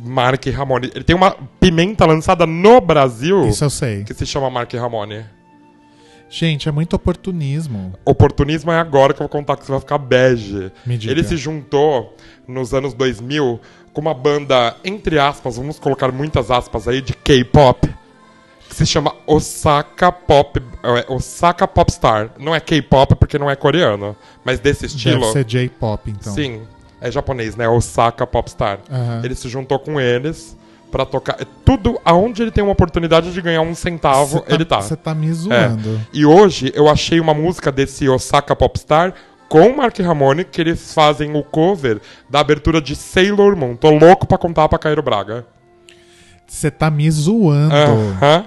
Mark 0.03 0.45
Ramone. 0.48 0.91
Ele 0.94 1.03
tem 1.03 1.16
uma 1.16 1.32
pimenta 1.60 2.06
lançada 2.06 2.45
no 2.45 2.80
Brasil 2.82 3.48
Isso 3.48 3.64
eu 3.64 3.70
sei. 3.70 4.03
que 4.03 4.14
se 4.14 4.26
chama 4.26 4.49
Mark 4.49 4.72
Ramone. 4.74 5.26
Gente, 6.30 6.70
é 6.70 6.72
muito 6.72 6.95
oportunismo. 6.95 7.94
Oportunismo 8.06 8.72
é 8.72 8.80
agora 8.80 9.14
que 9.14 9.22
eu 9.22 9.28
vou 9.28 9.30
contar 9.30 9.58
que 9.58 9.66
você 9.66 9.72
vai 9.72 9.82
ficar 9.82 9.98
bege. 9.98 10.72
Me 10.86 10.98
diga. 10.98 11.12
Ele 11.12 11.24
se 11.24 11.36
juntou 11.36 12.16
nos 12.48 12.74
anos 12.74 12.94
2000 12.94 13.60
com 13.91 14.02
uma 14.02 14.14
banda, 14.14 14.76
entre 14.84 15.20
aspas, 15.20 15.58
vamos 15.58 15.78
colocar 15.78 16.12
muitas 16.12 16.49
aspas 16.49 16.88
aí, 16.88 17.02
de 17.02 17.14
K-pop, 17.14 17.94
que 18.72 18.77
se 18.77 18.85
chama 18.85 19.14
Osaka 19.27 20.14
Pop, 20.14 20.57
é, 20.81 21.14
Osaka 21.14 21.68
Popstar. 21.68 22.30
Não 22.39 22.56
é 22.56 22.60
K-pop 22.61 23.15
porque 23.15 23.38
não 23.38 23.49
é 23.52 23.56
coreano, 23.56 24.15
mas 24.45 24.61
desse 24.61 24.85
estilo. 24.85 25.19
Deve 25.19 25.34
ser 25.34 25.43
J-pop, 25.43 26.10
então. 26.10 26.34
Sim, 26.34 26.61
é 27.02 27.11
japonês, 27.11 27.57
né? 27.57 27.68
Osaka 27.68 28.26
Popstar. 28.26 28.80
Aham. 28.89 29.22
Ele 29.26 29.35
se 29.35 29.49
juntou 29.49 29.77
com 29.77 29.99
eles 29.99 30.56
pra 30.89 31.06
tocar. 31.06 31.35
é 31.41 31.45
Tudo 31.65 31.99
aonde 32.06 32.43
ele 32.43 32.49
tem 32.52 32.64
uma 32.64 32.72
oportunidade 32.72 33.34
de 33.34 33.41
ganhar 33.41 33.61
um 33.61 33.76
centavo, 33.76 34.39
Cê 34.48 34.53
ele 34.53 34.64
tá. 34.64 34.81
Você 34.81 34.95
tá 34.95 35.14
me 35.14 35.31
zoando. 35.34 35.99
E 36.14 36.26
hoje 36.26 36.72
eu 36.73 36.88
achei 36.88 37.19
uma 37.19 37.34
música 37.34 37.73
desse 37.73 38.07
Osaka 38.07 38.56
Popstar 38.56 39.14
com 39.49 39.68
o 39.68 39.76
Mark 39.76 39.99
Ramone, 39.99 40.45
que 40.45 40.61
eles 40.61 40.93
fazem 40.93 41.35
o 41.35 41.43
cover 41.43 41.99
da 42.30 42.39
abertura 42.39 42.81
de 42.81 42.95
Sailor 42.95 43.53
Moon. 43.57 43.76
Tô 43.76 43.89
louco 43.89 44.26
pra 44.26 44.38
contar 44.38 44.69
pra 44.69 44.80
Cairo 44.80 45.03
Braga. 45.03 45.45
Você 46.48 46.72
tá 46.72 46.89
me 46.89 47.11
zoando. 47.11 47.76
Aham. 47.76 48.45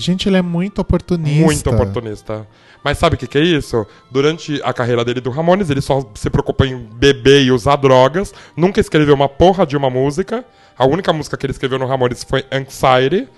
Gente, 0.00 0.28
ele 0.28 0.36
é 0.36 0.42
muito 0.42 0.80
oportunista. 0.80 1.44
Muito 1.44 1.70
oportunista. 1.70 2.46
Mas 2.82 2.96
sabe 2.98 3.14
o 3.14 3.18
que, 3.18 3.26
que 3.26 3.36
é 3.38 3.42
isso? 3.42 3.86
Durante 4.10 4.60
a 4.64 4.72
carreira 4.72 5.04
dele 5.04 5.20
do 5.20 5.30
Ramones, 5.30 5.68
ele 5.68 5.80
só 5.80 6.02
se 6.14 6.30
preocupou 6.30 6.66
em 6.66 6.76
beber 6.76 7.42
e 7.42 7.52
usar 7.52 7.76
drogas. 7.76 8.32
Nunca 8.56 8.80
escreveu 8.80 9.14
uma 9.14 9.28
porra 9.28 9.66
de 9.66 9.76
uma 9.76 9.90
música. 9.90 10.44
A 10.78 10.86
única 10.86 11.12
música 11.12 11.36
que 11.36 11.44
ele 11.44 11.52
escreveu 11.52 11.78
no 11.78 11.86
Ramones 11.86 12.24
foi 12.24 12.44
Anxiety. 12.50 13.28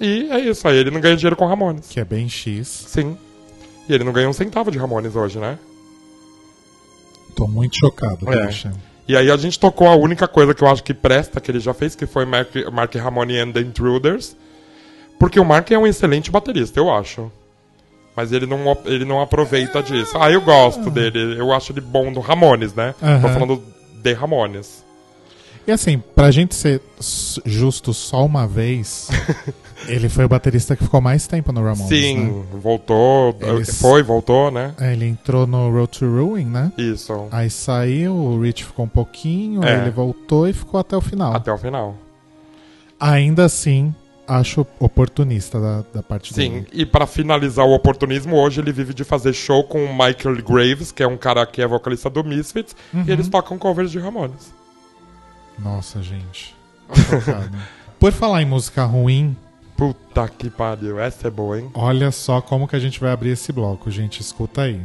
E 0.00 0.28
é 0.30 0.38
isso 0.40 0.66
aí, 0.68 0.76
ele 0.76 0.90
não 0.90 1.00
ganha 1.00 1.16
dinheiro 1.16 1.36
com 1.36 1.46
Ramones. 1.46 1.88
Que 1.88 2.00
é 2.00 2.04
bem 2.04 2.28
X. 2.28 2.66
Sim. 2.88 3.16
E 3.88 3.94
ele 3.94 4.04
não 4.04 4.12
ganha 4.12 4.28
um 4.28 4.32
centavo 4.32 4.70
de 4.70 4.76
Ramones 4.78 5.16
hoje, 5.16 5.38
né? 5.38 5.58
Tô 7.34 7.46
muito 7.46 7.76
chocado, 7.78 8.30
É. 8.30 8.46
poxa. 8.46 8.72
E 9.06 9.16
aí 9.16 9.30
a 9.30 9.36
gente 9.36 9.58
tocou 9.58 9.86
a 9.88 9.94
única 9.94 10.26
coisa 10.26 10.54
que 10.54 10.62
eu 10.62 10.68
acho 10.68 10.82
que 10.82 10.94
presta, 10.94 11.40
que 11.40 11.50
ele 11.50 11.60
já 11.60 11.74
fez, 11.74 11.94
que 11.94 12.06
foi 12.06 12.24
Mark, 12.24 12.50
Mark 12.72 12.94
Ramone 12.94 13.38
and 13.38 13.52
the 13.52 13.60
Intruders. 13.60 14.36
Porque 15.18 15.38
o 15.40 15.44
Mark 15.44 15.70
é 15.70 15.78
um 15.78 15.86
excelente 15.86 16.30
baterista, 16.30 16.78
eu 16.78 16.92
acho. 16.92 17.30
Mas 18.16 18.30
ele 18.32 18.46
não, 18.46 18.58
ele 18.84 19.04
não 19.04 19.20
aproveita 19.20 19.82
disso. 19.82 20.16
Ah, 20.18 20.30
eu 20.30 20.40
gosto 20.40 20.88
dele. 20.90 21.36
Eu 21.38 21.52
acho 21.52 21.72
ele 21.72 21.80
bom 21.80 22.12
do 22.12 22.20
Ramones, 22.20 22.72
né? 22.74 22.94
Tô 23.00 23.06
Aham. 23.06 23.28
falando 23.34 23.62
de 24.02 24.12
Ramones. 24.12 24.84
E 25.66 25.72
assim, 25.72 25.98
pra 26.14 26.30
gente 26.30 26.54
ser 26.54 26.80
justo 27.46 27.94
só 27.94 28.24
uma 28.26 28.46
vez, 28.46 29.08
ele 29.88 30.10
foi 30.10 30.26
o 30.26 30.28
baterista 30.28 30.76
que 30.76 30.84
ficou 30.84 31.00
mais 31.00 31.26
tempo 31.26 31.52
no 31.52 31.60
Ramones, 31.64 31.88
Sim, 31.88 32.18
né? 32.18 32.44
voltou. 32.60 33.34
Eles- 33.40 33.80
Foi, 33.80 34.02
voltou, 34.02 34.50
né? 34.50 34.74
É, 34.78 34.92
Ele 34.92 35.06
entrou 35.06 35.46
no 35.46 35.70
Road 35.70 35.98
to 35.98 36.04
Ruin, 36.06 36.44
né? 36.44 36.70
Isso. 36.76 37.28
Aí 37.32 37.48
saiu, 37.48 38.14
o 38.14 38.40
Rich 38.42 38.62
ficou 38.64 38.84
um 38.84 38.88
pouquinho, 38.88 39.64
É. 39.64 39.72
aí 39.74 39.80
ele 39.80 39.90
voltou 39.90 40.46
e 40.46 40.52
ficou 40.52 40.78
até 40.78 40.94
o 40.96 41.00
final. 41.00 41.34
Até 41.34 41.50
o 41.50 41.56
final. 41.56 41.96
Ainda 43.00 43.46
assim, 43.46 43.94
acho 44.26 44.66
oportunista 44.80 45.60
da, 45.60 45.84
da 45.94 46.02
parte 46.02 46.32
Sim, 46.34 46.50
dele. 46.62 46.66
e 46.72 46.86
pra 46.86 47.06
finalizar 47.06 47.66
o 47.66 47.72
oportunismo, 47.74 48.36
hoje 48.36 48.60
ele 48.60 48.72
vive 48.72 48.94
de 48.94 49.04
fazer 49.04 49.32
show 49.32 49.64
com 49.64 49.84
o 49.84 49.92
Michael 49.92 50.42
Graves, 50.42 50.90
que 50.92 51.02
é 51.02 51.06
um 51.06 51.16
cara 51.16 51.44
que 51.46 51.60
é 51.62 51.66
vocalista 51.66 52.08
do 52.08 52.24
Misfits, 52.24 52.74
Uhum. 52.92 53.04
e 53.06 53.10
eles 53.12 53.28
tocam 53.28 53.58
covers 53.58 53.90
de 53.90 53.98
Ramones. 53.98 54.52
Nossa, 55.58 56.02
gente. 56.02 56.54
Por 58.00 58.12
falar 58.12 58.42
em 58.42 58.46
música 58.46 58.84
ruim, 58.84 59.36
Puta 59.76 60.28
que 60.28 60.48
pariu, 60.48 61.00
essa 61.00 61.26
é 61.26 61.30
boa, 61.30 61.58
hein? 61.58 61.68
olha 61.74 62.10
só 62.12 62.40
como 62.40 62.68
que 62.68 62.76
a 62.76 62.78
gente 62.78 63.00
vai 63.00 63.10
abrir 63.10 63.30
esse 63.30 63.50
bloco, 63.52 63.90
gente. 63.90 64.20
Escuta 64.20 64.62
aí. 64.62 64.80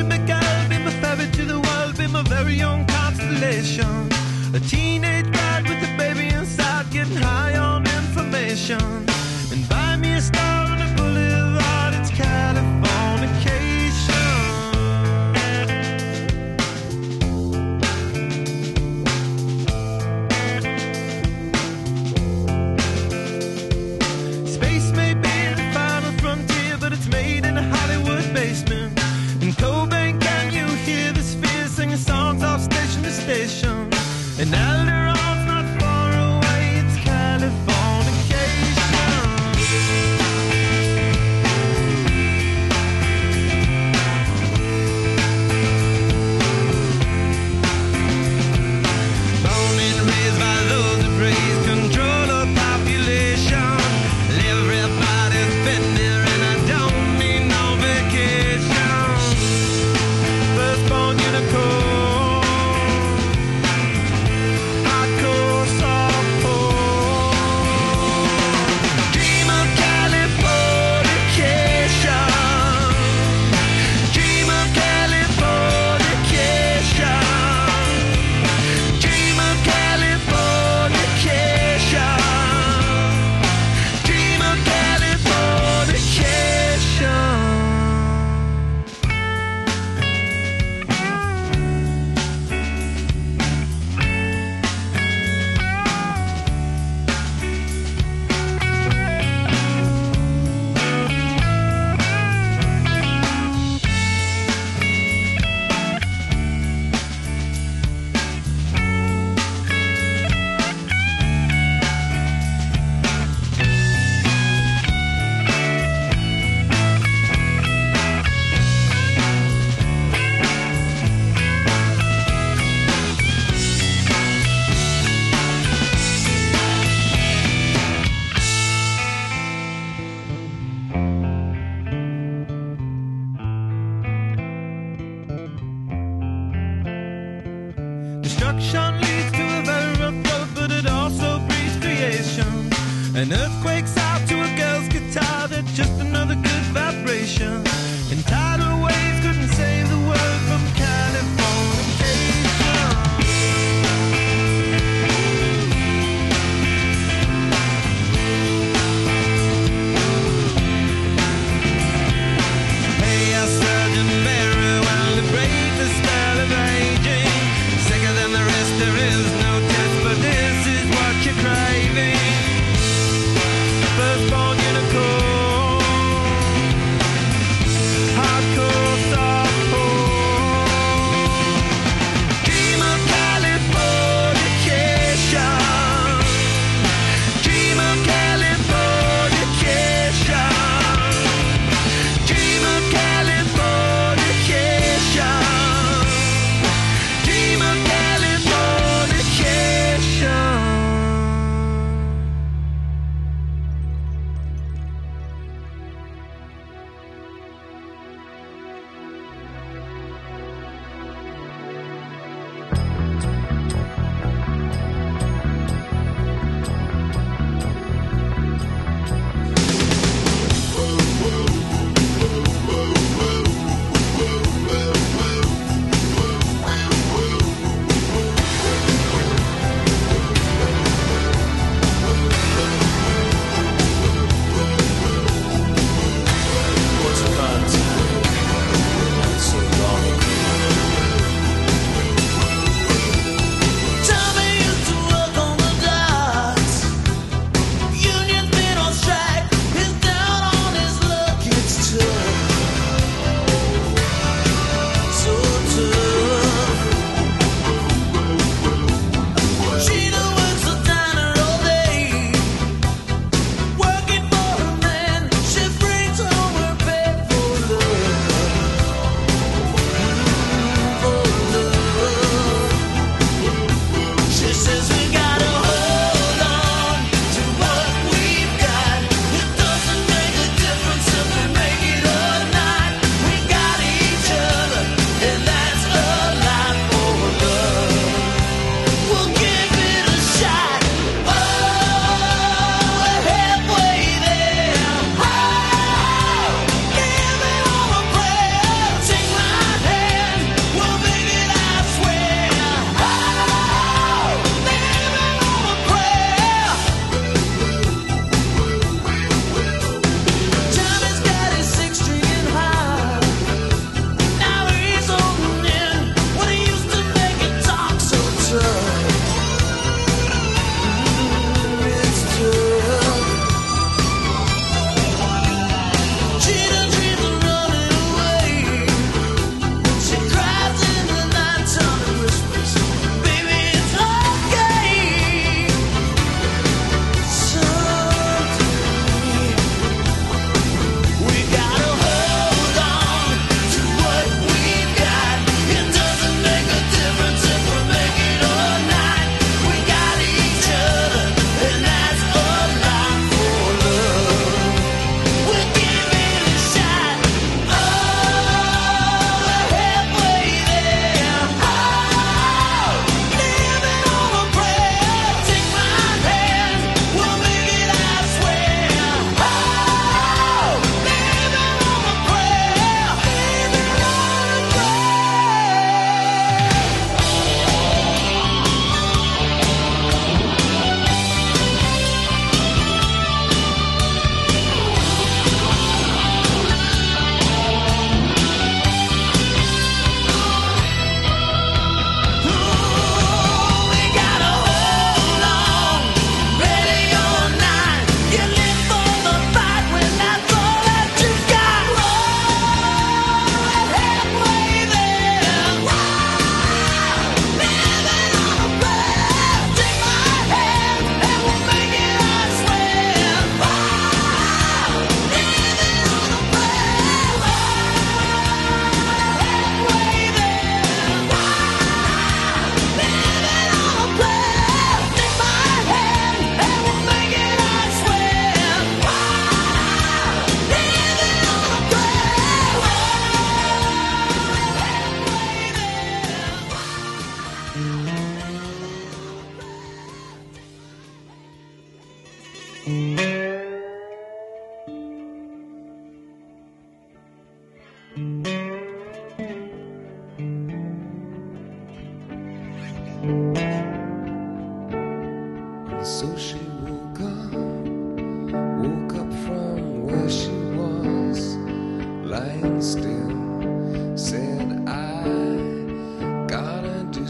Be 0.00 0.06
my 0.06 0.16
girl, 0.16 0.68
be 0.70 0.78
my 0.78 0.90
fairy, 1.02 1.30
to 1.32 1.44
the 1.44 1.60
world, 1.60 1.98
be 1.98 2.06
my 2.06 2.22
very 2.22 2.62
own 2.62 2.86
constellation. 2.86 4.09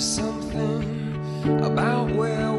Something 0.00 1.62
about 1.62 2.10
where 2.14 2.49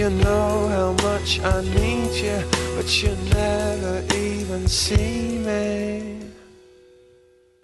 you 0.00 0.08
know 0.08 0.66
how 0.68 0.92
much 1.04 1.40
I 1.40 1.60
need 1.60 2.12
you, 2.24 2.38
but 2.74 2.88
you 3.02 3.14
never 3.34 4.02
even 4.14 4.66
see 4.66 5.36
me. 5.46 6.16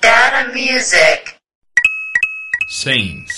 Data 0.02 0.52
Music. 0.52 1.38
Saints. 2.68 3.35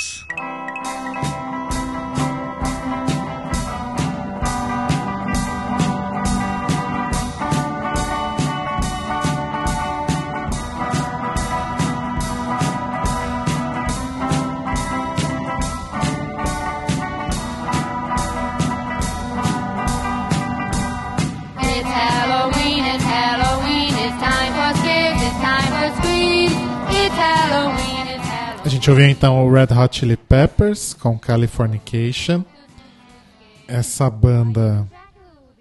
Gente 28.88 28.90
ouviu 28.90 29.06
então 29.10 29.46
o 29.46 29.52
Red 29.52 29.68
Hot 29.76 29.98
Chili 29.98 30.16
Peppers 30.16 30.94
com 30.94 31.18
Californication. 31.18 32.42
Essa 33.66 34.08
banda. 34.08 34.86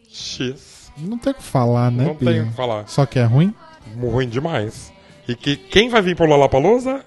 X. 0.09 0.91
Não 0.97 1.17
tem 1.17 1.31
o 1.31 1.35
que 1.35 1.43
falar, 1.43 1.91
né, 1.91 2.05
Não 2.05 2.15
Bia? 2.15 2.31
tenho 2.31 2.43
o 2.45 2.47
que 2.49 2.55
falar. 2.55 2.87
Só 2.87 3.05
que 3.05 3.19
é 3.19 3.23
ruim? 3.23 3.53
Ruim 3.99 4.27
demais. 4.27 4.91
E 5.27 5.35
que 5.35 5.55
quem 5.57 5.89
vai 5.89 6.01
vir 6.01 6.15
pro 6.15 6.25
Lollapalooza? 6.25 7.03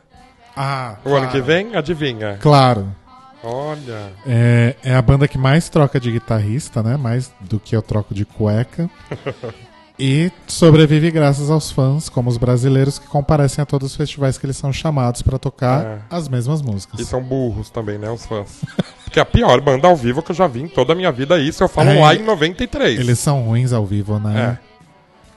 Ah, 0.57 0.97
O 1.05 1.15
ano 1.15 1.29
que 1.31 1.41
vem, 1.41 1.75
adivinha. 1.75 2.37
Claro. 2.41 2.95
Olha. 3.43 4.13
É, 4.27 4.77
é 4.83 4.95
a 4.95 5.01
banda 5.01 5.27
que 5.27 5.39
mais 5.39 5.69
troca 5.71 5.99
de 5.99 6.11
guitarrista, 6.13 6.83
né? 6.83 6.97
Mais 6.97 7.33
do 7.41 7.59
que 7.59 7.75
eu 7.75 7.81
troco 7.81 8.13
de 8.15 8.25
cueca. 8.27 8.91
e 10.01 10.33
sobrevive 10.47 11.11
graças 11.11 11.51
aos 11.51 11.71
fãs, 11.71 12.09
como 12.09 12.31
os 12.31 12.37
brasileiros, 12.39 12.99
que 12.99 13.07
comparecem 13.07 13.63
a 13.63 13.67
todos 13.67 13.91
os 13.91 13.97
festivais 13.97 14.39
que 14.39 14.47
eles 14.47 14.57
são 14.57 14.73
chamados 14.73 15.21
pra 15.23 15.39
tocar 15.39 15.85
É. 15.85 15.99
as 16.11 16.29
mesmas 16.29 16.63
músicas. 16.63 16.99
E 16.99 17.05
são 17.05 17.23
burros 17.23 17.69
também, 17.71 17.99
né, 17.99 18.11
os 18.11 18.25
fãs. 18.27 18.61
Porque 19.05 19.19
é 19.19 19.23
a 19.23 19.27
pior 19.27 19.61
banda 19.61 19.87
ao 19.89 19.97
vivo 19.97 20.23
que 20.23 20.31
eu 20.31 20.37
já 20.37 20.47
vi 20.47 20.63
em 20.63 20.69
toda 20.69 20.93
a 20.93 20.97
minha 20.97 21.13
vida, 21.13 21.39
isso 21.39 21.63
eu 21.63 21.69
falo 21.69 21.91
É, 21.91 22.01
lá 22.01 22.15
em 22.15 22.23
93. 22.23 22.99
Eles 22.99 23.19
são 23.19 23.43
ruins 23.43 23.73
ao 23.73 23.85
vivo, 23.85 24.19
né? 24.19 24.59
É. 24.59 24.71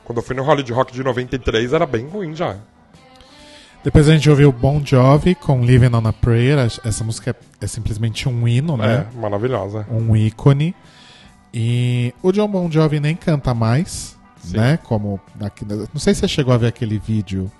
Quando 0.05 0.19
eu 0.19 0.23
fui 0.23 0.35
no 0.35 0.43
Hollywood 0.43 0.71
Rock 0.73 0.93
de 0.93 1.03
93 1.03 1.73
era 1.73 1.85
bem 1.85 2.07
ruim 2.07 2.35
já. 2.35 2.55
Depois 3.83 4.07
a 4.07 4.13
gente 4.13 4.29
ouviu 4.29 4.51
Bon 4.51 4.81
Jovi 4.85 5.35
com 5.35 5.61
Living 5.65 5.93
on 5.93 6.07
a 6.07 6.13
Prayer. 6.13 6.57
Essa 6.85 7.03
música 7.03 7.31
é, 7.31 7.65
é 7.65 7.67
simplesmente 7.67 8.29
um 8.29 8.47
hino, 8.47 8.77
né? 8.77 9.07
É, 9.13 9.19
maravilhosa. 9.19 9.85
Um 9.91 10.15
ícone. 10.15 10.73
E 11.53 12.13
o 12.23 12.31
John 12.31 12.47
Bon 12.47 12.71
Jovi 12.71 12.99
nem 12.99 13.15
canta 13.15 13.53
mais, 13.53 14.12
Sim. 14.43 14.57
né? 14.57 14.77
Como 14.83 15.19
aqui- 15.41 15.65
não 15.65 15.99
sei 15.99 16.13
se 16.13 16.21
você 16.21 16.27
chegou 16.27 16.53
a 16.53 16.57
ver 16.57 16.67
aquele 16.67 16.97
vídeo 16.99 17.51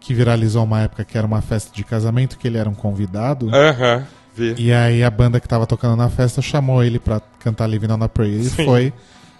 que 0.00 0.14
viralizou 0.14 0.62
uma 0.64 0.80
época 0.82 1.04
que 1.04 1.18
era 1.18 1.26
uma 1.26 1.40
festa 1.40 1.74
de 1.74 1.82
casamento 1.84 2.38
que 2.38 2.46
ele 2.46 2.56
era 2.58 2.68
um 2.68 2.74
convidado. 2.74 3.48
Aham, 3.54 4.04
vi. 4.36 4.54
E 4.58 4.72
aí 4.72 5.02
a 5.02 5.10
banda 5.10 5.40
que 5.40 5.48
tava 5.48 5.66
tocando 5.66 5.96
na 5.96 6.08
festa 6.08 6.40
chamou 6.40 6.82
ele 6.84 6.98
pra 6.98 7.20
cantar 7.40 7.66
Living 7.66 7.90
on 7.92 8.02
a 8.02 8.08
Prayer 8.08 8.40
e 8.40 8.44
Sim. 8.44 8.64
foi 8.64 8.92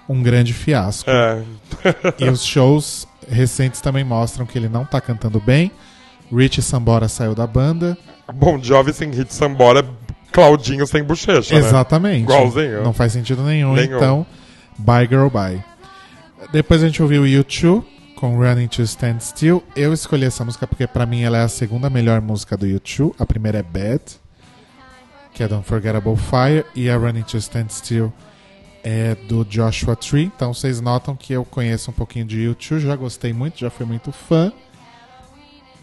um 0.08 0.22
grande 0.22 0.52
fiasco. 0.52 1.08
É. 1.10 1.42
E 2.18 2.28
os 2.28 2.44
shows 2.44 3.06
recentes 3.30 3.80
também 3.80 4.02
mostram 4.02 4.44
que 4.46 4.58
ele 4.58 4.68
não 4.68 4.84
tá 4.84 5.00
cantando 5.00 5.38
bem. 5.40 5.70
Richie 6.34 6.60
Sambora 6.62 7.08
saiu 7.08 7.34
da 7.34 7.46
banda. 7.46 7.96
Bon 8.34 8.58
Jovi 8.62 8.92
sem 8.92 9.10
hit 9.10 9.32
sambora, 9.32 9.84
Claudinho 10.32 10.86
sem 10.86 11.02
bochecha, 11.02 11.54
né? 11.54 11.60
Exatamente. 11.60 12.22
Igualzinho. 12.24 12.82
Não 12.82 12.92
faz 12.92 13.12
sentido 13.12 13.42
nenhum, 13.42 13.72
Nenhum. 13.74 13.96
então. 13.96 14.26
Bye 14.78 15.06
Girl 15.08 15.28
Bye. 15.28 15.64
Depois 16.52 16.82
a 16.82 16.86
gente 16.86 17.02
ouviu 17.02 17.22
U2 17.22 17.84
com 18.16 18.36
Running 18.36 18.68
to 18.68 18.82
Stand 18.82 19.20
Still. 19.20 19.62
Eu 19.76 19.92
escolhi 19.92 20.24
essa 20.24 20.44
música 20.44 20.66
porque 20.66 20.86
pra 20.86 21.06
mim 21.06 21.22
ela 21.22 21.38
é 21.38 21.42
a 21.42 21.48
segunda 21.48 21.90
melhor 21.90 22.20
música 22.20 22.56
do 22.56 22.66
U2. 22.66 23.14
A 23.18 23.26
primeira 23.26 23.58
é 23.58 23.62
Bad, 23.62 24.02
que 25.34 25.42
é 25.42 25.48
do 25.48 25.56
Unforgettable 25.56 26.16
Fire, 26.16 26.64
e 26.74 26.88
a 26.88 26.96
Running 26.96 27.22
to 27.22 27.36
Stand 27.36 27.68
Still 27.68 28.12
é 28.82 29.14
do 29.14 29.44
Joshua 29.44 29.94
Tree. 29.96 30.24
Então 30.24 30.54
vocês 30.54 30.80
notam 30.80 31.14
que 31.14 31.32
eu 31.32 31.44
conheço 31.44 31.90
um 31.90 31.94
pouquinho 31.94 32.24
de 32.24 32.38
U2, 32.48 32.80
já 32.80 32.96
gostei 32.96 33.32
muito, 33.32 33.58
já 33.58 33.70
fui 33.70 33.84
muito 33.86 34.10
fã. 34.12 34.52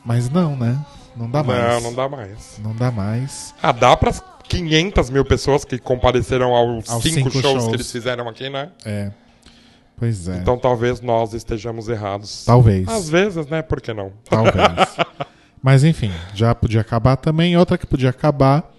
Mas 0.04 0.30
não, 0.30 0.56
né? 0.56 0.84
Não 1.16 1.30
dá 1.30 1.44
mais. 1.44 1.60
Não, 1.76 1.82
não 1.82 1.94
dá 1.94 2.10
mais. 2.10 2.60
Não 2.62 2.76
dá 2.76 2.92
mais. 2.92 3.54
Ah, 3.62 3.72
dá 3.72 3.96
pras 3.96 4.22
500 4.48 5.10
mil 5.10 5.26
pessoas 5.26 5.66
que 5.66 5.78
compareceram 5.80 6.54
aos, 6.54 6.90
Aos 6.90 7.02
cinco, 7.02 7.16
cinco 7.16 7.32
shows, 7.32 7.44
shows. 7.44 7.68
que 7.68 7.76
eles 7.76 7.92
fizeram 7.92 8.28
aqui, 8.30 8.50
né? 8.50 8.70
É. 8.86 9.12
Pois 9.98 10.28
é. 10.28 10.38
Então 10.38 10.58
talvez 10.58 11.02
nós 11.02 11.34
estejamos 11.34 11.88
errados. 11.88 12.44
Talvez. 12.46 12.88
Às 12.88 13.10
vezes, 13.10 13.48
né? 13.48 13.62
Por 13.62 13.80
que 13.80 13.94
não? 13.94 14.12
Talvez. 14.30 14.56
Mas 15.62 15.84
enfim, 15.84 16.12
já 16.34 16.54
podia 16.54 16.82
acabar 16.82 17.16
também. 17.16 17.58
Outra 17.58 17.78
que 17.78 17.88
podia 17.88 18.10
acabar 18.10 18.72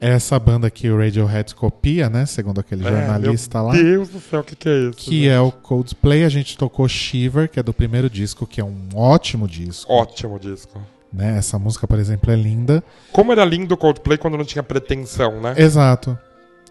é 0.00 0.10
essa 0.10 0.38
banda 0.38 0.70
que 0.70 0.90
o 0.90 0.96
Radiohead 0.98 1.54
copia, 1.54 2.08
né? 2.08 2.26
Segundo 2.26 2.58
aquele 2.58 2.82
jornalista 2.82 3.58
é, 3.58 3.60
meu 3.60 3.68
lá. 3.68 3.74
Deus 3.74 4.08
do 4.08 4.20
céu, 4.20 4.40
o 4.40 4.44
que, 4.44 4.56
que 4.56 4.68
é 4.68 4.78
isso? 4.88 4.96
Que 4.96 5.28
é 5.28 5.38
o 5.38 5.52
Coldplay. 5.52 6.24
A 6.24 6.28
gente 6.28 6.56
tocou 6.56 6.88
Shiver, 6.88 7.48
que 7.48 7.60
é 7.60 7.62
do 7.62 7.72
primeiro 7.72 8.08
disco, 8.08 8.46
que 8.46 8.60
é 8.60 8.64
um 8.64 8.88
ótimo 8.94 9.46
disco. 9.46 9.92
Ótimo 9.92 10.38
disco. 10.38 10.80
Né? 11.12 11.36
Essa 11.36 11.58
música, 11.58 11.86
por 11.86 11.98
exemplo, 11.98 12.32
é 12.32 12.36
linda. 12.36 12.82
Como 13.12 13.30
era 13.30 13.44
lindo 13.44 13.74
o 13.74 13.76
Coldplay 13.76 14.16
quando 14.16 14.36
não 14.36 14.44
tinha 14.44 14.62
pretensão, 14.62 15.40
né? 15.40 15.54
Exato. 15.56 16.18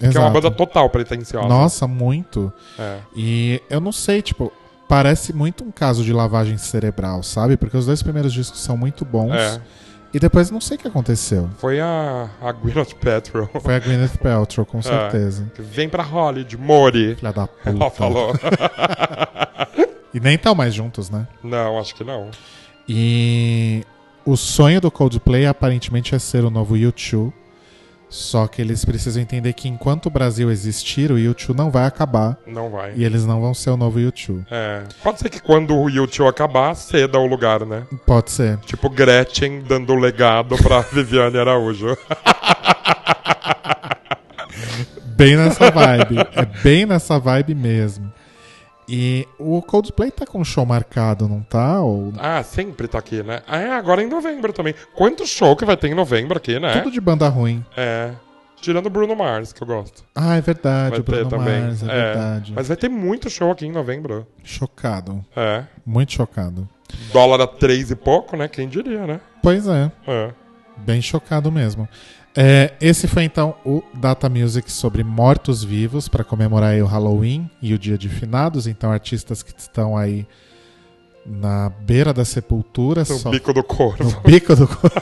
Que 0.10 0.18
é 0.18 0.19
uma 0.19 0.28
Exato. 0.30 0.34
banda 0.41 0.52
total 0.52 0.90
pretensiosa. 0.90 1.48
Nossa, 1.48 1.88
muito. 1.88 2.52
É. 2.78 2.98
E 3.15 3.61
eu 3.69 3.80
não 3.80 3.91
sei, 3.91 4.22
tipo, 4.22 4.52
parece 4.88 5.32
muito 5.34 5.64
um 5.64 5.72
caso 5.72 6.03
de 6.03 6.11
lavagem 6.11 6.57
cerebral, 6.57 7.23
sabe? 7.23 7.56
Porque 7.57 7.78
os 7.78 7.86
dois 7.86 8.02
primeiros 8.03 8.34
discos 8.34 8.60
são 8.61 8.76
muito 8.76 9.06
bons. 9.06 9.34
É. 9.34 9.61
E 10.14 10.19
depois 10.19 10.52
não 10.52 10.60
sei 10.60 10.76
o 10.76 10.80
que 10.80 10.88
aconteceu. 10.90 11.49
Foi 11.57 11.80
a, 11.80 12.30
a 12.41 12.52
Gwyneth 12.52 12.95
Paltrow. 13.02 13.49
Foi 13.61 13.76
a 13.76 13.80
Gwyneth 13.80 14.18
Paltrow, 14.22 14.65
com 14.65 14.80
É. 14.80 14.82
certeza. 14.82 15.49
Que 15.56 15.61
Vem 15.61 15.88
pra 15.88 16.03
Hollywood, 16.03 16.57
Mori. 16.57 17.15
Filha 17.15 17.32
da 17.32 17.48
puta. 17.64 17.69
Ela 17.69 17.90
falou. 17.90 18.34
E 20.14 20.19
nem 20.19 20.36
estão 20.36 20.53
mais 20.53 20.73
juntos, 20.73 21.10
né? 21.10 21.26
não, 21.41 21.80
acho 21.80 21.95
que 21.95 22.03
não. 22.03 22.30
E 22.88 23.82
o 24.26 24.36
sonho 24.36 24.82
do 24.82 24.91
Coldplay 24.91 25.45
aparentemente 25.45 26.14
é 26.14 26.19
ser 26.19 26.44
o 26.44 26.49
novo 26.49 26.76
U2. 26.76 27.32
Só 28.12 28.46
que 28.46 28.62
eles 28.62 28.84
precisam 28.84 29.24
entender 29.24 29.54
que 29.54 29.70
enquanto 29.70 30.08
o 30.08 30.10
Brasil 30.10 30.52
existir, 30.52 31.14
o 31.14 31.16
U2 31.16 31.56
não 31.56 31.72
vai 31.72 31.86
acabar. 31.86 32.38
Não 32.46 32.70
vai. 32.70 32.92
E 32.94 33.06
eles 33.06 33.26
não 33.26 33.40
vão 33.40 33.54
ser 33.54 33.70
o 33.70 33.78
novo 33.78 34.00
U2. 34.00 34.46
É. 34.52 34.84
Pode 35.02 35.20
ser 35.20 35.30
que 35.30 35.40
quando 35.42 35.74
o 35.74 35.90
YouTube 35.90 36.28
acabar, 36.28 36.76
ceda 36.76 37.18
o 37.18 37.26
lugar, 37.26 37.66
né? 37.66 37.84
Pode 38.06 38.30
ser. 38.32 38.58
Tipo 38.66 38.90
Gretchen 38.90 39.62
dando 39.62 39.94
o 39.94 39.96
legado 39.96 40.58
pra 40.58 40.82
Viviane 40.92 41.38
Araújo. 41.38 41.98
Bem 45.16 45.38
nessa 45.38 45.72
vibe. 45.72 46.18
é 46.36 46.46
bem 46.62 46.86
nessa 46.86 47.18
vibe 47.18 47.56
mesmo. 47.56 48.12
E 48.93 49.26
o 49.39 49.61
Coldplay 49.61 50.11
tá 50.11 50.26
com 50.26 50.43
show 50.43 50.65
marcado, 50.65 51.26
não 51.26 51.41
tá? 51.41 51.80
Ou... 51.80 52.11
ah, 52.19 52.43
sempre 52.43 52.89
tá 52.89 52.99
aqui, 52.99 53.23
né? 53.23 53.41
Ah, 53.47 53.57
é, 53.57 53.72
agora 53.72 54.03
em 54.03 54.07
novembro 54.07 54.51
também. 54.51 54.76
Quanto 54.93 55.26
show 55.26 55.55
que 55.55 55.63
vai 55.63 55.77
ter 55.77 55.88
em 55.88 55.93
novembro 55.93 56.38
aqui, 56.38 56.59
né? 56.59 56.73
Tudo 56.73 56.91
de 56.91 56.99
banda 56.99 57.30
ruim. 57.30 57.63
É. 57.77 58.11
Tirando 58.59 58.88
o 58.88 58.89
Bruno 58.89 59.15
Mars, 59.15 59.53
que 59.53 59.63
eu 59.63 59.68
gosto. 59.68 60.03
Ah, 60.13 60.35
é 60.35 60.41
verdade, 60.41 60.89
Vai 60.91 60.99
o 60.99 61.03
Bruno 61.03 61.23
ter 61.23 61.30
também. 61.30 61.61
Mars, 61.61 61.84
é, 61.84 61.85
verdade. 61.85 62.53
Mas 62.53 62.68
vai 62.68 62.76
ter 62.76 62.89
muito 62.89 63.30
show 63.30 63.49
aqui 63.49 63.65
em 63.65 63.72
novembro. 63.72 64.27
Chocado. 64.43 65.23
É. 65.38 65.63
Muito 65.85 66.11
chocado. 66.11 66.68
Dólar 67.13 67.39
a 67.39 67.47
três 67.47 67.91
e 67.91 67.95
pouco, 67.95 68.35
né? 68.35 68.49
Quem 68.49 68.68
diria, 68.68 69.07
né? 69.07 69.22
Pois 69.41 69.68
é. 69.69 69.89
É. 70.05 70.31
Bem 70.76 71.01
chocado 71.01 71.49
mesmo. 71.49 71.88
É, 72.36 72.74
esse 72.80 73.08
foi 73.08 73.24
então 73.26 73.56
o 73.66 73.84
Data 73.94 74.30
Music 74.30 74.72
sobre 74.72 75.03
mortos-vivos 75.03 76.08
para 76.08 76.24
comemorar 76.24 76.76
o 76.82 76.86
Halloween 76.86 77.49
e 77.62 77.74
o 77.74 77.80
Dia 77.80 77.98
de 77.98 78.08
Finados. 78.08 78.68
Então, 78.68 78.91
artistas 78.91 79.44
que 79.44 79.53
estão 79.58 79.98
aí 79.98 80.26
na 81.26 81.70
beira 81.70 82.14
da 82.14 82.24
sepultura. 82.24 83.02
No 83.02 83.06
só- 83.18 83.30
bico 83.30 83.53
do 83.53 83.64
corvo. 83.64 84.03
no 84.03 84.22
bico 84.22 84.56
do 84.56 84.68
corpo. 84.68 85.02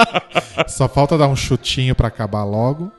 Só 0.68 0.88
falta 0.88 1.18
dar 1.18 1.26
um 1.28 1.36
chutinho 1.36 1.94
para 1.94 2.08
acabar 2.08 2.44
logo. 2.44 2.92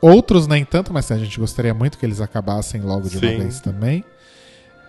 Outros 0.00 0.46
nem 0.46 0.64
tanto, 0.64 0.92
mas 0.92 1.10
a 1.10 1.18
gente 1.18 1.38
gostaria 1.38 1.74
muito 1.74 1.98
que 1.98 2.06
eles 2.06 2.20
acabassem 2.20 2.80
logo 2.80 3.08
de 3.08 3.18
uma 3.18 3.28
Sim. 3.28 3.38
vez 3.38 3.60
também. 3.60 4.04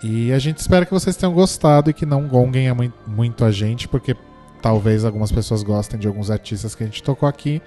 E 0.04 0.32
a 0.32 0.40
gente 0.40 0.58
espera 0.60 0.86
que 0.86 0.92
vocês 0.94 1.16
tenham 1.16 1.34
gostado 1.34 1.90
e 1.90 1.94
que 1.94 2.06
não 2.06 2.28
gonguem 2.28 2.70
a 2.70 2.76
mui- 2.76 2.94
muito 3.06 3.44
a 3.44 3.52
gente, 3.52 3.88
porque 3.88 4.16
talvez 4.62 5.04
algumas 5.04 5.32
pessoas 5.32 5.64
gostem 5.64 6.00
de 6.00 6.08
alguns 6.08 6.30
artistas 6.32 6.74
que 6.76 6.84
a 6.84 6.86
gente 6.86 7.04
tocou 7.04 7.28
aqui. 7.28 7.62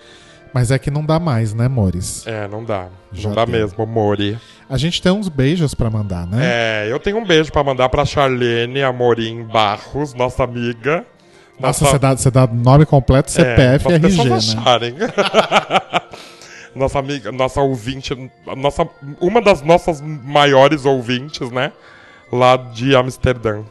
Mas 0.54 0.70
é 0.70 0.78
que 0.78 0.88
não 0.88 1.04
dá 1.04 1.18
mais, 1.18 1.52
né, 1.52 1.66
Mores? 1.66 2.24
É, 2.28 2.46
não 2.46 2.62
dá. 2.62 2.86
Já 3.12 3.28
não 3.28 3.34
dá 3.34 3.44
deu. 3.44 3.60
mesmo, 3.60 3.84
Mori. 3.84 4.38
A 4.70 4.78
gente 4.78 5.02
tem 5.02 5.10
uns 5.10 5.28
beijos 5.28 5.74
pra 5.74 5.90
mandar, 5.90 6.28
né? 6.28 6.38
É, 6.42 6.86
eu 6.88 7.00
tenho 7.00 7.18
um 7.18 7.26
beijo 7.26 7.50
pra 7.50 7.64
mandar 7.64 7.88
pra 7.88 8.04
Charlene 8.04 8.80
Amorim 8.80 9.42
Barros, 9.42 10.14
nossa 10.14 10.44
amiga. 10.44 11.04
Nossa, 11.58 11.84
você 11.84 11.98
dá, 11.98 12.16
você 12.16 12.30
dá 12.30 12.46
nome 12.46 12.86
completo, 12.86 13.32
CPF 13.32 13.88
e 13.88 13.92
é, 13.92 13.96
RG, 13.96 14.28
né? 14.28 14.36
acharem. 14.36 14.94
nossa 16.74 17.00
amiga, 17.00 17.32
nossa 17.32 17.60
ouvinte, 17.60 18.14
nossa, 18.56 18.88
uma 19.20 19.42
das 19.42 19.60
nossas 19.60 20.00
maiores 20.00 20.84
ouvintes, 20.84 21.50
né? 21.50 21.72
Lá 22.32 22.56
de 22.56 22.94
Amsterdã. 22.94 23.64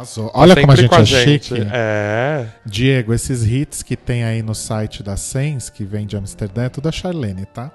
Arrasou. 0.00 0.30
Olha 0.34 0.56
como 0.56 0.72
a 0.72 0.76
gente 0.76 0.88
com 0.88 0.94
a 0.94 1.00
é 1.00 1.04
gente. 1.04 1.48
chique. 1.48 1.68
É. 1.70 2.48
Diego, 2.64 3.12
esses 3.12 3.44
hits 3.44 3.82
que 3.82 3.96
tem 3.96 4.24
aí 4.24 4.42
no 4.42 4.54
site 4.54 5.02
da 5.02 5.16
Sens, 5.16 5.68
que 5.68 5.84
vem 5.84 6.06
de 6.06 6.16
Amsterdã, 6.16 6.64
é 6.64 6.68
tudo 6.70 6.88
a 6.88 6.92
Charlene, 6.92 7.44
tá? 7.44 7.70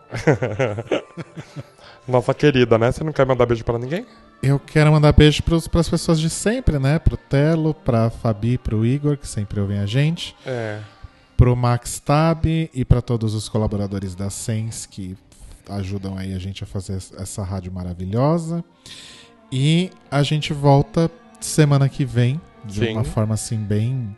Nossa 2.07 2.34
querida, 2.34 2.77
né? 2.77 2.91
Você 2.91 3.03
não 3.03 3.11
quer 3.11 3.26
mandar 3.26 3.45
beijo 3.45 3.64
pra 3.64 3.77
ninguém? 3.77 4.06
Eu 4.41 4.60
quero 4.60 4.91
mandar 4.91 5.11
beijo 5.11 5.43
pros, 5.43 5.68
pras 5.68 5.88
pessoas 5.88 6.19
de 6.19 6.30
sempre, 6.30 6.80
né? 6.80 6.97
Pro 6.97 7.15
Telo, 7.15 7.73
pra 7.73 8.10
Fabi, 8.10 8.57
pro 8.57 8.85
Igor, 8.85 9.18
que 9.18 9.27
sempre 9.27 9.60
ouvem 9.60 9.80
a 9.80 9.85
gente. 9.85 10.35
É. 10.45 10.80
Pro 11.38 11.56
Max 11.56 11.99
Tab 11.99 12.45
e 12.45 12.85
pra 12.85 13.02
todos 13.02 13.35
os 13.35 13.47
colaboradores 13.47 14.15
da 14.15 14.30
Sens 14.30 14.85
que 14.85 15.15
ajudam 15.69 16.18
aí 16.18 16.34
a 16.34 16.39
gente 16.39 16.64
a 16.64 16.68
fazer 16.68 16.97
essa 17.19 17.43
rádio 17.43 17.72
maravilhosa. 17.72 18.64
E 19.52 19.91
a 20.10 20.23
gente 20.23 20.53
volta 20.53 21.10
semana 21.45 21.88
que 21.89 22.05
vem, 22.05 22.39
de 22.63 22.80
Sim. 22.80 22.93
uma 22.93 23.03
forma 23.03 23.34
assim 23.34 23.57
bem 23.57 24.15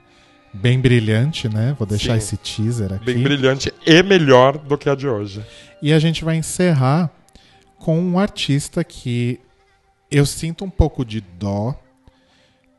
bem 0.54 0.80
brilhante, 0.80 1.48
né? 1.48 1.76
Vou 1.78 1.88
deixar 1.88 2.14
Sim. 2.14 2.18
esse 2.18 2.38
teaser 2.38 2.94
aqui. 2.94 3.06
Bem 3.06 3.22
brilhante 3.22 3.72
e 3.86 4.02
melhor 4.02 4.58
do 4.58 4.78
que 4.78 4.90
a 4.90 4.96
de 4.96 5.08
hoje. 5.08 5.46
E 5.82 5.94
a 5.94 6.00
gente 6.00 6.24
vai 6.26 6.36
encerrar 6.36 7.12
com 7.78 8.00
um 8.00 8.18
artista 8.18 8.84
que 8.84 9.40
eu 10.10 10.26
sinto 10.26 10.66
um 10.66 10.70
pouco 10.70 11.06
de 11.06 11.22
dó, 11.22 11.76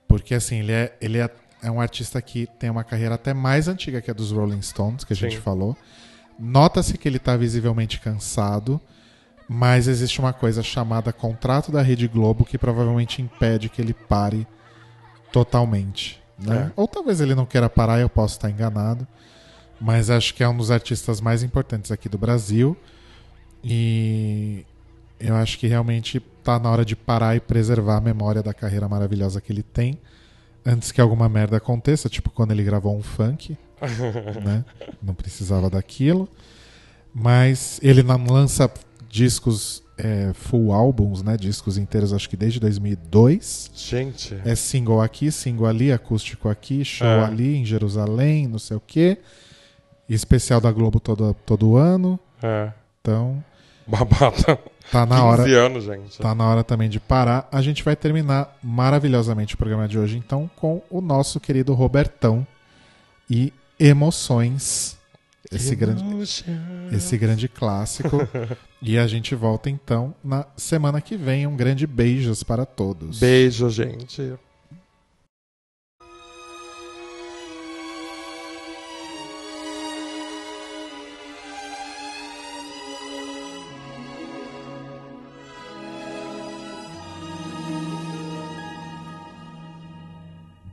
porque 0.09 0.35
assim, 0.35 0.61
ele 0.61 0.73
é, 0.73 0.97
ele 1.01 1.19
é, 1.19 1.31
é 1.62 1.70
um 1.70 1.81
artista 1.81 2.20
que 2.20 2.47
tem 2.59 2.70
uma 2.70 2.83
carreira 2.83 3.15
até 3.15 3.33
mais 3.33 3.69
antiga 3.69 4.01
que 4.01 4.11
a 4.11 4.15
dos 4.15 4.33
Rolling 4.33 4.62
Stones, 4.62 5.05
que 5.05 5.12
a 5.12 5.16
gente 5.16 5.37
Sim. 5.37 5.43
falou. 5.43 5.77
Nota-se 6.39 6.97
que 6.97 7.09
ele 7.09 7.16
está 7.16 7.37
visivelmente 7.37 8.01
cansado, 8.01 8.81
mas 9.49 9.89
existe 9.89 10.20
uma 10.20 10.33
coisa 10.33 10.62
chamada 10.62 11.11
contrato 11.11 11.73
da 11.73 11.81
Rede 11.81 12.07
Globo 12.07 12.45
que 12.45 12.59
provavelmente 12.59 13.23
impede 13.23 13.70
que 13.70 13.81
ele 13.81 13.95
pare 13.95 14.47
totalmente. 15.33 16.23
Né? 16.39 16.66
É. 16.69 16.73
Ou 16.77 16.87
talvez 16.87 17.20
ele 17.20 17.35
não 17.35 17.47
queira 17.47 17.69
parar, 17.70 17.99
eu 17.99 18.11
posso 18.11 18.37
estar 18.37 18.51
enganado. 18.51 19.07
Mas 19.81 20.11
acho 20.11 20.35
que 20.35 20.43
é 20.43 20.49
um 20.49 20.57
dos 20.57 20.70
artistas 20.70 21.20
mais 21.20 21.43
importantes 21.43 21.91
aqui 21.91 22.09
do 22.09 22.19
Brasil. 22.19 22.77
E 23.65 24.66
eu 25.19 25.35
acho 25.35 25.59
que 25.59 25.66
realmente 25.66 26.20
tá 26.45 26.59
na 26.59 26.70
hora 26.70 26.85
de 26.85 26.95
parar 26.95 27.35
e 27.35 27.41
preservar 27.41 27.97
a 27.97 28.01
memória 28.01 28.43
da 28.43 28.53
carreira 28.53 28.89
maravilhosa 28.89 29.41
que 29.41 29.51
ele 29.51 29.62
tem. 29.62 29.99
Antes 30.66 30.93
que 30.93 31.01
alguma 31.01 31.29
merda 31.29 31.57
aconteça, 31.57 32.09
tipo 32.09 32.29
quando 32.31 32.51
ele 32.51 32.62
gravou 32.62 32.95
um 32.97 33.03
funk, 33.03 33.57
né? 34.45 34.65
Não 35.03 35.15
precisava 35.15 35.70
daquilo. 35.70 36.29
Mas 37.15 37.81
ele 37.83 38.03
não 38.03 38.23
lança 38.27 38.70
discos 39.09 39.83
é, 39.97 40.33
full 40.35 40.73
álbuns, 40.73 41.23
né? 41.23 41.37
Discos 41.37 41.77
inteiros, 41.79 42.13
acho 42.13 42.29
que 42.29 42.37
desde 42.37 42.61
2002. 42.61 43.71
Gente. 43.75 44.37
É 44.45 44.55
single 44.55 45.01
aqui, 45.01 45.31
single 45.33 45.67
ali, 45.67 45.91
acústico 45.93 46.49
aqui, 46.49 46.85
show 46.85 47.07
É. 47.07 47.25
ali 47.25 47.57
em 47.57 47.65
Jerusalém, 47.65 48.47
não 48.47 48.59
sei 48.59 48.77
o 48.77 48.83
quê. 48.87 49.19
Especial 50.09 50.61
da 50.61 50.71
Globo 50.73 51.01
todo, 51.01 51.35
todo 51.45 51.77
ano. 51.77 52.19
É. 52.43 52.71
Então, 53.01 53.43
Babata. 53.87 54.59
tá 54.91 55.05
na 55.05 55.17
15 55.17 55.27
hora. 55.27 55.67
anos, 55.67 55.85
gente. 55.85 56.19
Tá 56.19 56.35
na 56.35 56.47
hora 56.49 56.63
também 56.65 56.89
de 56.89 56.99
parar. 57.01 57.49
A 57.53 57.61
gente 57.61 57.83
vai 57.85 57.97
terminar 57.97 58.57
maravilhosamente 58.63 59.55
o 59.55 59.59
programa 59.59 59.87
de 59.89 59.99
hoje, 59.99 60.17
então, 60.17 60.49
com 60.57 60.83
o 60.91 61.01
nosso 61.01 61.39
querido 61.41 61.75
Robertão 61.75 62.47
e 63.29 63.53
Emoções. 63.81 64.98
Esse 65.51 65.75
grande, 65.75 66.05
esse 66.93 67.16
grande 67.16 67.49
clássico. 67.49 68.19
e 68.83 68.99
a 68.99 69.07
gente 69.07 69.35
volta 69.35 69.70
então 69.70 70.15
na 70.23 70.47
semana 70.57 71.01
que 71.01 71.16
vem. 71.16 71.47
Um 71.47 71.57
grande 71.57 71.87
beijos 71.87 72.43
para 72.43 72.66
todos. 72.66 73.19
Beijo, 73.19 73.70
gente. 73.70 74.35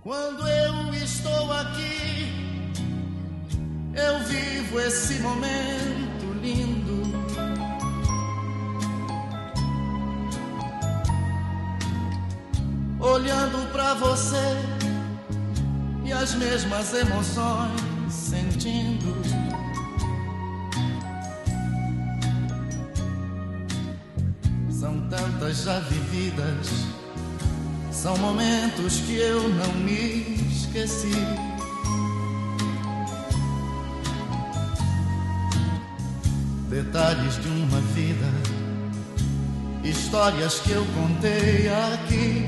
Quando 0.04 0.48
eu 0.48 0.94
estou 0.94 1.52
aqui 1.52 2.35
vivo 4.28 4.80
esse 4.80 5.20
momento 5.20 6.34
lindo. 6.42 7.04
Olhando 13.00 13.72
pra 13.72 13.94
você 13.94 14.58
e 16.04 16.12
as 16.12 16.34
mesmas 16.36 16.94
emoções 16.94 17.82
sentindo. 18.10 19.16
São 24.70 25.08
tantas 25.10 25.64
já 25.64 25.80
vividas, 25.80 26.70
são 27.92 28.18
momentos 28.18 29.00
que 29.02 29.16
eu 29.16 29.48
não 29.50 29.74
me 29.74 30.36
esqueci. 30.52 31.55
Detalhes 36.76 37.42
de 37.42 37.48
uma 37.48 37.80
vida, 37.94 38.26
histórias 39.82 40.60
que 40.60 40.72
eu 40.72 40.86
contei 40.88 41.70
aqui. 41.70 42.46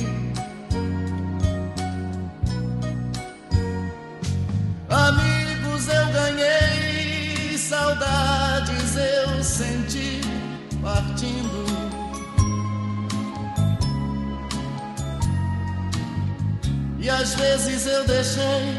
Amigos 4.90 5.88
eu 5.88 6.08
ganhei, 6.12 7.58
saudades 7.58 8.98
eu 8.98 9.42
senti 9.42 10.20
partindo. 10.82 11.66
E 17.00 17.10
às 17.10 17.34
vezes 17.34 17.88
eu 17.88 18.06
deixei 18.06 18.78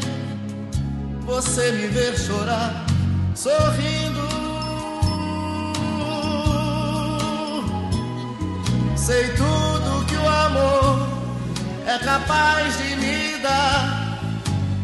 você 1.24 1.72
me 1.72 1.86
ver 1.86 2.18
chorar, 2.18 2.84
sorrindo. 3.34 4.07
Sei 9.08 9.26
tudo 9.28 10.04
que 10.04 10.16
o 10.16 10.28
amor 10.28 11.08
é 11.86 11.98
capaz 12.04 12.76
de 12.76 12.94
me 12.96 13.38
dar. 13.38 14.20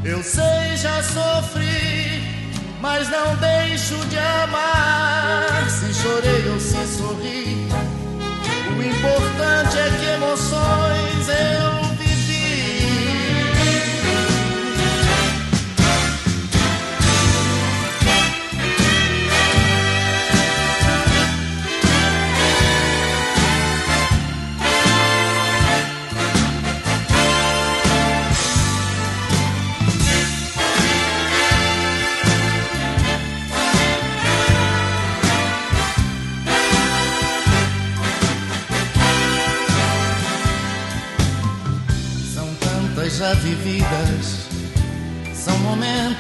Eu 0.03 0.23
sei, 0.23 0.79
já 0.79 1.03
sofri, 1.03 2.23
mas 2.81 3.11
não 3.11 3.37
deixo 3.37 3.97
de 4.07 4.17
amar. 4.17 5.69
Se 5.69 5.93
chorei 5.93 6.49
ou 6.49 6.59
se 6.59 6.87
sorri, 6.97 7.69
o 8.71 8.83
importante 8.83 9.79
é 9.79 9.91
que 10.01 10.07
emoções 10.07 11.29
eu 11.29 11.84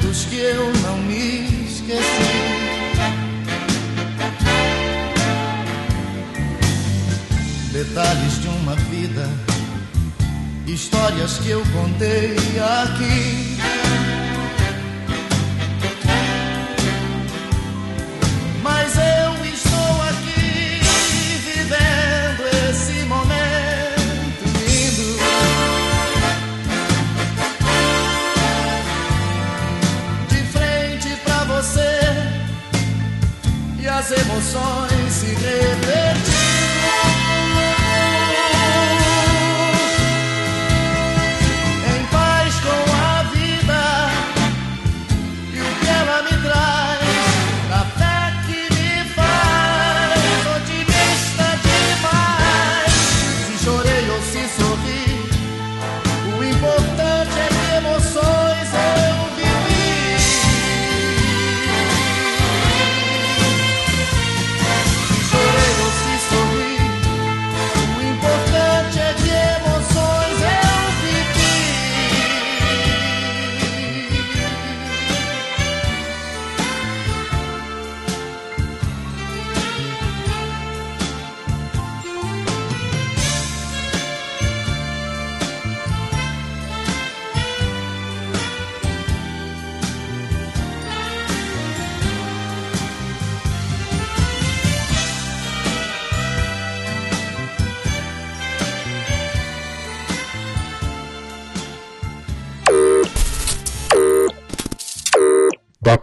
momentos 0.04 0.24
que 0.26 0.36
eu 0.36 0.72
não 0.82 0.98
me 0.98 1.64
esqueci. 1.66 2.02
Detalhes 7.72 8.40
de 8.40 8.48
uma 8.48 8.74
vida, 8.76 9.28
histórias 10.66 11.38
que 11.38 11.50
eu 11.50 11.62
contei 11.72 12.36
aqui. 12.82 13.53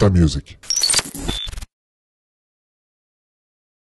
Data 0.02 0.10
Music. 0.10 0.61